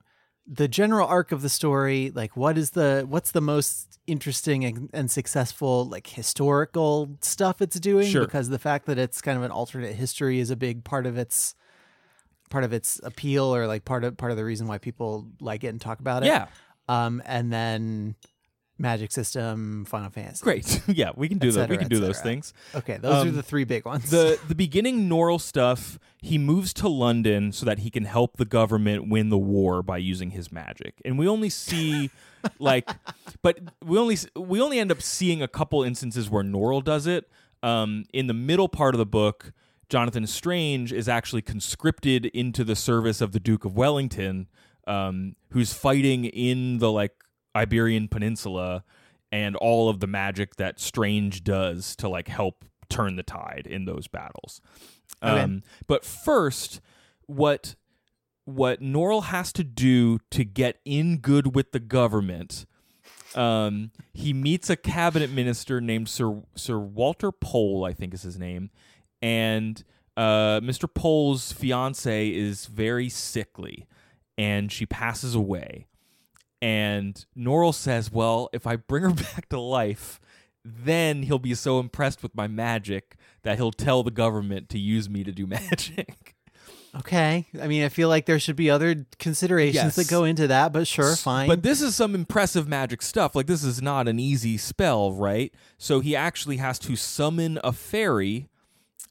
the 0.47 0.67
general 0.67 1.07
arc 1.07 1.31
of 1.31 1.41
the 1.41 1.49
story 1.49 2.11
like 2.13 2.35
what 2.35 2.57
is 2.57 2.71
the 2.71 3.05
what's 3.07 3.31
the 3.31 3.39
most 3.41 3.99
interesting 4.07 4.65
and, 4.65 4.89
and 4.91 5.09
successful 5.11 5.85
like 5.85 6.07
historical 6.07 7.15
stuff 7.21 7.61
it's 7.61 7.79
doing 7.79 8.07
Sure. 8.09 8.25
because 8.25 8.49
the 8.49 8.57
fact 8.59 8.87
that 8.87 8.97
it's 8.97 9.21
kind 9.21 9.37
of 9.37 9.43
an 9.43 9.51
alternate 9.51 9.93
history 9.93 10.39
is 10.39 10.49
a 10.49 10.55
big 10.55 10.83
part 10.83 11.05
of 11.05 11.17
its 11.17 11.53
part 12.51 12.63
of 12.63 12.71
its 12.73 12.99
appeal 13.03 13.45
or 13.55 13.65
like 13.65 13.83
part 13.85 14.03
of 14.03 14.15
part 14.17 14.31
of 14.31 14.37
the 14.37 14.45
reason 14.45 14.67
why 14.67 14.77
people 14.77 15.27
like 15.39 15.63
it 15.63 15.69
and 15.69 15.81
talk 15.81 15.99
about 15.99 16.21
it 16.21 16.27
Yeah, 16.27 16.47
um 16.87 17.21
and 17.25 17.51
then 17.51 18.15
magic 18.77 19.11
system 19.11 19.85
final 19.85 20.09
fantasy 20.09 20.43
great. 20.43 20.81
yeah, 20.87 21.11
we 21.15 21.27
can 21.29 21.37
do 21.37 21.51
that. 21.51 21.69
We 21.69 21.77
can 21.77 21.87
do 21.87 21.99
those 21.99 22.19
things. 22.19 22.51
okay 22.73 22.97
those 22.97 23.25
are 23.25 23.29
Um, 23.29 23.35
the 23.35 23.43
three 23.43 23.63
big 23.63 23.85
ones 23.85 24.09
the 24.09 24.39
the 24.47 24.55
beginning 24.55 25.07
Norrell 25.07 25.39
stuff, 25.39 25.99
he 26.19 26.37
moves 26.39 26.73
to 26.75 26.87
London 26.87 27.51
so 27.51 27.65
that 27.65 27.79
he 27.79 27.89
can 27.91 28.05
help 28.05 28.37
the 28.37 28.45
government 28.45 29.07
win 29.09 29.29
the 29.29 29.37
war 29.37 29.83
by 29.83 29.97
using 29.97 30.31
his 30.31 30.51
magic. 30.51 30.95
And 31.05 31.17
we 31.19 31.27
only 31.27 31.49
see 31.49 32.09
like 32.59 32.89
but 33.43 33.59
we 33.85 33.99
only 33.99 34.17
we 34.35 34.59
only 34.59 34.79
end 34.79 34.91
up 34.91 35.01
seeing 35.01 35.41
a 35.43 35.47
couple 35.47 35.83
instances 35.83 36.27
where 36.29 36.43
Norrell 36.43 36.83
does 36.83 37.05
it. 37.07 37.29
Um, 37.63 38.05
in 38.11 38.25
the 38.25 38.33
middle 38.33 38.67
part 38.67 38.95
of 38.95 38.99
the 38.99 39.05
book, 39.05 39.53
Jonathan 39.91 40.25
Strange 40.25 40.93
is 40.93 41.09
actually 41.09 41.41
conscripted 41.41 42.27
into 42.27 42.63
the 42.63 42.77
service 42.77 43.19
of 43.19 43.33
the 43.33 43.41
Duke 43.41 43.65
of 43.65 43.75
Wellington, 43.75 44.47
um, 44.87 45.35
who's 45.49 45.73
fighting 45.73 46.23
in 46.23 46.77
the 46.77 46.89
like 46.89 47.11
Iberian 47.53 48.07
Peninsula 48.07 48.85
and 49.33 49.57
all 49.57 49.89
of 49.89 49.99
the 49.99 50.07
magic 50.07 50.55
that 50.55 50.79
Strange 50.79 51.43
does 51.43 51.93
to 51.97 52.07
like 52.07 52.29
help 52.29 52.63
turn 52.89 53.17
the 53.17 53.23
tide 53.23 53.67
in 53.69 53.83
those 53.83 54.07
battles. 54.07 54.61
Okay. 55.21 55.41
Um, 55.41 55.61
but 55.87 56.05
first, 56.05 56.79
what 57.27 57.75
what 58.45 58.81
Norrell 58.81 59.25
has 59.25 59.51
to 59.53 59.63
do 59.63 60.19
to 60.29 60.45
get 60.45 60.79
in 60.85 61.17
good 61.17 61.53
with 61.53 61.73
the 61.73 61.81
government, 61.81 62.65
um, 63.35 63.91
he 64.13 64.31
meets 64.31 64.69
a 64.69 64.77
cabinet 64.77 65.31
minister 65.31 65.81
named 65.81 66.07
Sir 66.07 66.43
Sir 66.55 66.79
Walter 66.79 67.33
Pole, 67.33 67.83
I 67.83 67.91
think 67.91 68.13
is 68.13 68.21
his 68.21 68.39
name, 68.39 68.71
and 69.21 69.83
uh, 70.17 70.59
Mr. 70.61 70.93
Pole's 70.93 71.51
fiance 71.51 72.29
is 72.29 72.65
very 72.65 73.09
sickly, 73.09 73.87
and 74.37 74.71
she 74.71 74.85
passes 74.85 75.35
away. 75.35 75.87
And 76.61 77.23
Norrell 77.37 77.73
says, 77.73 78.11
"Well, 78.11 78.49
if 78.53 78.67
I 78.67 78.75
bring 78.75 79.03
her 79.03 79.09
back 79.13 79.49
to 79.49 79.59
life." 79.59 80.19
Then 80.63 81.23
he'll 81.23 81.39
be 81.39 81.55
so 81.55 81.79
impressed 81.79 82.21
with 82.21 82.35
my 82.35 82.47
magic 82.47 83.15
that 83.41 83.57
he'll 83.57 83.71
tell 83.71 84.03
the 84.03 84.11
government 84.11 84.69
to 84.69 84.77
use 84.77 85.09
me 85.09 85.23
to 85.23 85.31
do 85.31 85.47
magic. 85.47 86.35
okay 86.95 87.47
i 87.59 87.67
mean 87.67 87.83
i 87.83 87.89
feel 87.89 88.07
like 88.09 88.27
there 88.27 88.37
should 88.37 88.55
be 88.57 88.69
other 88.69 89.07
considerations 89.17 89.73
Yes. 89.73 89.95
that 89.95 90.07
go 90.07 90.23
into 90.23 90.45
that 90.47 90.71
but 90.71 90.85
sure 90.85 91.15
fine 91.15 91.47
But 91.47 91.63
this 91.63 91.81
is 91.81 91.95
some 91.95 92.13
impressive 92.13 92.67
magic 92.67 93.01
stuff. 93.01 93.33
Like 93.35 93.47
this 93.47 93.63
is 93.63 93.81
not 93.81 94.07
an 94.07 94.19
easy 94.19 94.55
spell, 94.57 95.13
right? 95.13 95.51
So 95.79 95.99
he 95.99 96.15
actually 96.15 96.57
has 96.57 96.77
to 96.79 96.95
summon 96.95 97.57
a 97.63 97.71
fairy, 97.71 98.49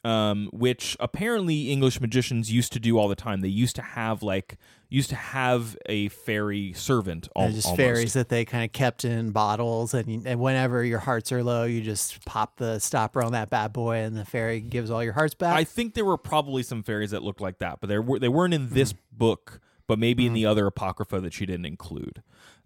um, 0.05 0.49
which 0.53 0.97
apparently 1.01 1.71
English 1.71 2.01
magicians 2.01 2.51
used 2.51 2.73
to 2.73 2.81
do 2.81 2.99
all 2.99 3.09
the 3.09 3.15
time. 3.15 3.41
They 3.41 3.49
used 3.49 3.77
to 3.77 3.83
have 3.83 4.23
like 4.23 4.57
used 4.89 5.11
to 5.11 5.15
have 5.17 5.77
a 5.87 6.09
fairy 6.09 6.73
servant. 6.73 7.29
Al- 7.37 7.51
just 7.53 7.67
almost. 7.67 7.77
fairies 7.81 8.13
that 8.15 8.29
they 8.29 8.45
kind 8.45 8.65
of 8.65 8.73
kept 8.73 9.05
in 9.05 9.31
bottles, 9.31 9.95
and, 9.95 10.09
you- 10.09 10.23
and 10.27 10.41
whenever 10.41 10.83
your 10.85 10.99
hearts 10.99 11.31
are 11.31 11.45
low, 11.45 11.63
you 11.65 11.81
just 11.81 12.25
pop 12.25 12.57
the 12.57 12.79
stopper 12.81 13.23
on 13.23 13.33
that 13.33 13.51
bad 13.51 13.73
boy, 13.73 13.99
and 13.99 14.17
the 14.17 14.25
fairy 14.25 14.61
gives 14.61 14.91
all 14.91 15.05
your 15.05 15.13
hearts 15.13 15.35
back. 15.35 15.55
I 15.55 15.63
think 15.65 15.95
there 15.95 16.05
were 16.05 16.19
probably 16.19 16.63
some 16.65 16.83
fairies 16.83 17.13
that 17.13 17.23
looked 17.23 17.41
like 17.41 17.59
that, 17.59 17.79
but 17.81 17.89
there 17.89 18.03
were 18.03 18.19
they 18.19 18.29
weren't 18.29 18.55
in 18.55 18.71
this 18.71 18.93
Mm-hmm. 18.93 19.17
book, 19.19 19.61
but 19.87 19.99
maybe 19.99 20.27
in 20.27 20.33
the 20.33 20.47
other 20.47 20.67
apocrypha 20.67 21.21
that 21.21 21.33
she 21.35 21.47
didn't 21.47 21.67
include. 21.67 22.23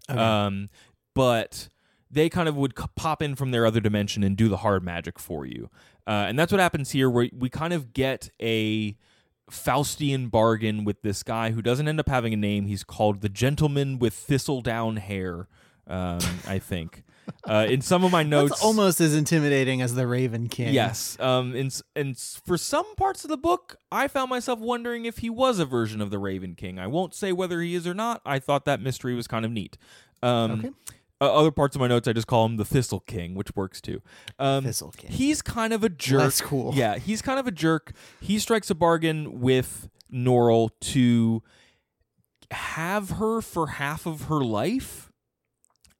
Um, 0.09 0.69
but 1.13 1.69
they 2.11 2.29
kind 2.29 2.47
of 2.47 2.55
would 2.55 2.75
pop 2.95 3.21
in 3.21 3.35
from 3.35 3.51
their 3.51 3.65
other 3.65 3.79
dimension 3.81 4.23
and 4.23 4.37
do 4.37 4.47
the 4.47 4.57
hard 4.57 4.83
magic 4.83 5.17
for 5.19 5.45
you, 5.45 5.69
uh, 6.07 6.25
and 6.27 6.37
that's 6.37 6.51
what 6.51 6.61
happens 6.61 6.91
here. 6.91 7.09
Where 7.09 7.29
we 7.35 7.49
kind 7.49 7.73
of 7.73 7.93
get 7.93 8.29
a 8.41 8.95
Faustian 9.49 10.29
bargain 10.31 10.83
with 10.83 11.01
this 11.01 11.23
guy 11.23 11.51
who 11.51 11.61
doesn't 11.61 11.87
end 11.87 11.99
up 11.99 12.09
having 12.09 12.33
a 12.33 12.37
name. 12.37 12.65
He's 12.65 12.83
called 12.83 13.21
the 13.21 13.29
Gentleman 13.29 13.99
with 13.99 14.13
Thistledown 14.13 14.97
Hair. 14.97 15.47
Um, 15.87 16.19
I 16.47 16.59
think. 16.59 17.03
Uh, 17.47 17.65
in 17.67 17.81
some 17.81 18.03
of 18.03 18.11
my 18.11 18.21
notes, 18.21 18.51
That's 18.51 18.63
almost 18.63 19.01
as 19.01 19.15
intimidating 19.15 19.81
as 19.81 19.95
the 19.95 20.05
Raven 20.05 20.47
King. 20.47 20.73
Yes. 20.73 21.17
Um. 21.19 21.55
And 21.55 21.81
and 21.95 22.17
for 22.17 22.57
some 22.57 22.95
parts 22.95 23.23
of 23.23 23.29
the 23.29 23.37
book, 23.37 23.77
I 23.91 24.07
found 24.07 24.29
myself 24.29 24.59
wondering 24.59 25.05
if 25.05 25.19
he 25.19 25.29
was 25.31 25.57
a 25.57 25.65
version 25.65 26.01
of 26.01 26.11
the 26.11 26.19
Raven 26.19 26.53
King. 26.53 26.77
I 26.77 26.85
won't 26.87 27.15
say 27.15 27.31
whether 27.31 27.61
he 27.61 27.73
is 27.73 27.87
or 27.87 27.95
not. 27.95 28.21
I 28.25 28.37
thought 28.39 28.65
that 28.65 28.79
mystery 28.79 29.15
was 29.15 29.27
kind 29.27 29.43
of 29.43 29.51
neat. 29.51 29.77
Um, 30.21 30.51
Okay. 30.51 30.69
Uh, 31.21 31.33
other 31.33 31.51
parts 31.51 31.75
of 31.75 31.79
my 31.79 31.87
notes, 31.87 32.07
I 32.07 32.13
just 32.13 32.27
call 32.27 32.45
him 32.45 32.57
the 32.57 32.65
Thistle 32.65 32.99
King, 33.01 33.35
which 33.35 33.55
works 33.55 33.79
too. 33.81 34.01
Um, 34.39 34.63
Thistle 34.63 34.91
King. 34.91 35.11
He's 35.11 35.41
kind 35.41 35.73
of 35.73 35.83
a 35.83 35.89
jerk. 35.89 36.21
That's 36.21 36.41
cool. 36.41 36.73
Yeah, 36.75 36.97
he's 36.97 37.21
kind 37.21 37.39
of 37.39 37.47
a 37.47 37.51
jerk. 37.51 37.93
He 38.21 38.39
strikes 38.39 38.69
a 38.69 38.75
bargain 38.75 39.39
with 39.39 39.89
Norrell 40.11 40.69
to 40.81 41.41
have 42.51 43.11
her 43.11 43.41
for 43.41 43.67
half 43.67 44.05
of 44.05 44.23
her 44.23 44.41
life, 44.41 45.11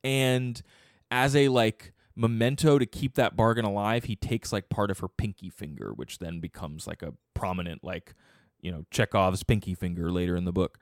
and 0.03 0.61
as 1.09 1.35
a 1.35 1.47
like 1.49 1.93
memento 2.15 2.77
to 2.79 2.85
keep 2.85 3.15
that 3.15 3.35
bargain 3.35 3.65
alive, 3.65 4.05
he 4.05 4.15
takes 4.15 4.53
like 4.53 4.69
part 4.69 4.91
of 4.91 4.99
her 4.99 5.07
pinky 5.07 5.49
finger, 5.49 5.91
which 5.93 6.19
then 6.19 6.39
becomes 6.39 6.87
like 6.87 7.01
a 7.01 7.13
prominent 7.33 7.83
like 7.83 8.13
you 8.61 8.71
know 8.71 8.85
Chekhov's 8.91 9.43
pinky 9.43 9.73
finger 9.73 10.11
later 10.11 10.35
in 10.35 10.45
the 10.45 10.53
book. 10.53 10.77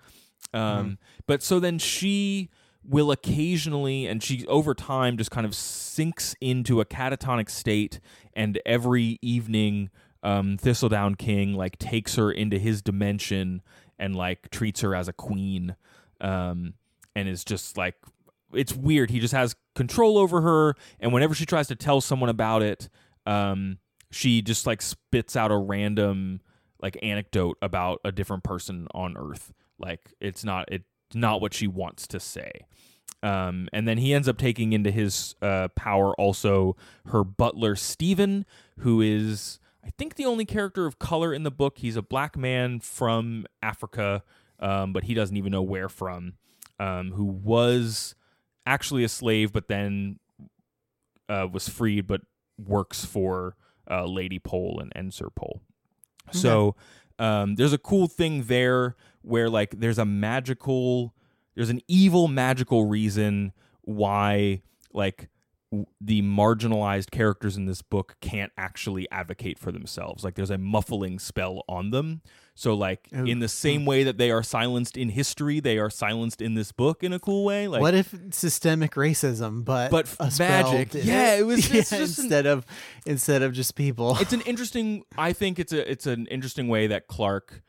Um, 0.54 0.98
But 1.26 1.42
so 1.42 1.60
then 1.60 1.78
she 1.80 2.50
will 2.88 3.12
occasionally, 3.12 4.08
and 4.08 4.22
she 4.22 4.46
over 4.48 4.74
time 4.74 5.18
just 5.18 5.32
kind 5.32 5.46
of 5.46 5.56
sinks 5.56 6.36
into 6.42 6.82
a 6.82 6.86
catatonic 6.86 7.50
state, 7.50 8.00
and 8.34 8.60
every 8.66 9.20
evening, 9.22 9.90
um, 10.22 10.58
Thistledown 10.58 11.16
King 11.16 11.54
like 11.54 11.78
takes 11.78 12.16
her 12.16 12.32
into 12.32 12.58
his 12.58 12.82
dimension 12.82 13.62
and 14.00 14.16
like 14.16 14.50
treats 14.50 14.82
her 14.82 14.96
as 14.96 15.08
a 15.08 15.14
queen, 15.14 15.76
um, 16.22 16.74
and 17.16 17.28
is 17.28 17.44
just 17.44 17.78
like 17.78 17.96
it's 18.54 18.74
weird. 18.74 19.10
He 19.10 19.20
just 19.20 19.34
has 19.34 19.56
control 19.76 20.18
over 20.18 20.42
her, 20.42 20.76
and 21.00 21.14
whenever 21.14 21.34
she 21.34 21.46
tries 21.46 21.68
to 21.68 21.76
tell 21.76 22.02
someone 22.02 22.30
about 22.30 22.62
it, 22.62 22.90
um, 23.26 23.78
she 24.12 24.42
just 24.42 24.68
like 24.68 24.82
spits 24.82 25.36
out 25.36 25.52
a 25.52 25.58
random 25.58 26.42
like 26.82 26.98
anecdote 27.02 27.58
about 27.62 28.02
a 28.04 28.12
different 28.12 28.44
person 28.44 28.88
on 28.94 29.16
Earth. 29.18 29.54
Like 29.80 30.14
it's 30.20 30.44
not 30.44 30.66
it's 30.72 30.86
not 31.16 31.41
what 31.41 31.53
she 31.53 31.68
wants 31.68 32.07
to 32.07 32.20
say. 32.20 32.66
Um, 33.22 33.70
and 33.72 33.88
then 33.88 33.97
he 33.97 34.14
ends 34.14 34.28
up 34.28 34.38
taking 34.38 34.74
into 34.74 34.91
his 34.91 35.36
uh, 35.41 35.70
power 35.70 36.14
also 36.16 36.76
her 37.05 37.24
butler 37.24 37.76
Stephen, 37.76 38.45
who 38.80 38.99
is 39.01 39.59
I 39.86 39.91
think 39.97 40.16
the 40.16 40.26
only 40.26 40.45
character 40.45 40.86
of 40.86 40.99
color 40.99 41.34
in 41.34 41.43
the 41.43 41.51
book. 41.51 41.78
He's 41.78 41.95
a 41.95 42.01
black 42.01 42.38
man 42.38 42.80
from 42.80 43.45
Africa, 43.61 44.24
um, 44.59 44.93
but 44.93 45.05
he 45.05 45.14
doesn't 45.14 45.36
even 45.38 45.51
know 45.51 45.61
where 45.61 45.89
from. 45.89 46.34
Um, 46.80 47.11
who 47.11 47.26
was 47.26 48.16
actually 48.66 49.03
a 49.03 49.09
slave, 49.09 49.53
but 49.53 49.68
then 49.68 50.20
uh, 51.30 51.47
was 51.51 51.70
freed, 51.70 52.07
but 52.07 52.22
works 52.57 53.05
for 53.05 53.55
uh, 53.89 54.05
Lady 54.05 54.39
Pole 54.39 54.80
and, 54.82 54.91
and 54.95 55.14
Sir 55.14 55.30
Pole. 55.30 55.61
So 56.32 56.76
um, 57.20 57.55
there's 57.55 57.74
a 57.74 57.78
cool 57.78 58.07
thing 58.07 58.43
there 58.43 58.95
where 59.24 59.50
like 59.50 59.80
there's 59.80 59.98
a 59.98 60.06
magical, 60.06 61.14
there's 61.56 61.70
an 61.70 61.82
evil 61.88 62.28
magical 62.28 62.86
reason 62.86 63.52
why 63.82 64.62
like 64.94 65.30
w- 65.72 65.86
the 66.00 66.22
marginalized 66.22 67.12
characters 67.12 67.58
in 67.58 67.66
this 67.66 67.82
book 67.82 68.16
can't 68.22 68.52
actually 68.58 69.10
advocate 69.12 69.58
for 69.60 69.72
themselves. 69.72 70.24
Like 70.24 70.36
there's 70.36 70.52
a 70.52 70.58
muffling 70.58 71.20
spell 71.20 71.64
on 71.68 71.90
them. 71.90 72.22
So 72.56 72.76
like 72.76 73.08
Ooh. 73.18 73.24
in 73.26 73.40
the 73.40 73.48
same 73.48 73.84
way 73.84 74.04
that 74.04 74.20
they 74.20 74.30
are 74.30 74.44
silenced 74.44 74.96
in 74.96 75.10
history, 75.10 75.60
they 75.60 75.80
are 75.80 75.90
silenced 75.90 76.40
in 76.42 76.54
this 76.54 76.72
book 76.72 77.04
in 77.04 77.12
a 77.12 77.18
cool 77.20 77.44
way. 77.44 77.68
Like 77.68 77.82
what 77.82 77.96
if 77.96 78.14
systemic 78.30 78.92
racism, 78.94 79.66
but 79.66 79.90
But 79.90 80.16
a 80.20 80.32
magic. 80.38 80.94
Yeah, 80.94 81.34
it 81.36 81.46
was- 81.48 81.68
Yeah, 81.74 81.82
just 81.82 81.94
an- 82.20 82.26
instead 82.26 82.46
of 82.46 82.66
instead 83.08 83.42
of 83.42 83.54
just 83.54 83.74
people. 83.76 84.18
it's 84.20 84.34
an 84.34 84.42
interesting 84.42 85.04
i 85.18 85.34
think 85.34 85.58
it's 85.58 85.74
a 85.74 85.90
it's 85.92 86.06
an 86.06 86.28
interesting 86.28 86.68
way 86.68 86.86
that 86.88 87.08
Clarke 87.08 87.64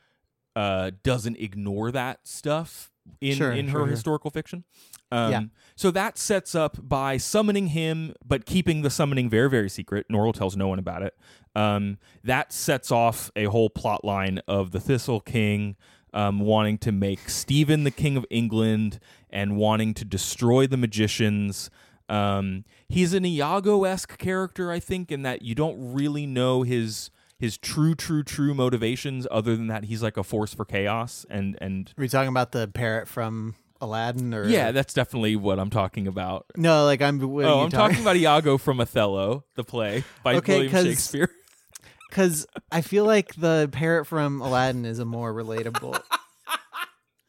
uh 0.56 0.90
doesn't 1.02 1.36
ignore 1.38 1.90
that 1.90 2.20
stuff 2.26 2.90
in 3.20 3.36
Sure, 3.36 3.52
in 3.52 3.68
her 3.68 3.80
sure. 3.80 3.86
historical 3.86 4.30
fiction 4.30 4.64
um 5.12 5.30
Yeah. 5.30 5.40
so 5.76 5.90
that 5.90 6.16
sets 6.18 6.54
up 6.54 6.76
by 6.80 7.16
summoning 7.18 7.68
him 7.68 8.14
but 8.24 8.46
keeping 8.46 8.82
the 8.82 8.90
summoning 8.90 9.28
very 9.28 9.50
very 9.50 9.68
secret 9.68 10.06
norrell 10.10 10.32
tells 10.32 10.56
no 10.56 10.68
one 10.68 10.78
about 10.78 11.02
it 11.02 11.14
um 11.54 11.98
that 12.22 12.52
sets 12.52 12.90
off 12.90 13.30
a 13.36 13.44
whole 13.44 13.68
plot 13.70 14.04
line 14.04 14.40
of 14.48 14.70
the 14.70 14.80
thistle 14.80 15.20
king 15.20 15.76
um, 16.14 16.38
wanting 16.38 16.78
to 16.78 16.92
make 16.92 17.28
Stephen 17.28 17.82
the 17.82 17.90
king 17.90 18.16
of 18.16 18.24
England 18.30 19.00
and 19.30 19.56
wanting 19.56 19.94
to 19.94 20.04
destroy 20.04 20.64
the 20.64 20.76
magicians. 20.76 21.70
Um, 22.08 22.64
he's 22.88 23.14
an 23.14 23.24
Iago 23.24 23.82
esque 23.82 24.16
character, 24.16 24.70
I 24.70 24.78
think, 24.78 25.10
in 25.10 25.22
that 25.22 25.42
you 25.42 25.56
don't 25.56 25.76
really 25.92 26.24
know 26.24 26.62
his 26.62 27.10
his 27.44 27.58
true, 27.58 27.94
true, 27.94 28.22
true 28.22 28.54
motivations, 28.54 29.26
other 29.30 29.56
than 29.56 29.68
that 29.68 29.84
he's 29.84 30.02
like 30.02 30.16
a 30.16 30.24
force 30.24 30.52
for 30.54 30.64
chaos 30.64 31.24
and 31.30 31.56
and 31.60 31.90
Are 31.96 32.00
we 32.02 32.08
talking 32.08 32.28
about 32.28 32.52
the 32.52 32.66
parrot 32.68 33.06
from 33.08 33.54
Aladdin 33.80 34.32
or 34.34 34.44
Yeah, 34.48 34.72
that's 34.72 34.94
definitely 34.94 35.36
what 35.36 35.58
I'm 35.58 35.70
talking 35.70 36.06
about. 36.06 36.46
no, 36.56 36.84
like 36.84 37.02
I'm. 37.02 37.20
What 37.20 37.44
oh, 37.44 37.60
I'm 37.60 37.70
talking 37.70 38.00
about 38.00 38.16
Iago 38.16 38.58
from 38.58 38.80
Othello, 38.80 39.44
the 39.56 39.64
play 39.64 40.04
by 40.22 40.34
Okay, 40.36 40.54
William 40.54 40.72
'cause- 40.72 40.84
Shakespeare. 40.86 41.30
because 42.08 42.46
I 42.72 42.80
feel 42.80 43.04
like 43.04 43.34
the 43.34 43.68
parrot 43.72 44.06
from 44.06 44.40
Aladdin 44.40 44.84
is 44.84 44.98
a 45.00 45.04
more 45.04 45.34
relatable 45.34 46.00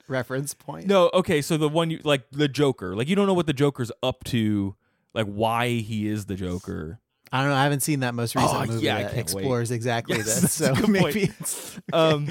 reference 0.08 0.54
point. 0.54 0.88
No, 0.88 1.10
okay, 1.14 1.42
so 1.42 1.58
the 1.58 1.70
one 1.70 1.90
you 1.90 2.00
like 2.04 2.30
the 2.32 2.48
Joker. 2.48 2.96
Like 2.96 3.08
you 3.10 3.16
don't 3.16 3.28
know 3.28 3.34
what 3.34 3.48
the 3.48 3.54
Joker's 3.54 3.92
up 4.04 4.24
to, 4.26 4.76
like 5.14 5.26
why 5.26 5.70
he 5.70 6.08
is 6.08 6.26
the 6.26 6.36
Joker. 6.36 7.00
I 7.32 7.42
don't 7.42 7.50
know. 7.50 7.56
I 7.56 7.64
haven't 7.64 7.82
seen 7.82 8.02
that 8.02 8.14
most 8.16 8.36
recent 8.36 8.54
Oh, 8.54 8.66
movie 8.66 8.86
yeah, 8.86 8.96
that 9.02 9.14
can't 9.14 9.16
wait. 9.16 9.22
explores 9.22 9.72
exactly 9.72 10.18
Yes, 10.18 10.42
this. 10.42 10.52
So 10.54 10.74
maybe 10.88 11.32
Um 11.94 12.28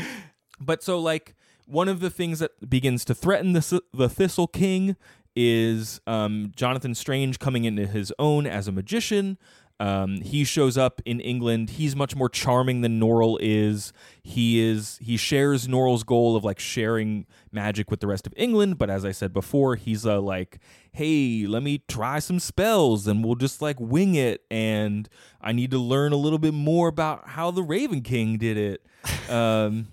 but 0.61 0.83
so 0.83 0.99
like 1.01 1.35
one 1.67 1.89
of 1.89 2.01
the 2.01 2.11
things 2.11 2.39
that 2.39 2.53
begins 2.69 3.05
to 3.07 3.15
threaten 3.15 3.53
the 3.53 3.83
the 3.93 4.09
Thistle 4.09 4.47
King 4.47 4.97
is 5.37 6.01
um 6.07 6.53
Jonathan 6.55 6.95
Strange 6.95 7.39
coming 7.39 7.65
into 7.65 7.87
his 7.87 8.13
own 8.19 8.47
as 8.47 8.69
a 8.69 8.73
magician. 8.73 9.37
Um, 9.81 10.20
he 10.20 10.45
shows 10.45 10.79
up 10.79 11.03
in 11.05 11.20
England. 11.20 11.70
He's 11.70 11.97
much 11.97 12.14
more 12.14 12.29
charming 12.29 12.83
than 12.83 13.01
Norrell 13.01 13.37
is. 13.41 13.93
He 14.22 14.61
is 14.61 14.99
he 15.03 15.16
shares 15.16 15.66
Norrell's 15.66 16.05
goal 16.05 16.37
of 16.37 16.45
like 16.45 16.61
sharing 16.61 17.27
magic 17.51 17.91
with 17.91 18.01
the 18.01 18.07
rest 18.07 18.27
of 18.27 18.33
England, 18.37 18.79
but 18.79 18.89
as 18.89 19.05
I 19.05 19.11
said 19.11 19.33
before, 19.33 19.75
he's 19.75 20.05
a 20.05 20.20
like, 20.20 20.61
hey, 20.93 21.47
let 21.49 21.62
me 21.62 21.83
try 21.89 22.20
some 22.20 22.39
spells 22.39 23.09
and 23.09 23.25
we'll 23.25 23.35
just 23.35 23.61
like 23.61 23.81
wing 23.81 24.14
it. 24.14 24.45
And 24.49 25.09
I 25.41 25.53
need 25.53 25.72
to 25.72 25.79
learn 25.79 26.12
a 26.12 26.16
little 26.16 26.39
bit 26.39 26.55
more 26.55 26.87
about 26.87 27.29
how 27.31 27.51
the 27.51 27.62
Raven 27.62 28.03
King 28.03 28.39
did 28.39 28.57
it. 28.57 29.31
Um, 29.31 29.89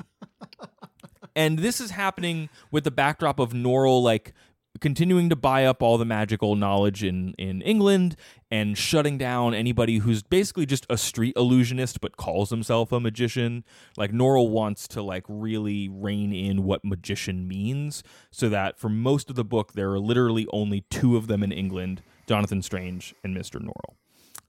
and 1.36 1.58
this 1.58 1.82
is 1.82 1.92
happening 1.92 2.50
with 2.70 2.84
the 2.84 2.92
backdrop 2.92 3.40
of 3.40 3.52
Norrell 3.52 4.04
like 4.04 4.34
continuing 4.82 5.30
to 5.30 5.36
buy 5.36 5.64
up 5.66 5.82
all 5.82 5.98
the 5.98 6.06
magical 6.06 6.56
knowledge 6.56 7.04
in 7.04 7.34
in 7.38 7.62
England 7.62 8.16
and 8.50 8.78
shutting 8.78 9.18
down 9.18 9.54
anybody 9.54 10.00
who's 10.00 10.24
basically 10.24 10.66
just 10.66 10.86
a 10.90 10.98
street 10.98 11.34
illusionist 11.38 12.02
but 12.02 12.18
calls 12.18 12.50
himself 12.50 12.92
a 12.92 13.00
magician. 13.00 13.64
Like 13.96 14.12
Norrell 14.12 14.50
wants 14.50 14.88
to 14.90 15.02
like 15.02 15.24
really 15.30 15.88
rein 15.88 16.34
in 16.34 16.64
what 16.64 16.84
magician 16.84 17.48
means 17.48 18.04
so 18.32 18.50
that 18.50 18.78
for 18.78 18.90
most 18.90 19.30
of 19.30 19.36
the 19.36 19.46
book 19.46 19.74
there 19.74 19.92
are 19.92 20.00
literally 20.00 20.48
only 20.52 20.82
two 20.90 21.16
of 21.16 21.28
them 21.28 21.44
in 21.44 21.52
England, 21.52 22.02
Jonathan 22.28 22.62
Strange 22.62 23.16
and 23.24 23.38
Mr. 23.38 23.62
Norrell. 23.62 23.96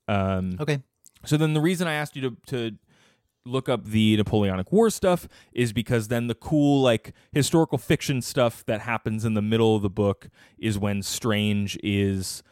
Um 0.08 0.56
okay. 0.58 0.82
so 1.24 1.36
then 1.36 1.54
the 1.54 1.60
reason 1.60 1.86
I 1.86 1.94
asked 1.94 2.16
you 2.16 2.22
to 2.22 2.36
to 2.46 2.76
look 3.44 3.68
up 3.68 3.84
the 3.84 4.16
Napoleonic 4.16 4.70
War 4.72 4.88
stuff 4.90 5.28
is 5.52 5.72
because 5.72 6.08
then 6.08 6.26
the 6.28 6.34
cool 6.34 6.80
like 6.82 7.12
historical 7.32 7.78
fiction 7.78 8.22
stuff 8.22 8.64
that 8.66 8.82
happens 8.82 9.24
in 9.24 9.34
the 9.34 9.42
middle 9.42 9.74
of 9.76 9.82
the 9.82 9.90
book 9.90 10.28
is 10.58 10.78
when 10.78 11.02
Strange 11.02 11.78
is 11.82 12.42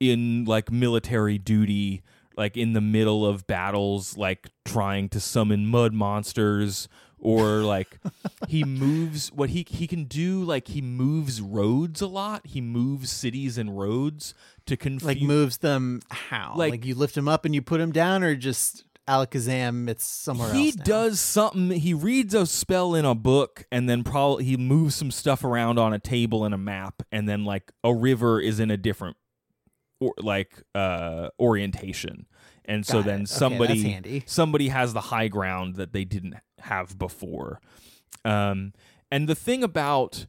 in 0.00 0.44
like 0.44 0.70
military 0.72 1.38
duty 1.38 2.02
like 2.36 2.56
in 2.56 2.72
the 2.72 2.80
middle 2.80 3.24
of 3.24 3.46
battles 3.46 4.16
like 4.16 4.48
trying 4.64 5.08
to 5.10 5.20
summon 5.20 5.66
mud 5.66 5.92
monsters 5.92 6.88
or 7.18 7.58
like 7.60 7.98
he 8.48 8.64
moves 8.64 9.30
what 9.30 9.50
he 9.50 9.64
he 9.68 9.86
can 9.86 10.04
do 10.04 10.42
like 10.42 10.66
he 10.68 10.80
moves 10.82 11.40
roads 11.40 12.00
a 12.00 12.06
lot 12.08 12.44
he 12.48 12.60
moves 12.60 13.12
cities 13.12 13.58
and 13.58 13.78
roads 13.78 14.34
to 14.66 14.76
confuse 14.76 15.04
Like 15.04 15.20
moves 15.20 15.58
them 15.58 16.00
how? 16.10 16.54
Like- 16.56 16.70
Like, 16.72 16.84
you 16.84 16.94
lift 16.96 17.16
him 17.16 17.28
up 17.28 17.44
and 17.44 17.54
you 17.54 17.62
put 17.62 17.80
him 17.80 17.92
down, 17.92 18.22
or 18.24 18.34
just 18.34 18.84
Alakazam? 19.08 19.88
It's 19.88 20.04
somewhere 20.04 20.52
he 20.52 20.66
else. 20.68 20.76
now? 20.76 20.84
does 20.84 21.20
something 21.20 21.70
he 21.72 21.92
reads 21.94 22.34
a 22.34 22.46
spell 22.46 22.94
in 22.94 23.04
a 23.04 23.14
book 23.14 23.64
and 23.72 23.88
then 23.88 24.04
probably 24.04 24.44
he 24.44 24.56
moves 24.56 24.94
some 24.94 25.10
stuff 25.10 25.42
around 25.44 25.78
on 25.78 25.92
a 25.92 25.98
table 25.98 26.44
and 26.44 26.54
a 26.54 26.58
map 26.58 27.02
and 27.10 27.28
then 27.28 27.44
like 27.44 27.72
a 27.82 27.92
river 27.94 28.40
is 28.40 28.60
in 28.60 28.70
a 28.70 28.76
different 28.76 29.16
or 30.00 30.14
like 30.18 30.62
uh 30.74 31.28
orientation 31.40 32.26
and 32.64 32.86
so 32.86 32.98
Got 32.98 33.06
then 33.06 33.20
it. 33.22 33.28
Somebody 33.28 33.82
handy. 33.82 34.22
somebody 34.26 34.68
has 34.68 34.92
the 34.92 35.00
high 35.00 35.28
ground 35.28 35.74
that 35.76 35.92
they 35.92 36.04
didn't 36.04 36.34
have 36.60 36.96
before 36.96 37.60
um 38.24 38.72
and 39.10 39.28
the 39.28 39.34
thing 39.34 39.64
about 39.64 40.26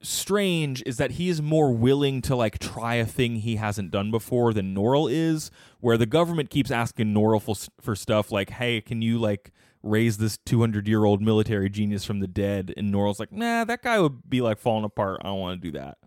strange 0.00 0.82
is 0.86 0.96
that 0.98 1.12
he 1.12 1.28
is 1.28 1.42
more 1.42 1.72
willing 1.72 2.22
to 2.22 2.36
like 2.36 2.58
try 2.58 2.96
a 2.96 3.06
thing 3.06 3.36
he 3.36 3.56
hasn't 3.56 3.90
done 3.90 4.10
before 4.10 4.52
than 4.52 4.74
Norrell 4.74 5.10
is, 5.10 5.50
where 5.80 5.96
the 5.96 6.06
government 6.06 6.50
keeps 6.50 6.70
asking 6.70 7.14
Norrell 7.14 7.42
for, 7.42 7.70
for 7.80 7.96
stuff 7.96 8.30
like, 8.30 8.50
"Hey, 8.50 8.80
can 8.80 9.02
you 9.02 9.18
like 9.18 9.52
raise 9.82 10.18
this 10.18 10.38
200 10.44 10.86
year 10.88 11.04
old 11.04 11.22
military 11.22 11.68
genius 11.70 12.04
from 12.04 12.20
the 12.20 12.26
dead?" 12.26 12.72
And 12.76 12.92
Norrell's 12.92 13.20
like, 13.20 13.32
"Nah, 13.32 13.64
that 13.64 13.82
guy 13.82 13.98
would 13.98 14.28
be 14.28 14.40
like 14.40 14.58
falling 14.58 14.84
apart. 14.84 15.20
I 15.22 15.28
don't 15.28 15.40
want 15.40 15.62
to 15.62 15.70
do 15.70 15.78
that." 15.78 15.98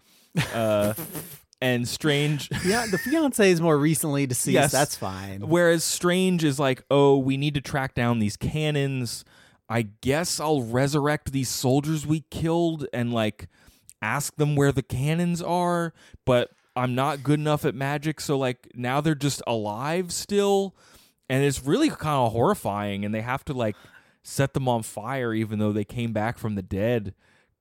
Uh, 0.53 0.93
and 1.61 1.87
Strange, 1.87 2.49
Yeah, 2.65 2.87
the 2.89 2.97
fiance 2.97 3.51
is 3.51 3.61
more 3.61 3.77
recently 3.77 4.25
deceased. 4.25 4.53
Yes. 4.53 4.71
That's 4.71 4.95
fine. 4.95 5.47
Whereas 5.47 5.83
Strange 5.83 6.43
is 6.43 6.59
like, 6.59 6.83
oh, 6.89 7.17
we 7.17 7.37
need 7.37 7.53
to 7.53 7.61
track 7.61 7.93
down 7.93 8.19
these 8.19 8.35
cannons. 8.35 9.23
I 9.69 9.83
guess 10.01 10.39
I'll 10.39 10.63
resurrect 10.63 11.31
these 11.31 11.49
soldiers 11.49 12.05
we 12.05 12.21
killed 12.29 12.87
and 12.91 13.13
like 13.13 13.47
ask 14.01 14.35
them 14.35 14.55
where 14.55 14.71
the 14.71 14.83
cannons 14.83 15.41
are, 15.41 15.93
but 16.25 16.49
I'm 16.75 16.95
not 16.95 17.23
good 17.23 17.39
enough 17.39 17.65
at 17.65 17.75
magic, 17.75 18.19
so 18.21 18.37
like 18.37 18.69
now 18.75 19.01
they're 19.01 19.15
just 19.15 19.41
alive 19.47 20.11
still. 20.11 20.75
And 21.29 21.43
it's 21.45 21.63
really 21.63 21.89
kind 21.89 22.25
of 22.25 22.33
horrifying, 22.33 23.05
and 23.05 23.15
they 23.15 23.21
have 23.21 23.45
to 23.45 23.53
like 23.53 23.75
set 24.23 24.53
them 24.53 24.67
on 24.67 24.83
fire 24.83 25.33
even 25.33 25.59
though 25.59 25.71
they 25.71 25.83
came 25.85 26.11
back 26.13 26.37
from 26.37 26.55
the 26.55 26.61
dead 26.61 27.13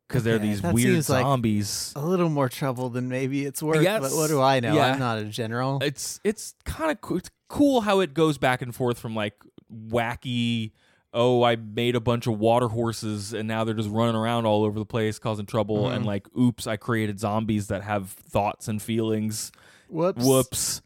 because 0.08 0.24
they're 0.24 0.34
Okay, 0.36 0.48
these 0.48 0.60
weird 0.62 0.76
seems 0.76 1.08
like- 1.08 1.22
zombies. 1.22 1.92
A 1.94 2.04
little 2.04 2.28
more 2.28 2.48
trouble 2.48 2.88
than 2.88 3.08
maybe 3.08 3.44
it's 3.46 3.62
worth. 3.62 3.82
Yes. 3.82 4.00
But 4.00 4.12
what 4.12 4.28
do 4.28 4.40
I 4.42 4.58
know? 4.60 4.74
Yeah. 4.74 4.92
I'm 4.92 4.98
not 4.98 5.18
a 5.18 5.24
general. 5.24 5.78
it's 5.82 6.18
it's 6.24 6.54
kind 6.64 6.90
of 6.90 7.00
cool. 7.00 7.18
It's 7.18 7.30
cool 7.48 7.80
how 7.82 8.00
it 8.00 8.12
goes 8.12 8.38
back 8.38 8.60
and 8.60 8.74
forth 8.74 8.98
from 8.98 9.14
like 9.14 9.34
wacky. 9.72 10.72
Oh, 11.12 11.42
I 11.42 11.56
made 11.56 11.96
a 11.96 12.00
bunch 12.00 12.26
of 12.26 12.38
water 12.38 12.68
horses 12.68 13.32
and 13.32 13.48
now 13.48 13.64
they're 13.64 13.74
just 13.74 13.90
running 13.90 14.14
around 14.14 14.46
all 14.46 14.64
over 14.64 14.78
the 14.78 14.84
place 14.86 15.18
causing 15.18 15.46
trouble. 15.46 15.88
And 15.88 16.06
like, 16.06 16.26
oops, 16.38 16.66
I 16.66 16.76
created 16.76 17.18
zombies 17.18 17.66
that 17.68 17.82
have 17.82 18.10
thoughts 18.10 18.68
and 18.68 18.80
feelings. 18.80 19.50
Whoops. 19.88 20.24
Whoops. 20.24 20.82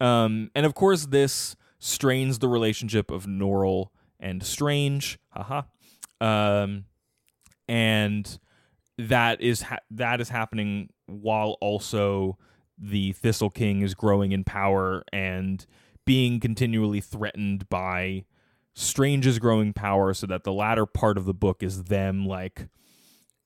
Um, 0.00 0.50
and 0.54 0.66
of 0.66 0.74
course, 0.74 1.06
this 1.06 1.56
strains 1.78 2.38
the 2.38 2.48
relationship 2.48 3.10
of 3.10 3.26
Norrell 3.26 3.88
and 4.20 4.42
Strange. 4.42 5.18
Haha. 5.30 5.62
Um, 6.20 6.84
and 7.68 8.38
that 8.98 9.40
is 9.40 9.62
ha- 9.62 9.78
that 9.90 10.20
is 10.20 10.28
happening 10.28 10.90
while 11.06 11.56
also 11.60 12.38
the 12.78 13.12
Thistle 13.12 13.50
King 13.50 13.82
is 13.82 13.94
growing 13.94 14.32
in 14.32 14.44
power 14.44 15.04
and 15.12 15.64
being 16.04 16.40
continually 16.40 17.00
threatened 17.00 17.68
by 17.68 18.24
Strange's 18.78 19.38
growing 19.38 19.72
power, 19.72 20.12
so 20.12 20.26
that 20.26 20.44
the 20.44 20.52
latter 20.52 20.84
part 20.84 21.16
of 21.16 21.24
the 21.24 21.34
book 21.34 21.62
is 21.62 21.84
them 21.84 22.26
like 22.26 22.68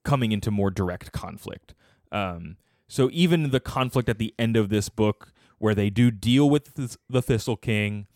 coming 0.03 0.33
into 0.33 0.51
more 0.51 0.69
direct 0.69 1.13
conflict. 1.13 1.73
Um, 2.11 2.57
so 2.89 3.09
even 3.13 3.51
the 3.51 3.61
conflict 3.61 4.09
at 4.09 4.17
the 4.17 4.35
end 4.37 4.57
of 4.57 4.67
this 4.67 4.89
book, 4.89 5.31
where 5.57 5.73
they 5.73 5.89
do 5.89 6.11
deal 6.11 6.49
with 6.49 6.75
th- 6.75 6.97
the 7.09 7.21
Thistle 7.21 7.55
King, 7.55 8.07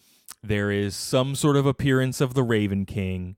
there 0.43 0.71
is 0.71 0.93
some 0.93 1.35
sort 1.35 1.55
of 1.55 1.65
appearance 1.65 2.19
of 2.19 2.33
the 2.33 2.43
Raven 2.43 2.85
King. 2.85 3.37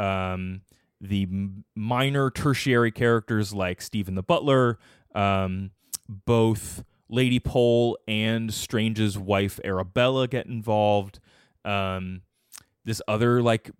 Um, 0.00 0.62
the 0.98 1.28
minor 1.76 2.30
tertiary 2.30 2.90
characters 2.90 3.52
like 3.52 3.82
Stephen 3.82 4.14
the 4.14 4.22
Butler, 4.22 4.78
um, 5.14 5.72
both 6.08 6.82
Lady 7.10 7.40
Pole 7.40 7.98
and 8.08 8.54
Strange's 8.54 9.18
wife 9.18 9.60
Arabella 9.64 10.26
get 10.26 10.46
involved. 10.46 11.20
Um, 11.64 12.22
this 12.88 13.00
other 13.06 13.40
like 13.42 13.70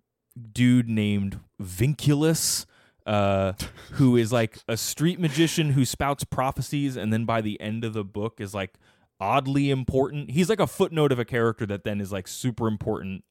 dude 0.53 0.87
named 0.87 1.39
Vinculus, 1.61 2.65
uh, 3.05 3.53
who 3.93 4.15
is 4.15 4.31
like 4.31 4.59
a 4.67 4.77
street 4.77 5.19
magician 5.19 5.71
who 5.71 5.83
spouts 5.83 6.23
prophecies, 6.23 6.95
and 6.95 7.11
then 7.11 7.25
by 7.25 7.41
the 7.41 7.59
end 7.59 7.83
of 7.83 7.93
the 7.93 8.03
book 8.03 8.39
is 8.39 8.53
like 8.53 8.75
oddly 9.19 9.69
important. 9.69 10.31
He's 10.31 10.47
like 10.49 10.59
a 10.59 10.67
footnote 10.67 11.11
of 11.11 11.19
a 11.19 11.25
character 11.25 11.65
that 11.65 11.83
then 11.83 11.99
is 11.99 12.11
like 12.11 12.27
super 12.27 12.67
important 12.67 13.23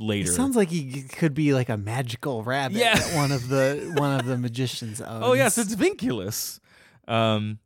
It 0.00 0.02
later. 0.02 0.32
sounds 0.32 0.56
like 0.56 0.70
he 0.70 1.02
could 1.02 1.34
be 1.34 1.52
like 1.54 1.68
a 1.68 1.76
magical 1.76 2.42
rabbit 2.42 2.78
Yeah. 2.78 2.94
that 2.96 3.14
one 3.14 3.30
of 3.30 3.48
the 3.48 3.92
one 3.98 4.18
of 4.18 4.26
the 4.26 4.36
magicians 4.38 5.00
owns. 5.00 5.24
Oh 5.24 5.34
yes, 5.34 5.56
it's 5.58 5.74
Vinculus. 5.76 6.58
Um, 7.06 7.58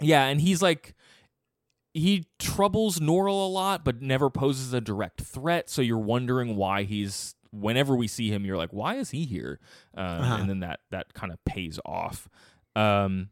yeah, 0.00 0.26
and 0.26 0.40
he's 0.40 0.62
like 0.62 0.94
he 1.94 2.26
troubles 2.38 2.98
Norrell 3.00 3.46
a 3.46 3.50
lot, 3.50 3.84
but 3.84 4.02
never 4.02 4.30
poses 4.30 4.72
a 4.72 4.80
direct 4.80 5.20
threat. 5.20 5.68
So 5.70 5.82
you're 5.82 5.98
wondering 5.98 6.56
why 6.56 6.84
he's. 6.84 7.34
Whenever 7.50 7.96
we 7.96 8.06
see 8.08 8.28
him, 8.28 8.44
you're 8.44 8.58
like, 8.58 8.74
why 8.74 8.96
is 8.96 9.08
he 9.10 9.24
here? 9.24 9.58
Um, 9.96 10.04
Uh-huh. 10.04 10.36
And 10.40 10.50
then 10.50 10.60
that 10.60 10.80
that 10.90 11.14
kind 11.14 11.32
of 11.32 11.42
pays 11.46 11.80
off. 11.86 12.28
Um, 12.76 13.30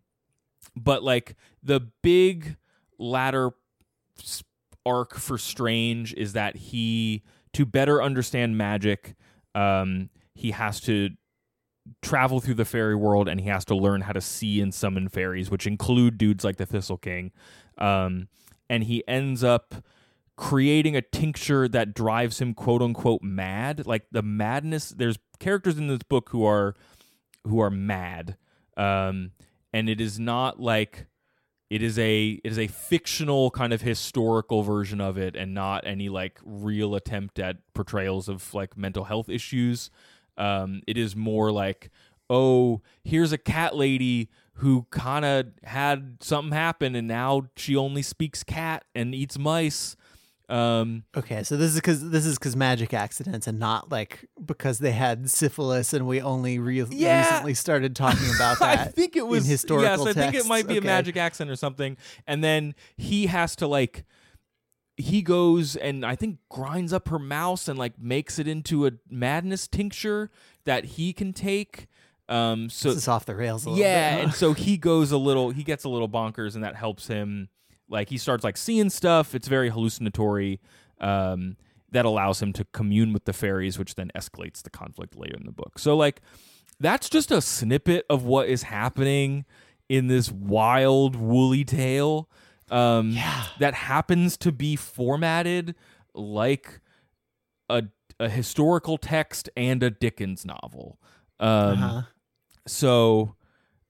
but 0.74 1.02
like 1.02 1.36
the 1.62 1.80
big 2.02 2.56
ladder 2.98 3.50
arc 4.86 5.14
for 5.16 5.36
Strange 5.36 6.14
is 6.14 6.32
that 6.32 6.56
he 6.56 7.22
to 7.52 7.66
better 7.66 8.02
understand 8.02 8.56
magic, 8.56 9.16
um, 9.54 10.08
he 10.34 10.52
has 10.52 10.80
to 10.80 11.10
travel 12.02 12.40
through 12.40 12.54
the 12.54 12.64
fairy 12.64 12.96
world 12.96 13.28
and 13.28 13.40
he 13.40 13.48
has 13.48 13.64
to 13.66 13.74
learn 13.74 14.00
how 14.00 14.12
to 14.12 14.20
see 14.20 14.60
and 14.60 14.74
summon 14.74 15.08
fairies, 15.08 15.50
which 15.50 15.66
include 15.66 16.18
dudes 16.18 16.44
like 16.44 16.56
the 16.56 16.66
Thistle 16.66 16.98
King. 16.98 17.32
Um, 17.78 18.28
and 18.68 18.84
he 18.84 19.06
ends 19.06 19.44
up 19.44 19.74
creating 20.36 20.94
a 20.94 21.02
tincture 21.02 21.66
that 21.66 21.94
drives 21.94 22.40
him 22.40 22.54
quote 22.54 22.82
unquote 22.82 23.22
mad. 23.22 23.86
Like 23.86 24.06
the 24.10 24.22
madness, 24.22 24.90
there's 24.90 25.18
characters 25.38 25.78
in 25.78 25.88
this 25.88 26.02
book 26.02 26.30
who 26.30 26.44
are 26.44 26.74
who 27.46 27.60
are 27.60 27.70
mad. 27.70 28.36
Um, 28.76 29.32
and 29.72 29.88
it 29.88 30.00
is 30.00 30.18
not 30.18 30.60
like 30.60 31.06
it 31.70 31.82
is 31.82 31.98
a 31.98 32.40
it 32.44 32.52
is 32.52 32.58
a 32.58 32.66
fictional 32.66 33.50
kind 33.50 33.72
of 33.72 33.82
historical 33.82 34.62
version 34.62 35.00
of 35.00 35.18
it 35.18 35.34
and 35.36 35.54
not 35.54 35.86
any 35.86 36.08
like 36.08 36.38
real 36.44 36.94
attempt 36.94 37.38
at 37.38 37.56
portrayals 37.74 38.28
of 38.28 38.54
like 38.54 38.76
mental 38.76 39.04
health 39.04 39.28
issues 39.28 39.90
um, 40.38 40.82
it 40.86 40.96
is 40.96 41.16
more 41.16 41.50
like 41.50 41.90
oh 42.30 42.80
here's 43.02 43.32
a 43.32 43.38
cat 43.38 43.74
lady 43.74 44.30
who 44.56 44.86
kind 44.90 45.24
of 45.24 45.46
had 45.64 46.16
something 46.20 46.52
happen 46.52 46.94
and 46.94 47.06
now 47.06 47.42
she 47.56 47.76
only 47.76 48.02
speaks 48.02 48.42
cat 48.42 48.84
and 48.94 49.14
eats 49.14 49.38
mice 49.38 49.96
um, 50.48 51.02
Okay, 51.16 51.42
so 51.42 51.56
this 51.56 51.70
is 51.70 51.74
because 51.76 52.08
this 52.10 52.24
is 52.24 52.38
because 52.38 52.54
magic 52.54 52.94
accidents 52.94 53.48
and 53.48 53.58
not 53.58 53.90
like 53.90 54.28
because 54.44 54.78
they 54.78 54.92
had 54.92 55.28
syphilis 55.28 55.92
and 55.92 56.06
we 56.06 56.20
only 56.20 56.60
re- 56.60 56.84
Yeah. 56.88 57.18
recently 57.28 57.54
started 57.54 57.96
talking 57.96 58.28
about 58.36 58.58
that. 58.60 58.78
I 58.78 58.84
think 58.84 59.16
it 59.16 59.26
was 59.26 59.44
in 59.44 59.50
historical 59.50 60.06
Yes, 60.06 60.16
I 60.16 60.20
think 60.20 60.34
it 60.36 60.46
might 60.46 60.68
be 60.68 60.76
a 60.78 60.80
magic 60.82 61.16
accent 61.16 61.50
or 61.50 61.56
something. 61.56 61.96
And 62.28 62.44
then 62.44 62.76
he 62.96 63.26
has 63.26 63.56
to 63.56 63.66
like 63.66 64.04
he 64.96 65.20
goes 65.20 65.74
and 65.74 66.06
I 66.06 66.14
think 66.14 66.38
grinds 66.48 66.92
up 66.92 67.08
her 67.08 67.18
mouse 67.18 67.66
and 67.66 67.76
like 67.76 67.98
makes 67.98 68.38
it 68.38 68.46
into 68.46 68.86
a 68.86 68.92
madness 69.10 69.66
tincture 69.66 70.30
that 70.64 70.84
he 70.84 71.12
can 71.12 71.32
take. 71.32 71.88
Um 72.28 72.68
so 72.70 72.88
This 72.88 72.98
is 72.98 73.08
off 73.08 73.24
the 73.26 73.34
rails 73.36 73.64
a 73.66 73.70
little 73.70 73.84
yeah, 73.84 74.16
bit. 74.16 74.24
and 74.24 74.34
so 74.34 74.52
he 74.52 74.76
goes 74.76 75.12
a 75.12 75.18
little 75.18 75.50
he 75.50 75.62
gets 75.62 75.84
a 75.84 75.88
little 75.88 76.08
bonkers 76.08 76.54
and 76.54 76.64
that 76.64 76.74
helps 76.76 77.06
him 77.06 77.48
like 77.88 78.08
he 78.08 78.18
starts 78.18 78.42
like 78.44 78.56
seeing 78.56 78.90
stuff. 78.90 79.34
It's 79.34 79.48
very 79.48 79.70
hallucinatory. 79.70 80.60
Um 81.00 81.56
that 81.92 82.04
allows 82.04 82.42
him 82.42 82.52
to 82.54 82.64
commune 82.72 83.12
with 83.12 83.24
the 83.26 83.32
fairies, 83.32 83.78
which 83.78 83.94
then 83.94 84.10
escalates 84.16 84.60
the 84.62 84.70
conflict 84.70 85.16
later 85.16 85.36
in 85.36 85.46
the 85.46 85.52
book. 85.52 85.78
So 85.78 85.96
like 85.96 86.20
that's 86.80 87.08
just 87.08 87.30
a 87.30 87.40
snippet 87.40 88.04
of 88.10 88.24
what 88.24 88.48
is 88.48 88.64
happening 88.64 89.44
in 89.88 90.08
this 90.08 90.30
wild 90.32 91.14
woolly 91.14 91.64
tale 91.64 92.28
um, 92.72 93.12
Yeah. 93.12 93.44
that 93.60 93.72
happens 93.74 94.36
to 94.38 94.50
be 94.50 94.74
formatted 94.74 95.76
like 96.12 96.80
a, 97.70 97.84
a 98.18 98.28
historical 98.28 98.98
text 98.98 99.48
and 99.56 99.80
a 99.84 99.90
Dickens 99.90 100.44
novel. 100.44 100.98
Um, 101.38 101.48
Uh-huh. 101.48 102.02
So 102.66 103.34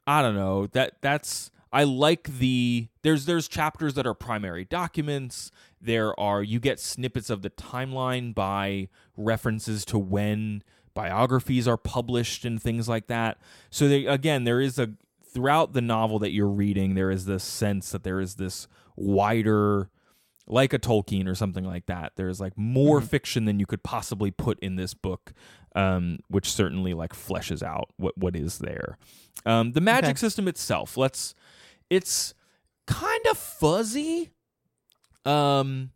I 0.06 0.22
don't 0.22 0.36
know 0.36 0.66
that 0.68 0.94
that's 1.00 1.50
I 1.72 1.84
like 1.84 2.38
the 2.38 2.88
there's 3.02 3.26
there's 3.26 3.48
chapters 3.48 3.94
that 3.94 4.06
are 4.06 4.14
primary 4.14 4.64
documents. 4.64 5.50
There 5.80 6.18
are 6.18 6.42
you 6.42 6.60
get 6.60 6.80
snippets 6.80 7.30
of 7.30 7.42
the 7.42 7.50
timeline 7.50 8.34
by 8.34 8.88
references 9.16 9.84
to 9.86 9.98
when 9.98 10.62
biographies 10.94 11.68
are 11.68 11.76
published 11.76 12.44
and 12.44 12.60
things 12.60 12.88
like 12.88 13.06
that. 13.08 13.38
So 13.70 13.88
they, 13.88 14.06
again, 14.06 14.44
there 14.44 14.60
is 14.60 14.78
a 14.78 14.92
throughout 15.22 15.74
the 15.74 15.82
novel 15.82 16.18
that 16.20 16.32
you're 16.32 16.48
reading, 16.48 16.94
there 16.94 17.10
is 17.10 17.26
this 17.26 17.44
sense 17.44 17.90
that 17.90 18.04
there 18.04 18.20
is 18.20 18.36
this 18.36 18.66
wider 18.96 19.90
like 20.48 20.72
a 20.72 20.78
Tolkien 20.78 21.28
or 21.28 21.34
something 21.34 21.64
like 21.64 21.86
that. 21.86 22.12
There's 22.16 22.40
like 22.40 22.56
more 22.56 23.00
fiction 23.00 23.44
than 23.46 23.58
you 23.58 23.66
could 23.66 23.82
possibly 23.82 24.30
put 24.30 24.58
in 24.60 24.76
this 24.76 24.94
book, 24.94 25.32
um, 25.74 26.18
which 26.28 26.50
certainly 26.52 26.94
like 26.94 27.12
fleshes 27.12 27.62
out 27.62 27.90
what 27.96 28.16
what 28.16 28.36
is 28.36 28.58
there. 28.58 28.98
Um, 29.44 29.72
the 29.72 29.80
magic 29.80 30.10
Okay. 30.10 30.18
system 30.18 30.46
itself, 30.48 30.96
let's 30.96 31.34
it's 31.90 32.34
kind 32.86 33.26
of 33.30 33.36
fuzzy. 33.38 34.30
Um, 35.24 35.90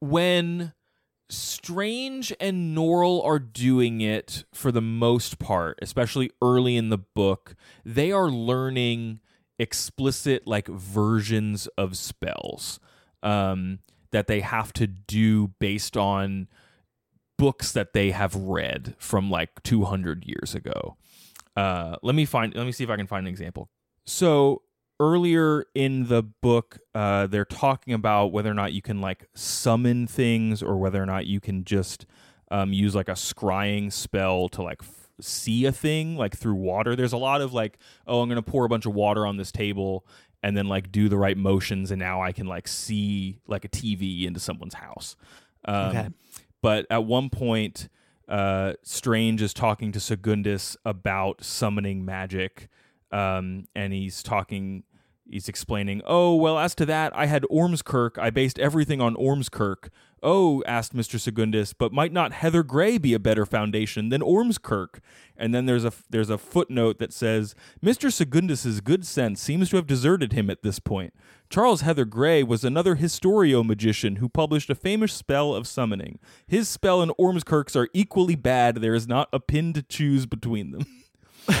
when 0.00 0.72
Strange 1.28 2.32
and 2.40 2.76
Norrell 2.76 3.24
are 3.24 3.38
doing 3.38 4.00
it 4.00 4.44
for 4.52 4.72
the 4.72 4.80
most 4.80 5.38
part, 5.38 5.78
especially 5.82 6.30
early 6.42 6.76
in 6.76 6.88
the 6.90 6.98
book, 6.98 7.54
they 7.84 8.10
are 8.12 8.28
learning 8.28 9.20
explicit 9.58 10.46
like 10.46 10.66
versions 10.68 11.66
of 11.78 11.96
spells 11.96 12.80
um, 13.22 13.80
that 14.10 14.26
they 14.26 14.40
have 14.40 14.72
to 14.74 14.86
do 14.86 15.48
based 15.58 15.96
on 15.96 16.48
books 17.38 17.72
that 17.72 17.92
they 17.92 18.12
have 18.12 18.36
read 18.36 18.94
from 18.98 19.30
like 19.30 19.62
200 19.62 20.24
years 20.24 20.54
ago. 20.54 20.96
Uh, 21.56 21.96
let 22.02 22.14
me 22.14 22.24
find. 22.24 22.54
Let 22.54 22.64
me 22.64 22.72
see 22.72 22.84
if 22.84 22.90
I 22.90 22.96
can 22.96 23.06
find 23.06 23.26
an 23.26 23.30
example. 23.30 23.68
So 24.06 24.62
earlier 25.00 25.64
in 25.74 26.08
the 26.08 26.22
book, 26.22 26.78
uh, 26.94 27.26
they're 27.26 27.44
talking 27.44 27.94
about 27.94 28.32
whether 28.32 28.50
or 28.50 28.54
not 28.54 28.72
you 28.72 28.80
can 28.80 29.00
like 29.00 29.26
summon 29.34 30.06
things, 30.06 30.62
or 30.62 30.76
whether 30.78 31.02
or 31.02 31.06
not 31.06 31.26
you 31.26 31.40
can 31.40 31.64
just 31.64 32.06
um, 32.50 32.72
use 32.72 32.94
like 32.94 33.08
a 33.08 33.12
scrying 33.12 33.92
spell 33.92 34.48
to 34.50 34.62
like 34.62 34.78
f- 34.80 35.08
see 35.20 35.64
a 35.66 35.72
thing 35.72 36.16
like 36.16 36.36
through 36.36 36.54
water. 36.54 36.96
There's 36.96 37.12
a 37.12 37.18
lot 37.18 37.40
of 37.40 37.52
like, 37.52 37.78
oh, 38.06 38.22
I'm 38.22 38.28
gonna 38.28 38.42
pour 38.42 38.64
a 38.64 38.68
bunch 38.68 38.86
of 38.86 38.94
water 38.94 39.26
on 39.26 39.36
this 39.36 39.52
table 39.52 40.06
and 40.42 40.56
then 40.56 40.66
like 40.66 40.90
do 40.92 41.08
the 41.08 41.16
right 41.16 41.36
motions, 41.36 41.90
and 41.90 41.98
now 41.98 42.22
I 42.22 42.32
can 42.32 42.46
like 42.46 42.68
see 42.68 43.38
like 43.46 43.64
a 43.64 43.68
TV 43.68 44.26
into 44.26 44.40
someone's 44.40 44.74
house. 44.74 45.16
Um, 45.64 45.88
Okay. 45.88 46.08
But 46.60 46.86
at 46.90 47.04
one 47.04 47.28
point, 47.28 47.88
uh, 48.28 48.74
Strange 48.84 49.42
is 49.42 49.52
talking 49.52 49.90
to 49.92 49.98
Segundus 50.00 50.76
about 50.84 51.42
summoning 51.42 52.04
magic, 52.04 52.68
um, 53.10 53.66
and 53.74 53.92
he's 53.92 54.22
talking. 54.22 54.84
He's 55.30 55.48
explaining, 55.48 56.02
oh, 56.04 56.34
well, 56.34 56.58
as 56.58 56.74
to 56.74 56.84
that, 56.86 57.16
I 57.16 57.26
had 57.26 57.44
Ormskirk. 57.44 58.18
I 58.18 58.28
based 58.30 58.58
everything 58.58 59.00
on 59.00 59.14
Ormskirk. 59.14 59.88
Oh, 60.22 60.62
asked 60.66 60.94
Mr. 60.94 61.18
Segundus, 61.18 61.72
but 61.72 61.92
might 61.92 62.12
not 62.12 62.32
Heather 62.32 62.62
Gray 62.62 62.96
be 62.96 63.12
a 63.12 63.18
better 63.18 63.44
foundation 63.44 64.08
than 64.08 64.20
Ormskirk? 64.20 65.00
And 65.36 65.52
then 65.52 65.66
there's 65.66 65.84
a 65.84 65.92
there's 66.10 66.30
a 66.30 66.38
footnote 66.38 66.98
that 67.00 67.12
says 67.12 67.56
Mr. 67.84 68.12
Segundus's 68.12 68.80
good 68.80 69.04
sense 69.04 69.40
seems 69.40 69.70
to 69.70 69.76
have 69.76 69.86
deserted 69.86 70.32
him 70.32 70.48
at 70.48 70.62
this 70.62 70.78
point. 70.78 71.12
Charles 71.50 71.80
Heather 71.80 72.04
Gray 72.04 72.44
was 72.44 72.64
another 72.64 72.96
historio 72.96 73.64
magician 73.66 74.16
who 74.16 74.28
published 74.28 74.70
a 74.70 74.74
famous 74.76 75.12
spell 75.12 75.54
of 75.54 75.66
summoning. 75.66 76.20
His 76.46 76.68
spell 76.68 77.02
and 77.02 77.12
Ormskirk's 77.18 77.74
are 77.74 77.88
equally 77.92 78.36
bad. 78.36 78.76
There 78.76 78.94
is 78.94 79.08
not 79.08 79.28
a 79.32 79.40
pin 79.40 79.72
to 79.72 79.82
choose 79.82 80.24
between 80.26 80.70
them. 80.70 80.86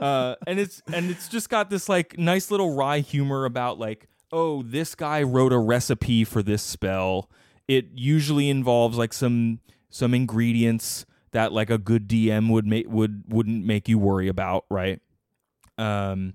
uh, 0.00 0.36
and 0.46 0.58
it's 0.58 0.82
and 0.92 1.10
it's 1.10 1.28
just 1.28 1.50
got 1.50 1.68
this 1.68 1.88
like 1.88 2.18
nice 2.18 2.50
little 2.50 2.74
wry 2.74 3.00
humor 3.00 3.44
about 3.44 3.78
like 3.78 4.08
oh 4.32 4.62
this 4.62 4.94
guy 4.94 5.22
wrote 5.22 5.52
a 5.52 5.58
recipe 5.58 6.24
for 6.24 6.42
this 6.42 6.62
spell. 6.62 7.30
It 7.66 7.86
usually 7.94 8.48
involves 8.48 8.96
like 8.96 9.12
some 9.12 9.60
some 9.90 10.14
ingredients 10.14 11.06
that 11.32 11.52
like 11.52 11.70
a 11.70 11.78
good 11.78 12.08
dm 12.08 12.50
would 12.50 12.66
make 12.66 12.88
would 12.88 13.24
wouldn't 13.28 13.64
make 13.64 13.88
you 13.88 13.98
worry 13.98 14.28
about 14.28 14.64
right? 14.70 15.00
Um 15.76 16.34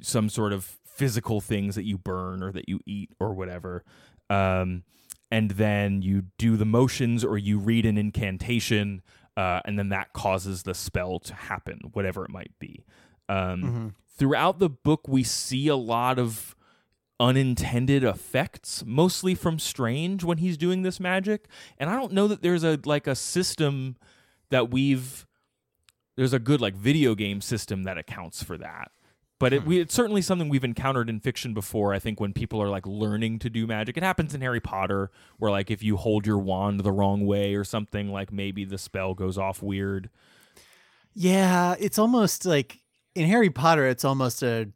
some 0.00 0.28
sort 0.28 0.52
of 0.52 0.78
physical 0.84 1.40
things 1.40 1.74
that 1.74 1.84
you 1.84 1.98
burn 1.98 2.42
or 2.42 2.52
that 2.52 2.68
you 2.68 2.80
eat 2.86 3.10
or 3.20 3.34
whatever. 3.34 3.84
Um 4.30 4.84
and 5.30 5.52
then 5.52 6.02
you 6.02 6.24
do 6.36 6.56
the 6.58 6.66
motions 6.66 7.24
or 7.24 7.38
you 7.38 7.58
read 7.58 7.86
an 7.86 7.96
incantation 7.96 9.02
uh, 9.34 9.60
and 9.64 9.78
then 9.78 9.88
that 9.88 10.12
causes 10.12 10.62
the 10.64 10.74
spell 10.74 11.18
to 11.20 11.34
happen 11.34 11.80
whatever 11.94 12.22
it 12.22 12.30
might 12.30 12.52
be. 12.58 12.84
Um, 13.30 13.94
throughout 14.14 14.58
the 14.58 14.68
book 14.68 15.08
we 15.08 15.22
see 15.22 15.68
a 15.68 15.76
lot 15.76 16.18
of 16.18 16.54
unintended 17.20 18.02
effects 18.02 18.82
mostly 18.86 19.34
from 19.34 19.58
strange 19.58 20.24
when 20.24 20.38
he's 20.38 20.56
doing 20.56 20.82
this 20.82 20.98
magic. 20.98 21.46
And 21.78 21.88
i 21.88 21.96
don't 21.96 22.12
know 22.12 22.28
that 22.28 22.42
there's 22.42 22.64
a 22.64 22.78
like 22.84 23.06
a 23.06 23.14
system 23.14 23.96
that 24.50 24.70
we've 24.70 25.26
there's 26.16 26.32
a 26.32 26.38
good 26.38 26.60
like 26.60 26.74
video 26.74 27.14
game 27.14 27.40
system 27.40 27.84
that 27.84 27.98
accounts 27.98 28.42
for 28.42 28.58
that. 28.58 28.90
But 29.38 29.52
it, 29.52 29.62
hmm. 29.62 29.68
we, 29.68 29.80
it's 29.80 29.94
certainly 29.94 30.22
something 30.22 30.48
we've 30.48 30.62
encountered 30.62 31.08
in 31.08 31.20
fiction 31.20 31.54
before 31.54 31.94
i 31.94 31.98
think 31.98 32.20
when 32.20 32.32
people 32.32 32.60
are 32.62 32.68
like 32.68 32.86
learning 32.86 33.38
to 33.40 33.50
do 33.50 33.66
magic. 33.66 33.96
It 33.96 34.02
happens 34.02 34.34
in 34.34 34.40
harry 34.40 34.60
potter 34.60 35.10
where 35.38 35.50
like 35.50 35.70
if 35.70 35.82
you 35.82 35.96
hold 35.96 36.26
your 36.26 36.38
wand 36.38 36.80
the 36.80 36.92
wrong 36.92 37.26
way 37.26 37.54
or 37.54 37.64
something 37.64 38.10
like 38.10 38.32
maybe 38.32 38.64
the 38.64 38.78
spell 38.78 39.14
goes 39.14 39.38
off 39.38 39.62
weird. 39.62 40.10
Yeah, 41.14 41.74
it's 41.78 41.98
almost 41.98 42.46
like 42.46 42.80
in 43.14 43.26
Harry 43.26 43.50
Potter, 43.50 43.86
it's 43.86 44.04
almost 44.04 44.42
a 44.42 44.68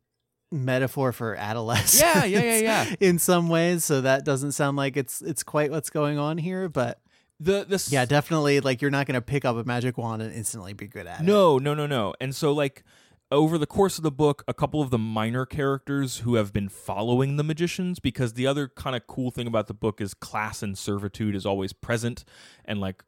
metaphor 0.51 1.13
for 1.13 1.35
adolescence. 1.35 2.01
Yeah, 2.01 2.25
yeah, 2.25 2.43
yeah, 2.43 2.59
yeah. 2.59 2.95
in 3.01 3.19
some 3.19 3.49
ways, 3.49 3.85
so 3.85 4.01
that 4.01 4.25
doesn't 4.25 4.53
sound 4.53 4.77
like 4.77 4.97
it's 4.97 5.23
it's 5.23 5.43
quite 5.43 5.71
what's 5.71 5.91
going 5.91 6.19
on 6.19 6.39
here, 6.39 6.69
but 6.69 7.01
the 7.41 7.65
the 7.65 7.87
yeah, 7.91 8.05
definitely 8.05 8.61
like 8.61 8.81
you're 8.81 8.91
not 8.91 9.07
going 9.07 9.15
to 9.15 9.23
pick 9.23 9.45
up 9.45 9.57
a 9.57 9.65
magic 9.65 9.99
wand 9.99 10.23
and 10.23 10.33
instantly 10.35 10.73
be 10.73 10.87
good 10.87 11.07
at 11.07 11.21
it. 11.21 11.25
No, 11.25 11.59
no, 11.59 11.75
no, 11.75 11.87
no. 11.87 12.15
And 12.21 12.35
so 12.35 12.53
like 12.53 12.85
over 13.31 13.59
the 13.59 13.67
course 13.67 13.99
of 13.99 14.05
the 14.05 14.13
book, 14.13 14.45
a 14.47 14.55
couple 14.55 14.81
of 14.81 14.91
the 14.91 14.99
minor 14.99 15.45
characters 15.45 16.19
who 16.19 16.37
have 16.37 16.53
been 16.53 16.69
following 16.69 17.37
the 17.37 17.45
magicians 17.45 17.99
because 17.99 18.35
the 18.35 18.47
other 18.47 18.69
kind 18.69 18.95
of 18.95 19.07
cool 19.07 19.31
thing 19.31 19.47
about 19.47 19.67
the 19.67 19.75
book 19.75 20.01
is 20.01 20.15
class 20.15 20.63
and 20.63 20.79
servitude 20.79 21.35
is 21.35 21.45
always 21.45 21.73
present 21.73 22.25
and 22.65 22.81
like 22.81 23.03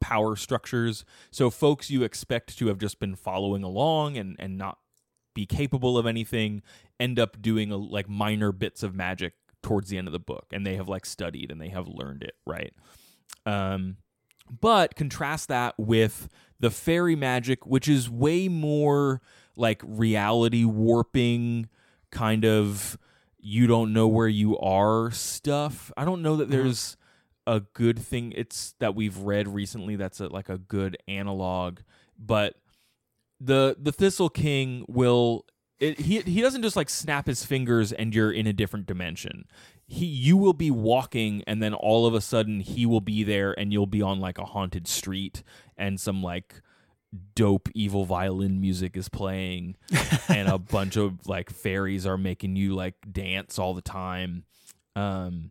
power 0.00 0.36
structures. 0.36 1.04
So 1.30 1.48
folks 1.48 1.90
you 1.90 2.02
expect 2.02 2.58
to 2.58 2.66
have 2.66 2.78
just 2.78 2.98
been 2.98 3.14
following 3.14 3.62
along 3.62 4.18
and 4.18 4.36
and 4.38 4.58
not 4.58 4.78
be 5.34 5.46
capable 5.46 5.96
of 5.98 6.06
anything 6.06 6.62
end 7.00 7.18
up 7.18 7.40
doing 7.40 7.70
a, 7.70 7.76
like 7.76 8.08
minor 8.08 8.52
bits 8.52 8.82
of 8.82 8.94
magic 8.94 9.34
towards 9.62 9.90
the 9.90 9.98
end 9.98 10.08
of 10.08 10.12
the 10.12 10.18
book 10.18 10.46
and 10.52 10.66
they 10.66 10.76
have 10.76 10.88
like 10.88 11.06
studied 11.06 11.50
and 11.50 11.60
they 11.60 11.68
have 11.68 11.88
learned 11.88 12.22
it, 12.22 12.34
right? 12.46 12.72
Um 13.46 13.96
but 14.60 14.96
contrast 14.96 15.48
that 15.48 15.74
with 15.78 16.28
the 16.60 16.70
fairy 16.70 17.16
magic 17.16 17.64
which 17.66 17.88
is 17.88 18.10
way 18.10 18.48
more 18.48 19.20
like 19.56 19.80
reality 19.84 20.64
warping 20.64 21.68
kind 22.10 22.44
of 22.44 22.98
you 23.38 23.66
don't 23.66 23.92
know 23.92 24.06
where 24.06 24.28
you 24.28 24.56
are 24.58 25.10
stuff. 25.10 25.90
I 25.96 26.04
don't 26.04 26.22
know 26.22 26.36
that 26.36 26.48
there's 26.50 26.96
a 27.46 27.60
good 27.60 27.98
thing 27.98 28.32
it's 28.36 28.74
that 28.78 28.94
we've 28.94 29.18
read 29.18 29.48
recently 29.48 29.96
that's 29.96 30.20
a, 30.20 30.28
like 30.28 30.48
a 30.48 30.58
good 30.58 30.96
analog, 31.08 31.80
but 32.16 32.54
the 33.42 33.76
the 33.80 33.92
Thistle 33.92 34.28
King 34.28 34.84
will 34.88 35.44
it, 35.80 35.98
he 35.98 36.20
he 36.20 36.40
doesn't 36.40 36.62
just 36.62 36.76
like 36.76 36.88
snap 36.88 37.26
his 37.26 37.44
fingers 37.44 37.92
and 37.92 38.14
you're 38.14 38.30
in 38.30 38.46
a 38.46 38.52
different 38.52 38.86
dimension. 38.86 39.46
He 39.86 40.06
you 40.06 40.36
will 40.36 40.52
be 40.52 40.70
walking 40.70 41.42
and 41.46 41.60
then 41.60 41.74
all 41.74 42.06
of 42.06 42.14
a 42.14 42.20
sudden 42.20 42.60
he 42.60 42.86
will 42.86 43.00
be 43.00 43.24
there 43.24 43.52
and 43.58 43.72
you'll 43.72 43.86
be 43.86 44.00
on 44.00 44.20
like 44.20 44.38
a 44.38 44.44
haunted 44.44 44.86
street 44.86 45.42
and 45.76 46.00
some 46.00 46.22
like 46.22 46.62
dope 47.34 47.68
evil 47.74 48.04
violin 48.04 48.60
music 48.60 48.96
is 48.96 49.08
playing 49.08 49.76
and 50.28 50.48
a 50.48 50.56
bunch 50.56 50.96
of 50.96 51.26
like 51.26 51.50
fairies 51.50 52.06
are 52.06 52.16
making 52.16 52.56
you 52.56 52.74
like 52.74 52.94
dance 53.10 53.58
all 53.58 53.74
the 53.74 53.82
time 53.82 54.44
um 54.96 55.50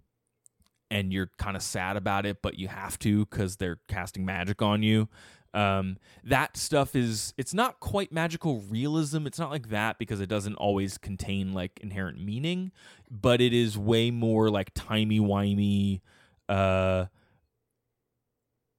and 0.89 1.13
you're 1.13 1.29
kind 1.37 1.55
of 1.55 1.61
sad 1.61 1.97
about 1.97 2.25
it 2.25 2.41
but 2.41 2.57
you 2.57 2.67
have 2.67 2.97
to 2.97 3.27
cuz 3.27 3.57
they're 3.57 3.79
casting 3.87 4.25
magic 4.25 4.63
on 4.63 4.81
you 4.81 5.07
um 5.53 5.97
that 6.23 6.55
stuff 6.55 6.95
is 6.95 7.33
it's 7.37 7.53
not 7.53 7.79
quite 7.81 8.11
magical 8.11 8.61
realism 8.69 9.27
it's 9.27 9.37
not 9.39 9.49
like 9.49 9.67
that 9.69 9.99
because 9.99 10.21
it 10.21 10.27
doesn't 10.29 10.55
always 10.55 10.97
contain 10.97 11.51
like 11.53 11.77
inherent 11.81 12.23
meaning 12.23 12.71
but 13.09 13.41
it 13.41 13.53
is 13.53 13.77
way 13.77 14.09
more 14.11 14.49
like 14.49 14.71
timey-wimey 14.73 15.99
uh 16.47 17.05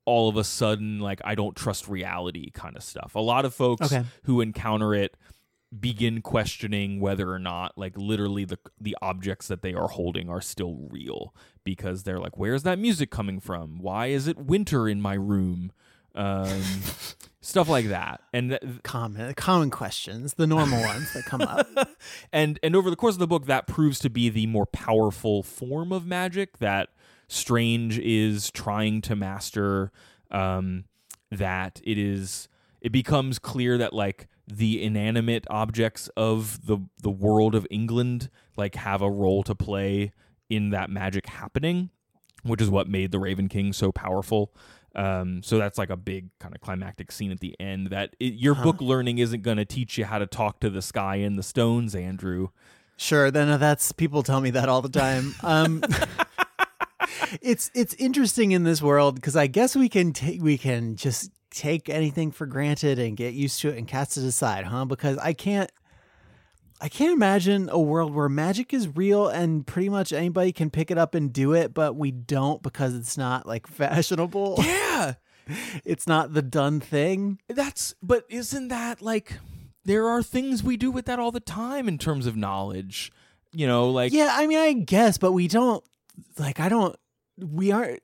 all 0.04 0.28
of 0.28 0.36
a 0.36 0.44
sudden 0.44 0.98
like 0.98 1.20
I 1.24 1.34
don't 1.34 1.54
trust 1.56 1.86
reality 1.88 2.50
kind 2.50 2.76
of 2.76 2.82
stuff. 2.82 3.14
A 3.14 3.20
lot 3.20 3.44
of 3.44 3.54
folks 3.54 3.86
Okay. 3.92 4.04
who 4.24 4.40
encounter 4.40 4.94
it 4.94 5.16
begin 5.78 6.20
questioning 6.20 7.00
whether 7.00 7.30
or 7.30 7.38
not 7.38 7.78
like 7.78 7.96
literally 7.96 8.44
the 8.44 8.58
the 8.80 8.96
objects 9.00 9.46
that 9.48 9.62
they 9.62 9.72
are 9.74 9.88
holding 9.88 10.28
are 10.28 10.40
still 10.40 10.88
real 10.90 11.34
because 11.64 12.02
they're 12.02 12.18
like 12.18 12.36
where's 12.36 12.64
that 12.64 12.78
music 12.80 13.10
coming 13.10 13.38
from? 13.38 13.78
Why 13.78 14.06
is 14.08 14.26
it 14.26 14.36
winter 14.38 14.88
in 14.88 15.00
my 15.00 15.14
room? 15.14 15.70
Um 16.14 16.62
stuff 17.42 17.68
like 17.68 17.88
that. 17.88 18.20
And 18.32 18.50
th- 18.50 18.82
Common 18.82 19.34
common 19.34 19.70
questions, 19.70 20.34
the 20.34 20.46
normal 20.46 20.80
ones 20.80 21.12
that 21.12 21.24
come 21.24 21.42
up. 21.42 21.68
and 22.32 22.58
and 22.62 22.74
over 22.74 22.88
the 22.88 22.96
course 22.96 23.14
of 23.14 23.18
the 23.18 23.26
book 23.26 23.46
that 23.46 23.66
proves 23.66 23.98
to 24.00 24.10
be 24.10 24.28
the 24.28 24.46
more 24.46 24.66
powerful 24.66 25.42
form 25.42 25.92
of 25.92 26.06
magic 26.06 26.58
that 26.58 26.90
strange 27.28 27.98
is 27.98 28.50
trying 28.50 29.00
to 29.00 29.16
master 29.16 29.90
um 30.30 30.84
that 31.30 31.80
it 31.82 31.96
is 31.96 32.48
it 32.82 32.92
becomes 32.92 33.38
clear 33.38 33.78
that 33.78 33.94
like 33.94 34.28
the 34.46 34.82
inanimate 34.82 35.46
objects 35.48 36.08
of 36.16 36.66
the 36.66 36.78
the 37.00 37.10
world 37.10 37.54
of 37.54 37.66
England 37.70 38.28
like 38.56 38.74
have 38.74 39.00
a 39.00 39.10
role 39.10 39.42
to 39.42 39.54
play 39.54 40.12
in 40.50 40.70
that 40.70 40.90
magic 40.90 41.26
happening 41.26 41.88
which 42.42 42.60
is 42.60 42.68
what 42.68 42.88
made 42.88 43.12
the 43.12 43.20
Raven 43.20 43.48
King 43.48 43.72
so 43.72 43.92
powerful. 43.92 44.52
Um, 44.94 45.42
so 45.42 45.58
that's 45.58 45.78
like 45.78 45.90
a 45.90 45.96
big 45.96 46.28
kind 46.38 46.54
of 46.54 46.60
climactic 46.60 47.10
scene 47.12 47.30
at 47.32 47.40
the 47.40 47.58
end. 47.58 47.88
That 47.88 48.14
it, 48.20 48.34
your 48.34 48.54
book 48.54 48.80
learning 48.80 49.18
isn't 49.18 49.42
going 49.42 49.56
to 49.56 49.64
teach 49.64 49.96
you 49.98 50.04
how 50.04 50.18
to 50.18 50.26
talk 50.26 50.60
to 50.60 50.70
the 50.70 50.82
sky 50.82 51.16
and 51.16 51.38
the 51.38 51.42
stones, 51.42 51.94
Andrew. 51.94 52.48
Sure, 52.96 53.30
then 53.30 53.48
uh, 53.48 53.56
that's 53.56 53.92
people 53.92 54.22
tell 54.22 54.40
me 54.40 54.50
that 54.50 54.68
all 54.68 54.82
the 54.82 54.88
time. 54.88 55.34
Um, 55.42 55.82
it's 57.42 57.70
it's 57.74 57.94
interesting 57.94 58.52
in 58.52 58.64
this 58.64 58.82
world 58.82 59.16
because 59.16 59.36
I 59.36 59.46
guess 59.46 59.74
we 59.74 59.88
can 59.88 60.12
take 60.12 60.42
we 60.42 60.58
can 60.58 60.96
just 60.96 61.30
take 61.50 61.88
anything 61.88 62.30
for 62.30 62.46
granted 62.46 62.98
and 62.98 63.16
get 63.16 63.34
used 63.34 63.60
to 63.60 63.68
it 63.68 63.78
and 63.78 63.86
cast 63.86 64.16
it 64.16 64.24
aside, 64.24 64.64
huh? 64.64 64.84
Because 64.84 65.18
I 65.18 65.32
can't 65.32 65.70
I 66.82 66.88
can't 66.88 67.12
imagine 67.12 67.68
a 67.70 67.78
world 67.78 68.12
where 68.12 68.28
magic 68.28 68.74
is 68.74 68.88
real 68.88 69.28
and 69.28 69.64
pretty 69.64 69.88
much 69.88 70.12
anybody 70.12 70.50
can 70.50 70.68
pick 70.68 70.90
it 70.90 70.98
up 70.98 71.14
and 71.14 71.32
do 71.32 71.52
it, 71.52 71.72
but 71.72 71.94
we 71.94 72.10
don't 72.10 72.60
because 72.60 72.92
it's 72.96 73.16
not 73.16 73.46
like 73.46 73.66
fashionable. 73.68 74.56
Yeah, 74.58 75.14
It's 75.84 76.08
not 76.08 76.34
the 76.34 76.42
done 76.42 76.80
thing. 76.80 77.38
that's. 77.48 77.94
But 78.02 78.24
isn't 78.28 78.68
that 78.68 79.00
like 79.00 79.34
there 79.84 80.08
are 80.08 80.22
things 80.24 80.62
we 80.64 80.76
do 80.76 80.90
with 80.90 81.06
that 81.06 81.20
all 81.20 81.30
the 81.30 81.40
time 81.40 81.86
in 81.86 81.98
terms 81.98 82.26
of 82.26 82.36
knowledge? 82.36 83.12
You 83.52 83.68
know, 83.68 83.88
like 83.90 84.12
Yeah, 84.12 84.30
I 84.32 84.46
mean, 84.48 84.58
I 84.58 84.72
guess, 84.72 85.18
but 85.18 85.32
we 85.32 85.46
don't 85.46 85.84
like. 86.36 86.58
I 86.58 86.68
don't. 86.68 86.96
We 87.38 87.70
aren't 87.70 88.02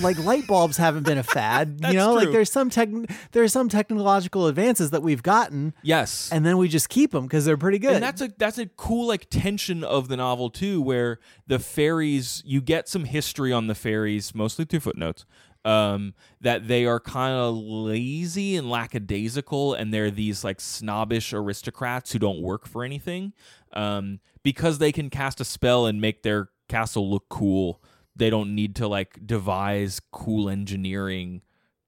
like 0.00 0.18
light 0.18 0.46
bulbs 0.46 0.76
haven't 0.76 1.04
been 1.04 1.18
a 1.18 1.22
fad. 1.22 1.80
You 1.90 1.96
know, 1.96 2.14
like 2.14 2.30
there's 2.30 2.52
some 2.52 2.70
tech, 2.70 2.88
there's 3.32 3.52
some 3.52 3.68
technological 3.68 4.46
advances 4.46 4.90
that 4.90 5.02
we've 5.02 5.22
gotten, 5.22 5.74
yes, 5.82 6.30
and 6.30 6.46
then 6.46 6.56
we 6.56 6.68
just 6.68 6.88
keep 6.88 7.10
them 7.10 7.24
because 7.24 7.44
they're 7.44 7.56
pretty 7.56 7.78
good. 7.78 7.94
And 7.94 8.02
that's 8.02 8.20
a 8.20 8.30
that's 8.38 8.58
a 8.58 8.66
cool 8.66 9.08
like 9.08 9.28
tension 9.28 9.82
of 9.82 10.08
the 10.08 10.16
novel 10.16 10.50
too, 10.50 10.80
where 10.80 11.18
the 11.46 11.58
fairies 11.58 12.42
you 12.46 12.60
get 12.60 12.88
some 12.88 13.04
history 13.04 13.52
on 13.52 13.66
the 13.66 13.74
fairies, 13.74 14.34
mostly 14.34 14.64
through 14.64 14.80
footnotes. 14.80 15.24
Um, 15.62 16.14
that 16.40 16.68
they 16.68 16.86
are 16.86 16.98
kind 16.98 17.34
of 17.34 17.54
lazy 17.54 18.56
and 18.56 18.70
lackadaisical, 18.70 19.74
and 19.74 19.92
they're 19.92 20.10
these 20.10 20.42
like 20.44 20.60
snobbish 20.60 21.32
aristocrats 21.34 22.12
who 22.12 22.18
don't 22.18 22.40
work 22.40 22.66
for 22.66 22.82
anything. 22.84 23.32
Um, 23.74 24.20
because 24.42 24.78
they 24.78 24.90
can 24.92 25.10
cast 25.10 25.40
a 25.40 25.44
spell 25.44 25.84
and 25.86 26.00
make 26.00 26.22
their 26.22 26.48
castle 26.68 27.10
look 27.10 27.28
cool. 27.28 27.82
They 28.16 28.30
don't 28.30 28.54
need 28.54 28.76
to 28.76 28.88
like 28.88 29.18
devise 29.26 30.00
cool 30.12 30.48
engineering 30.50 31.42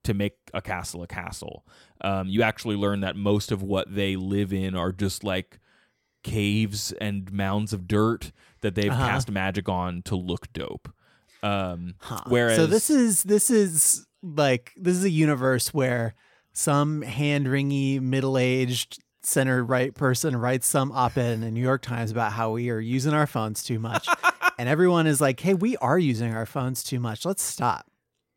to 0.05 0.15
make 0.15 0.35
a 0.55 0.61
castle 0.63 1.03
a 1.03 1.07
castle. 1.07 1.65
Um, 2.01 2.29
you 2.29 2.43
actually 2.43 2.77
learn 2.77 3.01
that 3.01 3.17
most 3.17 3.53
of 3.53 3.63
what 3.63 3.95
they 3.95 4.17
live 4.17 4.53
in 4.53 4.75
are 4.75 4.93
just 4.93 5.23
like 5.25 5.61
caves 6.23 6.93
and 7.01 7.33
mounds 7.33 7.73
of 7.73 7.89
dirt 7.89 8.33
that 8.61 8.75
they've 8.75 8.91
Uh-huh. 8.93 9.07
cast 9.07 9.31
magic 9.31 9.69
on 9.69 10.03
to 10.03 10.17
look 10.17 10.53
dope. 10.53 10.89
Um, 11.43 11.95
Huh. 12.01 12.21
Whereas, 12.29 12.57
so 12.57 12.67
this 12.67 12.91
is 12.91 13.25
this 13.25 13.51
is 13.51 14.07
like 14.23 14.73
this 14.77 14.97
is 14.97 15.05
a 15.05 15.11
universe 15.11 15.75
where 15.75 16.15
some 16.53 17.03
hand 17.03 17.47
wringy 17.47 18.01
middle 18.01 18.39
aged 18.39 19.03
center 19.25 19.65
right 19.65 19.95
person 19.95 20.37
writes 20.37 20.67
some 20.67 20.93
op 20.93 21.17
ed 21.17 21.33
in 21.35 21.41
the 21.41 21.51
New 21.51 21.61
York 21.63 21.83
Times 21.83 22.11
about 22.13 22.33
how 22.33 22.51
we 22.53 22.71
are 22.71 22.79
using 22.81 23.13
our 23.15 23.27
phones 23.27 23.63
too 23.65 23.79
much, 23.81 24.07
and 24.63 24.69
everyone 24.69 25.09
is 25.09 25.21
like, 25.21 25.41
"Hey, 25.41 25.55
we 25.55 25.77
are 25.79 25.99
using 25.99 26.33
our 26.33 26.47
phones 26.47 26.85
too 26.85 27.01
much. 27.01 27.25
Let's 27.25 27.43
stop." 27.43 27.91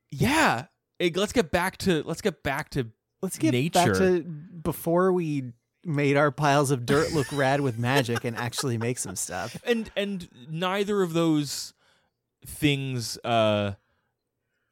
yeah. 0.09 0.65
Hey, 0.97 1.11
let's 1.13 1.33
get 1.33 1.51
back 1.51 1.77
to 1.79 2.01
let's 2.03 2.21
get 2.21 2.41
back 2.41 2.69
to 2.71 2.89
Let's 3.21 3.37
get 3.37 3.73
back 3.73 3.93
to 3.93 4.21
before 4.21 5.11
we 5.11 5.51
made 5.83 6.17
our 6.17 6.31
piles 6.31 6.71
of 6.71 6.83
dirt 6.87 7.11
look 7.11 7.27
rad 7.31 7.61
with 7.61 7.77
magic 7.77 8.23
and 8.23 8.35
actually 8.35 8.79
make 8.79 8.97
some 8.97 9.15
stuff. 9.15 9.55
and 9.63 9.91
and 9.95 10.27
neither 10.49 11.03
of 11.03 11.13
those 11.13 11.73
things 12.43 13.19
uh 13.23 13.73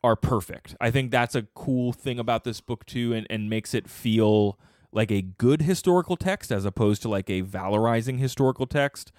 are 0.04 0.16
perfect. 0.16 0.76
I 0.82 0.89
think 0.89 1.12
that's 1.12 1.36
a 1.36 1.43
cool 1.54 1.93
thing 1.93 2.18
about 2.18 2.45
this 2.45 2.62
book 2.62 2.84
too 2.88 3.14
and 3.14 3.28
and 3.30 3.47
makes 3.47 3.76
it 3.76 3.88
feel 3.88 4.58
like 4.91 5.12
a 5.12 5.22
good 5.22 5.62
historical 5.62 6.18
text 6.18 6.51
as 6.51 6.66
opposed 6.66 7.04
to 7.04 7.10
like 7.10 7.30
a 7.30 7.43
valorizing 7.43 8.18
historical 8.18 8.66
text. 8.66 9.12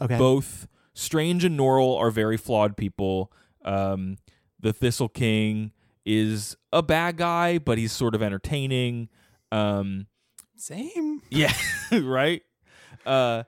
Okay. 0.00 0.16
Both 0.16 0.68
Strange 1.00 1.44
and 1.44 1.58
Norrell 1.58 1.98
are 1.98 2.10
very 2.10 2.36
flawed 2.36 2.76
people. 2.76 3.32
Um 3.64 4.16
the 4.58 4.72
Thistle 4.72 5.08
King 5.08 5.72
is 6.04 6.56
a 6.72 6.82
bad 6.82 7.16
guy, 7.16 7.58
but 7.58 7.78
he's 7.78 7.92
sort 7.92 8.14
of 8.14 8.22
entertaining. 8.22 9.08
Um 9.50 10.06
Same. 10.56 11.22
yeah, 11.30 11.54
right. 11.92 12.42
Uh, 13.06 13.44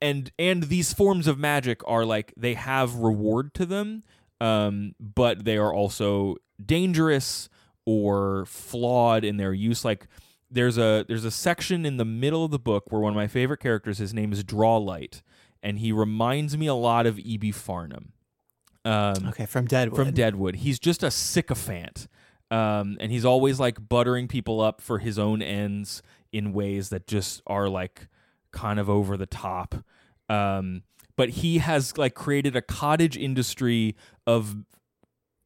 and 0.00 0.32
and 0.38 0.64
these 0.64 0.92
forms 0.92 1.26
of 1.26 1.38
magic 1.38 1.80
are 1.86 2.04
like 2.04 2.32
they 2.36 2.54
have 2.54 2.96
reward 2.96 3.54
to 3.54 3.66
them, 3.66 4.02
um, 4.40 4.94
but 4.98 5.44
they 5.44 5.56
are 5.56 5.72
also 5.72 6.36
dangerous 6.64 7.48
or 7.84 8.44
flawed 8.46 9.24
in 9.24 9.36
their 9.36 9.52
use. 9.52 9.84
Like 9.84 10.08
there's 10.50 10.76
a 10.76 11.04
there's 11.08 11.24
a 11.24 11.30
section 11.30 11.86
in 11.86 11.96
the 11.96 12.04
middle 12.04 12.44
of 12.44 12.50
the 12.50 12.58
book 12.58 12.84
where 12.90 13.00
one 13.00 13.12
of 13.12 13.16
my 13.16 13.28
favorite 13.28 13.60
characters, 13.60 13.98
his 13.98 14.12
name 14.12 14.32
is 14.32 14.42
Drawlight, 14.42 15.22
and 15.62 15.78
he 15.78 15.92
reminds 15.92 16.56
me 16.56 16.66
a 16.66 16.74
lot 16.74 17.06
of 17.06 17.18
E.B. 17.18 17.52
Farnham. 17.52 18.12
Um, 18.84 19.28
Okay, 19.28 19.46
from 19.46 19.66
Deadwood. 19.66 19.96
from 19.96 20.12
Deadwood. 20.14 20.56
He's 20.56 20.78
just 20.78 21.02
a 21.02 21.10
sycophant. 21.10 22.08
Um, 22.50 22.98
and 23.00 23.10
he's 23.10 23.24
always 23.24 23.58
like 23.60 23.88
buttering 23.88 24.28
people 24.28 24.60
up 24.60 24.80
for 24.80 24.98
his 24.98 25.18
own 25.18 25.40
ends 25.40 26.02
in 26.32 26.52
ways 26.52 26.90
that 26.90 27.06
just 27.06 27.40
are 27.46 27.68
like 27.68 28.08
kind 28.50 28.78
of 28.78 28.90
over 28.90 29.16
the 29.16 29.24
top. 29.26 29.74
Um, 30.28 30.82
but 31.16 31.30
he 31.30 31.58
has 31.58 31.96
like 31.96 32.14
created 32.14 32.54
a 32.56 32.60
cottage 32.62 33.16
industry 33.16 33.96
of 34.26 34.56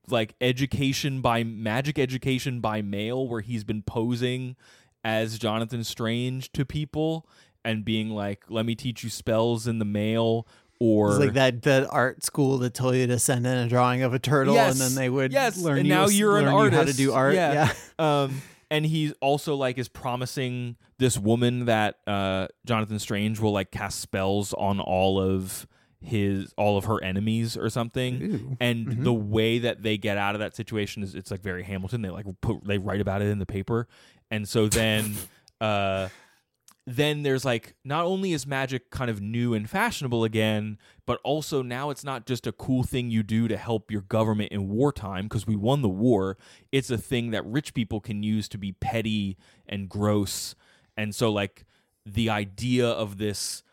like 0.08 0.34
education 0.40 1.20
by 1.20 1.44
magic 1.44 1.98
education 1.98 2.60
by 2.60 2.82
mail 2.82 3.28
where 3.28 3.40
he's 3.40 3.64
been 3.64 3.82
posing 3.82 4.56
as 5.04 5.38
Jonathan 5.38 5.84
Strange 5.84 6.50
to 6.52 6.64
people 6.64 7.28
and 7.66 7.84
being 7.84 8.08
like, 8.10 8.44
"Let 8.48 8.64
me 8.64 8.74
teach 8.74 9.04
you 9.04 9.10
spells 9.10 9.66
in 9.66 9.78
the 9.78 9.84
mail." 9.84 10.46
Or 10.78 11.10
It's 11.10 11.18
like 11.18 11.32
that 11.34 11.62
that 11.62 11.88
art 11.90 12.22
school 12.22 12.58
that 12.58 12.74
told 12.74 12.96
you 12.96 13.06
to 13.06 13.18
send 13.18 13.46
in 13.46 13.56
a 13.56 13.66
drawing 13.68 14.02
of 14.02 14.12
a 14.12 14.18
turtle, 14.18 14.54
Yes. 14.54 14.72
and 14.72 14.80
then 14.80 14.94
they 14.94 15.08
would 15.08 15.32
yes, 15.32 15.56
learn 15.58 15.78
and 15.78 15.86
you, 15.88 15.94
now 15.94 16.06
you're 16.08 16.36
an 16.36 16.44
learn 16.44 16.52
you 16.54 16.58
artist 16.60 16.76
how 16.78 16.84
to 16.84 16.92
do 16.92 17.12
art. 17.14 17.34
Yeah. 17.34 17.72
Yeah, 17.98 18.22
um, 18.24 18.42
and 18.70 18.84
he 18.84 19.12
also 19.22 19.54
like 19.56 19.78
is 19.78 19.88
promising 19.88 20.76
this 20.98 21.16
woman 21.16 21.64
that 21.64 21.96
uh, 22.06 22.48
Jonathan 22.66 22.98
Strange 22.98 23.40
will 23.40 23.52
like 23.52 23.70
cast 23.70 24.00
spells 24.00 24.52
on 24.52 24.78
all 24.80 25.18
of 25.18 25.66
his 26.02 26.52
all 26.58 26.76
of 26.76 26.84
her 26.84 27.02
enemies 27.02 27.56
or 27.56 27.70
something. 27.70 28.58
And 28.60 28.86
Mhm. 28.86 29.02
the 29.04 29.14
way 29.14 29.58
that 29.60 29.82
they 29.82 29.96
get 29.96 30.18
out 30.18 30.34
of 30.34 30.40
that 30.40 30.54
situation 30.54 31.02
is 31.02 31.14
it's 31.14 31.30
like 31.30 31.40
very 31.40 31.62
Hamilton. 31.62 32.02
They 32.02 32.10
like 32.10 32.26
put 32.42 32.66
they 32.66 32.76
write 32.76 33.00
about 33.00 33.22
it 33.22 33.28
in 33.28 33.38
the 33.38 33.46
paper, 33.46 33.88
and 34.30 34.46
so 34.46 34.68
then. 34.68 35.14
uh 35.62 36.10
then 36.86 37.22
there's 37.24 37.44
like 37.44 37.74
not 37.84 38.04
only 38.04 38.32
is 38.32 38.46
magic 38.46 38.90
kind 38.90 39.10
of 39.10 39.20
new 39.20 39.54
and 39.54 39.68
fashionable 39.68 40.22
again, 40.22 40.78
but 41.04 41.20
also 41.24 41.60
now 41.62 41.90
it's 41.90 42.04
not 42.04 42.26
just 42.26 42.46
a 42.46 42.52
cool 42.52 42.84
thing 42.84 43.10
you 43.10 43.22
do 43.24 43.48
to 43.48 43.56
help 43.56 43.90
your 43.90 44.02
government 44.02 44.52
in 44.52 44.68
wartime 44.68 45.24
because 45.24 45.46
we 45.46 45.56
won 45.56 45.82
the 45.82 45.88
war. 45.88 46.38
It's 46.70 46.88
a 46.90 46.98
thing 46.98 47.32
that 47.32 47.44
rich 47.44 47.74
people 47.74 48.00
can 48.00 48.22
use 48.22 48.48
to 48.50 48.58
be 48.58 48.72
petty 48.72 49.36
and 49.68 49.88
gross. 49.88 50.54
And 50.96 51.14
so, 51.14 51.32
like, 51.32 51.64
the 52.04 52.30
idea 52.30 52.86
of 52.88 53.18
this 53.18 53.64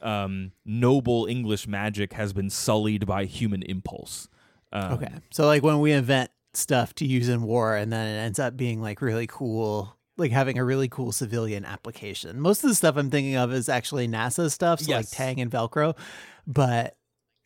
um, 0.00 0.52
noble 0.64 1.26
English 1.26 1.66
magic 1.66 2.14
has 2.14 2.32
been 2.32 2.48
sullied 2.48 3.06
by 3.06 3.26
human 3.26 3.62
impulse. 3.62 4.28
Um, 4.72 4.94
Okay. 4.94 5.12
So 5.30 5.46
like 5.46 5.62
when 5.62 5.80
we 5.80 5.92
invent 5.92 6.30
stuff 6.54 6.94
to 6.94 7.04
use 7.04 7.28
in 7.28 7.42
war 7.42 7.76
and 7.76 7.92
then 7.92 8.06
it 8.06 8.18
ends 8.18 8.38
up 8.38 8.56
being 8.56 8.80
like 8.80 9.02
really 9.02 9.26
cool, 9.26 9.93
like 10.16 10.30
having 10.30 10.58
a 10.58 10.64
really 10.64 10.88
cool 10.88 11.12
civilian 11.12 11.64
application. 11.64 12.40
Most 12.40 12.62
of 12.64 12.70
the 12.70 12.74
stuff 12.74 12.96
I'm 12.96 13.10
thinking 13.10 13.36
of 13.36 13.52
is 13.52 13.68
actually 13.68 14.06
NASA 14.08 14.50
stuff, 14.50 14.80
so 14.80 14.90
Yes. 14.90 14.96
like 15.12 15.16
Tang 15.16 15.40
and 15.40 15.50
Velcro, 15.50 15.96
but 16.46 16.96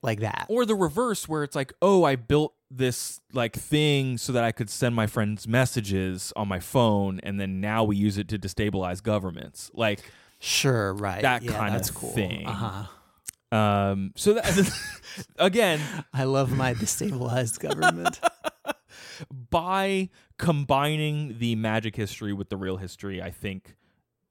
like 0.02 0.20
that. 0.20 0.46
Or 0.48 0.64
the 0.66 0.74
reverse, 0.76 1.28
where 1.28 1.42
it's 1.44 1.56
like, 1.56 1.72
oh, 1.82 2.04
I 2.04 2.16
built 2.16 2.54
this 2.70 3.20
like 3.32 3.54
thing 3.56 4.18
so 4.18 4.32
that 4.32 4.44
I 4.44 4.52
could 4.52 4.68
send 4.70 4.94
my 4.94 5.06
friends 5.06 5.48
messages 5.48 6.32
on 6.36 6.48
my 6.48 6.60
phone, 6.60 7.20
and 7.22 7.40
then 7.40 7.60
now 7.60 7.84
we 7.84 7.96
use 7.96 8.18
it 8.18 8.28
to 8.28 8.38
destabilize 8.38 9.02
governments. 9.02 9.70
Like, 9.74 10.00
Sure, 10.40 10.92
right. 10.94 11.22
That 11.22 11.42
yeah, 11.42 11.52
kind 11.52 11.74
of 11.74 11.94
cool. 11.94 12.10
thing. 12.10 12.46
Uh-huh. 12.46 13.56
um, 13.56 14.12
so 14.14 14.34
that 14.34 14.70
again, 15.38 15.80
I 16.14 16.24
love 16.24 16.54
my 16.56 16.74
destabilized 16.74 17.58
government. 17.60 18.20
by 19.50 20.10
combining 20.38 21.38
the 21.38 21.54
magic 21.56 21.96
history 21.96 22.32
with 22.32 22.48
the 22.48 22.56
real 22.56 22.76
history, 22.76 23.20
I 23.22 23.30
think 23.30 23.76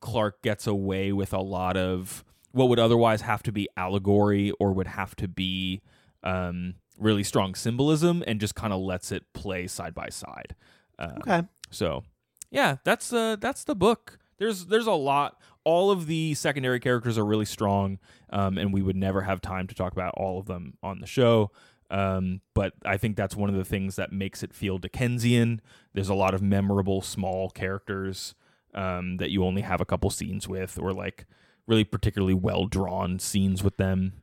Clarke 0.01 0.41
gets 0.41 0.65
away 0.67 1.11
with 1.11 1.33
a 1.33 1.41
lot 1.41 1.77
of 1.77 2.23
what 2.51 2.69
would 2.69 2.79
otherwise 2.79 3.21
have 3.21 3.43
to 3.43 3.51
be 3.51 3.67
allegory 3.77 4.51
or 4.59 4.71
would 4.73 4.87
have 4.87 5.15
to 5.17 5.27
be 5.27 5.81
um, 6.23 6.75
really 6.97 7.23
strong 7.23 7.53
symbolism 7.55 8.23
and 8.25 8.39
just 8.39 8.55
kind 8.55 8.73
of 8.73 8.79
lets 8.79 9.11
it 9.11 9.23
play 9.33 9.67
side 9.67 9.93
by 9.93 10.09
side. 10.09 10.55
Uh, 10.97 11.11
Okay. 11.19 11.43
So, 11.69 12.03
yeah, 12.49 12.77
that's 12.85 13.11
uh 13.11 13.35
that's 13.35 13.65
the 13.65 13.75
book. 13.75 14.17
There's 14.37 14.67
there's 14.67 14.87
a 14.87 14.93
lot. 14.93 15.39
All 15.65 15.91
of 15.91 16.07
the 16.07 16.33
secondary 16.33 16.79
characters 16.79 17.17
are 17.17 17.25
really 17.25 17.43
strong, 17.45 17.99
um, 18.29 18.57
and 18.57 18.71
we 18.73 18.81
would 18.81 18.95
never 18.95 19.21
have 19.21 19.41
time 19.41 19.67
to 19.67 19.75
talk 19.75 19.91
about 19.91 20.13
all 20.15 20.39
of 20.39 20.45
them 20.45 20.77
on 20.81 20.99
the 20.99 21.07
show. 21.07 21.51
Um, 21.89 22.41
but 22.53 22.73
I 22.85 22.97
think 22.97 23.15
that's 23.15 23.35
one 23.35 23.49
of 23.49 23.55
the 23.55 23.63
things 23.65 23.95
that 23.95 24.11
makes 24.11 24.43
it 24.43 24.53
feel 24.53 24.77
Dickensian. 24.77 25.61
There's 25.93 26.09
a 26.09 26.13
lot 26.13 26.33
of 26.33 26.41
memorable 26.41 27.01
small 27.01 27.49
characters 27.49 28.35
um, 28.73 29.17
that 29.17 29.31
you 29.31 29.45
only 29.45 29.61
have 29.61 29.81
a 29.81 29.85
couple 29.85 30.09
scenes 30.09 30.47
with, 30.47 30.77
or 30.77 30.93
like 30.93 31.25
really 31.65 31.83
particularly 31.83 32.33
well 32.33 32.65
drawn 32.65 33.19
scenes 33.19 33.63
with 33.63 33.77
them. 33.77 34.13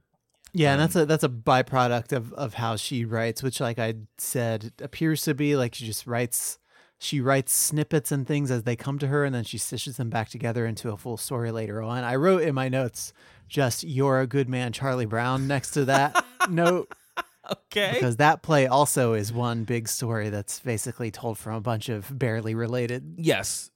Yeah, 0.53 0.73
and 0.73 0.81
Um, 0.81 0.87
that's 0.87 0.97
a 0.97 1.07
that's 1.07 1.25
a 1.25 1.29
byproduct 1.29 2.13
of 2.13 2.33
of 2.35 2.55
how 2.55 2.77
she 2.77 3.05
writes, 3.05 3.43
which 3.43 3.61
like 3.61 3.79
I 3.79 3.95
said 4.19 4.73
appears 4.81 5.23
to 5.23 5.35
be 5.35 5.57
like 5.57 5.75
she 5.75 5.87
just 5.87 6.07
writes 6.07 6.59
she 6.99 7.21
writes 7.21 7.53
snippets 7.53 8.13
and 8.13 8.27
things 8.27 8.51
as 8.51 8.63
they 8.63 8.77
come 8.77 8.99
to 9.01 9.09
her 9.09 9.25
and 9.25 9.35
then 9.35 9.45
she 9.45 9.59
stitches 9.59 9.97
them 9.97 10.11
back 10.11 10.29
together 10.29 10.65
into 10.65 10.91
a 10.91 10.97
full 10.97 11.17
story 11.17 11.51
later 11.51 11.83
on. 11.83 12.05
I 12.05 12.15
wrote 12.15 12.43
in 12.43 12.55
my 12.55 12.69
notes 12.69 13.13
just 13.49 13.83
you're 13.83 14.21
a 14.21 14.27
good 14.29 14.49
man 14.49 14.73
Charlie 14.73 15.07
Brown 15.07 15.49
next 15.49 15.73
to 15.73 15.85
that 15.87 16.25
note 16.49 16.95
Okay. 17.51 17.93
because 17.95 18.17
that 18.17 18.43
play 18.43 18.67
also 18.67 19.15
is 19.15 19.33
one 19.33 19.65
big 19.65 19.89
story 19.89 20.31
that's 20.31 20.61
basically 20.61 21.11
told 21.11 21.39
from 21.39 21.55
a 21.55 21.61
bunch 21.61 21.89
of 21.89 22.17
barely 22.19 22.55
related 22.55 23.15
Yes. 23.19 23.71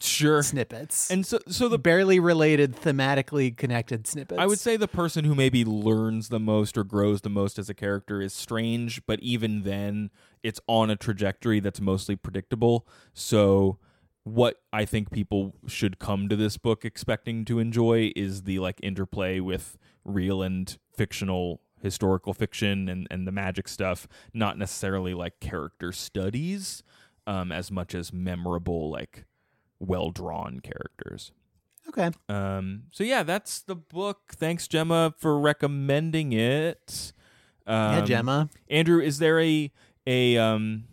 Sure. 0.00 0.42
snippets. 0.42 1.10
And 1.10 1.26
so 1.26 1.38
so 1.48 1.64
the 1.64 1.76
the 1.76 1.78
barely 1.78 2.18
related 2.18 2.74
thematically 2.74 3.54
connected 3.56 4.06
snippets. 4.06 4.40
I 4.40 4.46
would 4.46 4.58
say 4.58 4.76
the 4.76 4.88
person 4.88 5.24
who 5.24 5.34
maybe 5.34 5.64
learns 5.64 6.28
the 6.30 6.40
most 6.40 6.78
or 6.78 6.84
grows 6.84 7.20
the 7.20 7.28
most 7.30 7.58
as 7.58 7.68
a 7.68 7.74
character 7.74 8.22
is 8.22 8.32
Strange, 8.32 9.04
but 9.06 9.20
even 9.20 9.62
then, 9.64 10.10
it's 10.42 10.60
on 10.66 10.88
a 10.88 10.96
trajectory 10.96 11.60
that's 11.60 11.80
mostly 11.80 12.16
predictable. 12.16 12.86
So, 13.12 13.78
what 14.24 14.62
I 14.72 14.84
think 14.86 15.10
people 15.10 15.54
should 15.66 15.98
come 15.98 16.28
to 16.28 16.36
this 16.36 16.56
book 16.56 16.84
expecting 16.84 17.44
to 17.46 17.58
enjoy 17.58 18.12
is 18.16 18.42
the 18.44 18.60
like 18.60 18.80
interplay 18.82 19.40
with 19.40 19.76
real 20.04 20.42
and 20.42 20.76
fictional 20.96 21.60
historical 21.82 22.32
fiction 22.32 22.88
and, 22.88 23.06
and 23.10 23.26
the 23.26 23.32
magic 23.32 23.68
stuff, 23.68 24.06
not 24.32 24.58
necessarily 24.58 25.14
like 25.14 25.40
character 25.40 25.92
studies, 25.92 26.82
um, 27.26 27.52
as 27.52 27.70
much 27.70 27.94
as 27.94 28.12
memorable, 28.12 28.90
like 28.90 29.26
well 29.78 30.10
drawn 30.10 30.60
characters. 30.60 31.32
Okay. 31.88 32.10
Um, 32.28 32.84
so 32.92 33.04
yeah, 33.04 33.22
that's 33.22 33.60
the 33.60 33.74
book. 33.74 34.34
Thanks, 34.36 34.68
Gemma, 34.68 35.14
for 35.18 35.38
recommending 35.38 36.32
it. 36.32 37.12
Um, 37.66 37.96
yeah, 37.96 38.00
Gemma. 38.02 38.50
Andrew, 38.70 39.00
is 39.00 39.18
there 39.18 39.40
a 39.40 39.70
a 40.06 40.36
um 40.36 40.84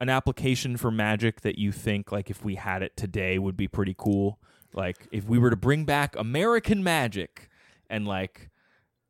an 0.00 0.08
application 0.08 0.76
for 0.76 0.90
magic 0.90 1.40
that 1.40 1.58
you 1.58 1.72
think 1.72 2.12
like 2.12 2.30
if 2.30 2.44
we 2.44 2.54
had 2.54 2.82
it 2.82 2.96
today 2.96 3.38
would 3.38 3.56
be 3.56 3.68
pretty 3.68 3.94
cool? 3.96 4.38
Like 4.72 5.08
if 5.10 5.24
we 5.24 5.38
were 5.38 5.50
to 5.50 5.56
bring 5.56 5.84
back 5.84 6.14
American 6.16 6.84
magic 6.84 7.48
and 7.90 8.06
like 8.06 8.50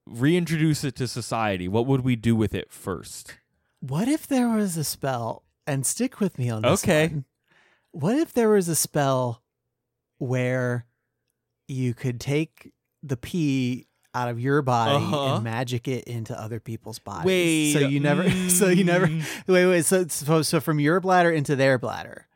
reintroduce 0.08 0.84
it 0.84 0.94
to 0.96 1.06
society, 1.08 1.68
what 1.68 1.86
would 1.86 2.00
we 2.02 2.16
do 2.16 2.34
with 2.36 2.54
it 2.54 2.72
first? 2.72 3.36
What 3.80 4.08
if 4.08 4.26
there 4.26 4.48
was 4.48 4.76
a 4.76 4.84
spell, 4.84 5.44
and 5.66 5.84
stick 5.86 6.18
with 6.20 6.38
me 6.38 6.50
on 6.50 6.62
this 6.62 6.82
Okay. 6.82 7.08
one. 7.08 7.24
What 7.92 8.16
if 8.16 8.32
there 8.32 8.48
was 8.50 8.68
a 8.68 8.74
spell 8.76 9.42
where 10.18 10.86
you 11.66 11.94
could 11.94 12.20
take 12.20 12.72
the 13.02 13.16
pee 13.16 13.86
out 14.14 14.28
of 14.28 14.40
your 14.40 14.62
body 14.62 14.94
Uh-huh. 14.96 15.34
and 15.34 15.44
magic 15.44 15.86
it 15.86 16.04
into 16.04 16.38
other 16.38 16.58
people's 16.60 16.98
bodies? 16.98 17.26
Wait, 17.26 17.72
so 17.74 17.78
you 17.80 18.00
never, 18.00 18.28
so 18.48 18.68
you 18.68 18.84
never, 18.84 19.06
mm, 19.06 19.22
wait, 19.46 19.66
wait, 19.66 19.84
so, 19.84 20.06
so, 20.08 20.42
so 20.42 20.60
from 20.60 20.80
your 20.80 21.00
bladder 21.00 21.30
into 21.30 21.54
their 21.56 21.78
bladder. 21.78 22.26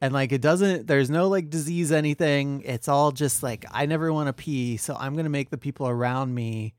And 0.00 0.12
like 0.12 0.32
it 0.32 0.42
doesn't, 0.42 0.86
there's 0.86 1.08
no 1.08 1.28
like 1.28 1.48
disease, 1.48 1.90
anything. 1.90 2.62
It's 2.66 2.88
all 2.88 3.10
just 3.10 3.42
like, 3.42 3.64
I 3.70 3.86
never 3.86 4.12
want 4.12 4.26
to 4.26 4.32
pee. 4.34 4.76
So 4.76 4.94
I'm 4.94 5.14
going 5.14 5.24
to 5.24 5.30
make 5.30 5.48
the 5.50 5.56
people 5.58 5.88
around 5.88 6.34
me 6.34 6.74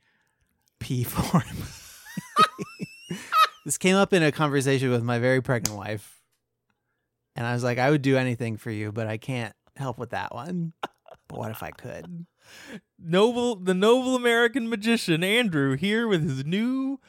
pee 0.85 1.03
for 1.03 1.39
me. 1.39 3.17
this 3.65 3.77
came 3.77 3.95
up 3.95 4.13
in 4.13 4.21
a 4.21 4.31
conversation 4.31 4.91
with 4.91 5.03
my 5.03 5.17
very 5.17 5.41
pregnant 5.41 5.75
wife. 5.77 6.21
And 7.35 7.45
I 7.45 7.53
was 7.53 7.63
like, 7.63 7.79
I 7.79 7.89
would 7.89 8.01
do 8.03 8.17
anything 8.17 8.55
for 8.57 8.69
you, 8.71 8.91
but 8.91 9.07
I 9.07 9.17
can't 9.17 9.53
help 9.75 9.97
with 9.97 10.11
that 10.11 10.33
one. 10.33 10.73
But 11.27 11.39
what 11.39 11.51
if 11.51 11.63
I 11.63 11.71
could? 11.71 12.27
noble 12.99 13.55
the 13.55 13.73
noble 13.73 14.15
American 14.15 14.69
magician 14.69 15.23
Andrew 15.23 15.75
here 15.75 16.07
with 16.07 16.21
his 16.21 16.45
new 16.45 16.99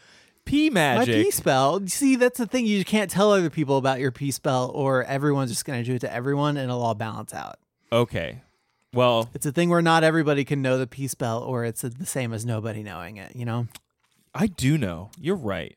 My 0.51 0.71
magic. 0.71 1.25
pee 1.27 1.31
spell. 1.31 1.87
See, 1.87 2.17
that's 2.17 2.39
the 2.39 2.47
thing. 2.47 2.65
You 2.65 2.83
can't 2.85 3.11
tell 3.11 3.31
other 3.33 3.51
people 3.51 3.77
about 3.77 4.01
your 4.01 4.11
pee 4.11 4.31
spell, 4.31 4.71
or 4.75 5.05
everyone's 5.05 5.51
just 5.51 5.67
going 5.67 5.85
to 5.85 5.89
do 5.89 5.97
it 5.97 6.01
to 6.01 6.13
everyone 6.13 6.57
and 6.57 6.71
it'll 6.71 6.83
all 6.83 6.95
balance 6.95 7.35
out. 7.35 7.59
Okay. 7.93 8.41
Well, 8.97 9.29
It's 9.35 9.47
a 9.47 9.53
thing 9.53 9.69
where 9.69 9.83
not 9.83 10.03
everybody 10.05 10.45
can 10.45 10.63
know 10.63 10.79
the 10.79 10.87
peace 10.87 11.13
spell, 11.13 11.43
or 11.43 11.65
it's 11.65 11.83
the 11.83 12.07
same 12.07 12.33
as 12.33 12.45
nobody 12.47 12.83
knowing 12.83 13.17
it, 13.19 13.37
you 13.37 13.45
know? 13.45 13.69
I 14.35 14.47
do 14.49 14.77
know. 14.79 15.11
You're 15.21 15.37
right. 15.37 15.77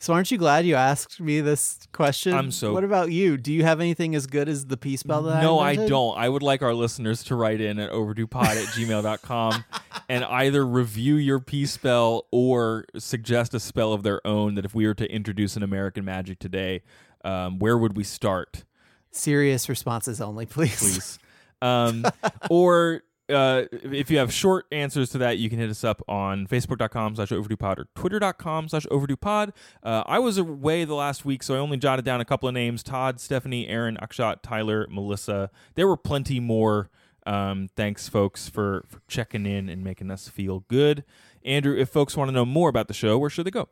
So 0.00 0.12
aren't 0.12 0.30
you 0.30 0.36
glad 0.36 0.66
you 0.66 0.74
asked 0.74 1.20
me 1.20 1.40
this 1.40 1.78
question? 1.92 2.34
I'm 2.34 2.50
so- 2.50 2.72
What 2.74 2.84
about 2.84 3.10
you? 3.10 3.36
Do 3.38 3.52
you 3.52 3.62
have 3.62 3.80
anything 3.80 4.14
as 4.14 4.26
good 4.26 4.48
as 4.48 4.66
the 4.66 4.76
peace 4.76 5.00
spell 5.00 5.22
that 5.22 5.42
no, 5.42 5.58
I 5.60 5.70
I 5.70 5.76
don't. 5.76 6.18
I 6.18 6.28
would 6.28 6.42
like 6.42 6.60
our 6.62 6.74
listeners 6.74 7.22
to 7.24 7.36
write 7.36 7.60
in 7.60 7.78
at 7.78 7.90
overduepod 7.90 8.44
at 8.44 8.66
gmail.com 8.74 9.64
and 10.08 10.24
either 10.24 10.66
review 10.66 11.14
your 11.14 11.40
peace 11.40 11.72
spell 11.72 12.26
or 12.30 12.84
suggest 12.98 13.54
a 13.54 13.60
spell 13.60 13.92
of 13.94 14.02
their 14.02 14.20
own 14.26 14.56
that 14.56 14.64
if 14.66 14.74
we 14.74 14.86
were 14.86 14.94
to 14.94 15.10
introduce 15.10 15.56
an 15.56 15.62
American 15.62 16.04
magic 16.04 16.38
today, 16.38 16.82
um, 17.24 17.58
where 17.58 17.78
would 17.78 17.96
we 17.96 18.04
start, 18.04 18.64
Serious 19.10 19.68
responses 19.68 20.20
only, 20.20 20.44
please. 20.44 20.78
please? 20.80 21.18
Um, 21.62 22.04
or 22.50 23.02
uh, 23.28 23.62
if 23.70 24.10
you 24.10 24.18
have 24.18 24.32
short 24.32 24.66
answers 24.70 25.10
to 25.10 25.18
that, 25.18 25.38
you 25.38 25.48
can 25.48 25.58
hit 25.58 25.70
us 25.70 25.82
up 25.82 26.02
on 26.08 26.46
facebook.com 26.46 27.16
slash 27.16 27.30
overduepod 27.30 27.78
or 27.78 27.88
twitter.com 27.94 28.68
slash 28.68 28.86
overduepod. 28.86 29.52
Uh, 29.82 30.02
I 30.06 30.18
was 30.18 30.36
away 30.36 30.84
the 30.84 30.94
last 30.94 31.24
week, 31.24 31.42
so 31.42 31.54
I 31.54 31.58
only 31.58 31.78
jotted 31.78 32.04
down 32.04 32.20
a 32.20 32.24
couple 32.24 32.48
of 32.48 32.54
names 32.54 32.82
Todd, 32.82 33.20
Stephanie, 33.20 33.68
Aaron, 33.68 33.96
Akshat, 34.02 34.42
Tyler, 34.42 34.86
Melissa. 34.90 35.50
There 35.74 35.88
were 35.88 35.96
plenty 35.96 36.40
more. 36.40 36.90
Um, 37.26 37.68
thanks, 37.74 38.06
folks, 38.08 38.50
for, 38.50 38.84
for 38.86 39.00
checking 39.08 39.46
in 39.46 39.70
and 39.70 39.82
making 39.82 40.10
us 40.10 40.28
feel 40.28 40.64
good. 40.68 41.04
Andrew, 41.42 41.76
if 41.76 41.88
folks 41.88 42.16
want 42.16 42.28
to 42.28 42.32
know 42.32 42.44
more 42.44 42.68
about 42.68 42.88
the 42.88 42.94
show, 42.94 43.16
where 43.16 43.30
should 43.30 43.46
they 43.46 43.50
go? 43.50 43.68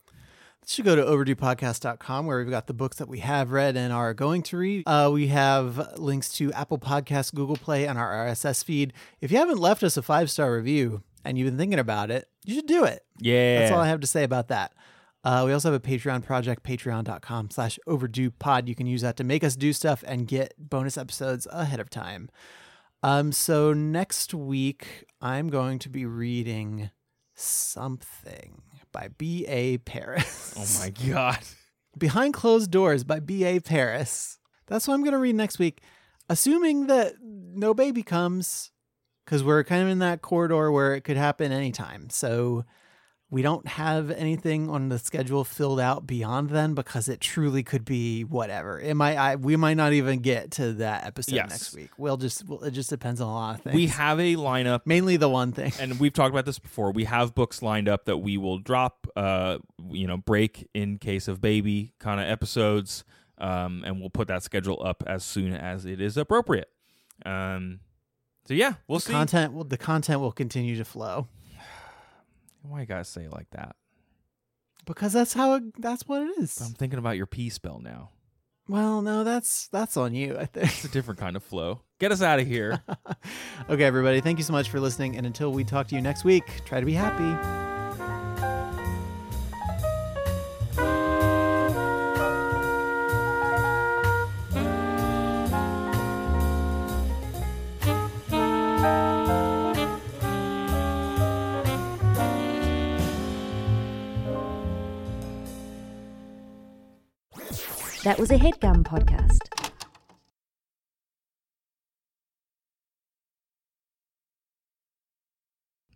Should 0.67 0.85
go 0.85 0.95
to 0.95 1.03
overduepodcast.com 1.03 2.27
where 2.27 2.39
we've 2.39 2.51
got 2.51 2.67
the 2.67 2.75
books 2.75 2.97
that 2.99 3.09
we 3.09 3.19
have 3.21 3.53
read 3.53 3.77
and 3.77 3.93
are 3.93 4.15
going 4.15 4.43
to 4.45 4.57
read. 4.57 4.85
Uh, 4.87 5.11
we 5.13 5.29
have 5.29 5.99
links 5.99 6.33
to 6.37 6.53
Apple 6.53 6.79
Podcasts, 6.79 7.35
Google 7.35 7.57
Play, 7.57 7.87
and 7.87 7.99
our 7.99 8.27
RSS 8.27 8.65
feed. 8.65 8.93
If 9.21 9.31
you 9.33 9.39
haven't 9.39 9.59
left 9.59 9.83
us 9.83 9.97
a 9.97 10.03
five 10.03 10.31
star 10.31 10.55
review 10.55 11.03
and 11.25 11.37
you've 11.37 11.47
been 11.47 11.59
thinking 11.59 11.79
about 11.79 12.11
it, 12.11 12.29
you 12.45 12.55
should 12.55 12.67
do 12.67 12.85
it. 12.85 13.05
Yeah. 13.19 13.61
That's 13.61 13.73
all 13.73 13.81
I 13.81 13.89
have 13.89 14.01
to 14.01 14.07
say 14.07 14.25
about 14.25 14.49
that. 14.49 14.73
Uh, 15.25 15.45
we 15.47 15.53
also 15.53 15.71
have 15.71 15.81
a 15.81 15.89
Patreon 15.89 16.25
project, 16.25 16.65
patreon.com 16.65 17.51
slash 17.51 17.79
overdue 17.87 18.31
pod. 18.31 18.69
You 18.69 18.75
can 18.75 18.87
use 18.87 19.03
that 19.03 19.17
to 19.19 19.25
make 19.25 19.45
us 19.45 19.55
do 19.55 19.73
stuff 19.73 20.03
and 20.07 20.27
get 20.27 20.55
bonus 20.59 20.99
episodes 20.99 21.47
ahead 21.53 21.79
of 21.79 21.91
time. 21.91 22.29
Um, 23.05 23.31
so 23.33 23.73
next 23.73 24.35
week, 24.35 25.05
I'm 25.21 25.49
going 25.49 25.79
to 25.81 25.89
be 25.89 26.07
reading 26.07 26.91
something 27.35 28.63
by 28.93 29.09
B.A. 29.19 29.79
Paris. 29.79 30.55
Oh 30.57 30.85
my 30.85 30.91
God. 31.13 31.39
Behind 31.99 32.33
Closed 32.35 32.71
Doors 32.71 33.05
by 33.05 33.21
B.A. 33.21 33.61
Paris. 33.61 34.39
That's 34.67 34.87
what 34.89 34.95
I'm 34.95 35.03
going 35.03 35.13
to 35.13 35.19
read 35.19 35.35
next 35.35 35.59
week, 35.59 35.83
assuming 36.29 36.87
that 36.87 37.15
no 37.23 37.75
baby 37.75 38.03
comes, 38.03 38.71
because 39.25 39.43
we're 39.45 39.65
kind 39.65 39.83
of 39.83 39.89
in 39.89 39.99
that 39.99 40.23
corridor 40.23 40.71
where 40.71 40.95
it 40.95 41.03
could 41.03 41.17
happen 41.17 41.53
anytime. 41.53 42.09
So 42.11 42.65
we 43.33 43.41
don't 43.41 43.67
have 43.67 44.11
anything 44.11 44.69
on 44.69 44.91
the 44.91 44.99
schedule 44.99 45.43
filled 45.43 45.81
out 45.81 46.07
beyond 46.07 46.51
then 46.51 46.75
because 46.75 47.09
it 47.09 47.19
truly 47.19 47.63
could 47.63 47.83
be 47.83 48.25
whatever. 48.25 48.79
It 48.79 48.95
might 48.95 49.17
I, 49.17 49.37
we 49.37 49.57
might 49.57 49.79
not 49.79 49.95
even 49.95 50.19
get 50.21 50.51
to 50.53 50.75
that 50.75 51.07
episode 51.07 51.37
Yes. 51.37 51.49
next 51.49 51.75
week. 51.75 51.89
We'll 51.97 52.19
just 52.19 52.47
well, 52.47 52.63
it 52.63 52.73
just 52.73 52.91
depends 52.91 53.23
on 53.23 53.29
a 53.29 53.33
lot 53.33 53.55
of 53.57 53.63
things. 53.63 53.75
We 53.75 53.87
have 53.87 54.21
a 54.21 54.37
lineup 54.37 54.83
mainly 54.85 55.17
the 55.17 55.31
one 55.31 55.51
thing. 55.53 55.73
and 55.81 55.99
we've 55.99 56.13
talked 56.13 56.31
about 56.35 56.45
this 56.45 56.59
before. 56.59 56.93
We 56.93 57.05
have 57.05 57.35
books 57.35 57.63
lined 57.63 57.89
up 57.89 58.05
that 58.05 58.19
we 58.19 58.37
will 58.37 58.59
drop, 58.59 59.07
uh, 59.17 59.59
you 59.91 60.07
know, 60.07 60.19
break 60.19 60.69
in 60.75 60.99
case 60.99 61.27
of 61.27 61.41
baby 61.41 61.95
kind 61.99 62.21
of 62.21 62.27
episodes, 62.29 63.03
um, 63.39 63.83
and 63.87 63.99
we'll 63.99 64.11
put 64.11 64.29
that 64.29 64.43
schedule 64.43 64.83
up 64.85 65.03
as 65.07 65.25
soon 65.25 65.55
as 65.55 65.87
it 65.87 66.03
is 66.03 66.19
appropriate. 66.19 66.69
Um, 67.25 67.81
so 68.47 68.53
yeah, 68.53 68.75
we'll 68.89 69.01
see. 69.01 69.11
content 69.13 69.55
will 69.55 69.65
the 69.65 69.79
content 69.79 70.21
will 70.21 70.33
continue 70.33 70.77
to 70.77 70.85
flow 70.85 71.29
Why 72.63 72.81
you 72.81 72.87
gotta 72.87 73.05
say 73.05 73.25
it 73.25 73.33
like 73.33 73.51
that? 73.51 73.77
because 74.85 75.13
that's 75.13 75.33
how 75.33 75.55
it, 75.55 75.81
that's 75.81 76.07
what 76.07 76.23
it 76.23 76.31
is. 76.39 76.61
I'm 76.61 76.73
thinking 76.73 76.99
about 76.99 77.17
your 77.17 77.27
P 77.27 77.49
spell 77.49 77.81
now. 77.81 78.11
Well, 78.69 79.03
no, 79.03 79.25
that's 79.25 79.69
that's 79.69 79.97
on 79.97 80.15
you, 80.15 80.37
I 80.39 80.47
think. 80.47 80.67
It's 80.67 80.85
a 80.85 80.89
different 80.89 81.19
kind 81.19 81.37
of 81.37 81.43
flow. 81.43 81.81
Get 81.99 82.13
us 82.13 82.23
out 82.23 82.39
of 82.39 82.47
here. 82.47 82.83
okay, 83.71 83.85
everybody, 83.85 84.21
thank 84.21 84.39
you 84.39 84.45
so 84.45 84.53
much 84.53 84.71
for 84.71 84.81
listening. 84.81 85.17
And 85.17 85.27
until 85.27 85.53
we 85.53 85.65
talk 85.65 85.89
to 85.89 85.95
you 85.95 86.01
next 86.01 86.25
week, 86.25 86.45
try 86.65 86.81
to 86.81 86.87
be 86.87 86.95
happy. 86.95 87.72
A 108.33 108.39
headgum 108.39 108.83
podcast. 108.83 109.41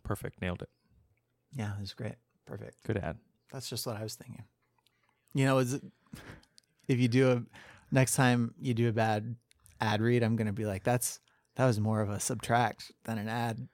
Perfect. 0.04 0.42
Nailed 0.42 0.60
it. 0.60 0.68
Yeah, 1.54 1.74
it 1.76 1.80
was 1.80 1.94
great. 1.94 2.16
Perfect. 2.44 2.76
Good 2.84 2.98
ad. 2.98 3.16
That's 3.50 3.70
just 3.70 3.86
what 3.86 3.96
I 3.96 4.02
was 4.02 4.16
thinking. 4.16 4.44
You 5.32 5.46
know, 5.46 5.58
is 5.58 5.72
it, 5.72 5.82
if 6.88 6.98
you 6.98 7.08
do 7.08 7.32
a 7.32 7.42
next 7.90 8.16
time 8.16 8.52
you 8.60 8.74
do 8.74 8.90
a 8.90 8.92
bad 8.92 9.36
ad 9.80 10.02
read, 10.02 10.22
I'm 10.22 10.36
gonna 10.36 10.52
be 10.52 10.66
like, 10.66 10.84
that's 10.84 11.20
that 11.54 11.64
was 11.64 11.80
more 11.80 12.02
of 12.02 12.10
a 12.10 12.20
subtract 12.20 12.92
than 13.04 13.16
an 13.16 13.30
ad. 13.30 13.66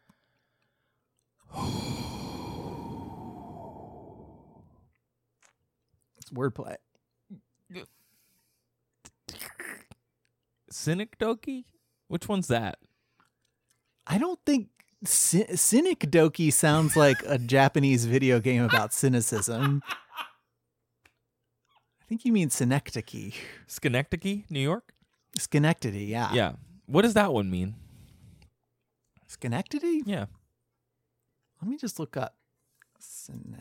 It's 6.16 6.30
wordplay. 6.32 6.76
Synecdoche? 10.72 11.64
Which 12.08 12.28
one's 12.28 12.48
that? 12.48 12.78
I 14.06 14.18
don't 14.18 14.40
think 14.44 14.68
Cy- 15.04 15.54
Cynic 15.54 16.00
Doki 16.10 16.52
sounds 16.52 16.96
like 16.96 17.22
a 17.26 17.38
Japanese 17.56 18.04
video 18.06 18.40
game 18.40 18.62
about 18.64 18.92
cynicism. 19.00 19.82
I 22.00 22.04
think 22.08 22.24
you 22.24 22.32
mean 22.32 22.50
Synecdoche. 22.50 23.34
Schenectady, 23.66 24.44
New 24.50 24.60
York? 24.60 24.92
Schenectady, 25.38 26.04
yeah. 26.04 26.32
Yeah. 26.34 26.52
What 26.86 27.02
does 27.02 27.14
that 27.14 27.32
one 27.32 27.50
mean? 27.50 27.74
Schenectady? 29.28 30.02
Yeah. 30.04 30.26
Let 31.62 31.70
me 31.70 31.76
just 31.78 31.98
look 31.98 32.16
up 32.16 32.34
Synecdoche. 32.98 33.56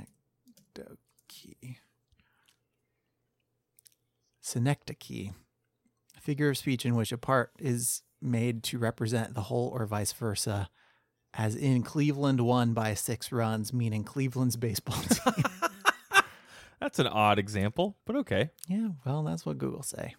Synecdoche. 4.41 5.31
A 6.21 6.23
figure 6.23 6.49
of 6.49 6.57
speech 6.57 6.85
in 6.85 6.95
which 6.95 7.11
a 7.11 7.17
part 7.17 7.51
is 7.57 8.03
made 8.21 8.61
to 8.65 8.77
represent 8.77 9.33
the 9.33 9.41
whole 9.41 9.69
or 9.69 9.87
vice 9.87 10.13
versa. 10.13 10.69
As 11.33 11.55
in 11.55 11.81
Cleveland 11.81 12.41
won 12.41 12.73
by 12.73 12.93
six 12.93 13.31
runs, 13.31 13.73
meaning 13.73 14.03
Cleveland's 14.03 14.55
baseball 14.55 15.01
team. 15.09 15.43
That's 16.79 16.99
an 16.99 17.07
odd 17.07 17.39
example, 17.39 17.97
but 18.05 18.15
okay. 18.17 18.51
yeah, 18.67 18.89
well, 19.03 19.23
that's 19.23 19.47
what 19.47 19.57
Google 19.57 19.81
say. 19.81 20.13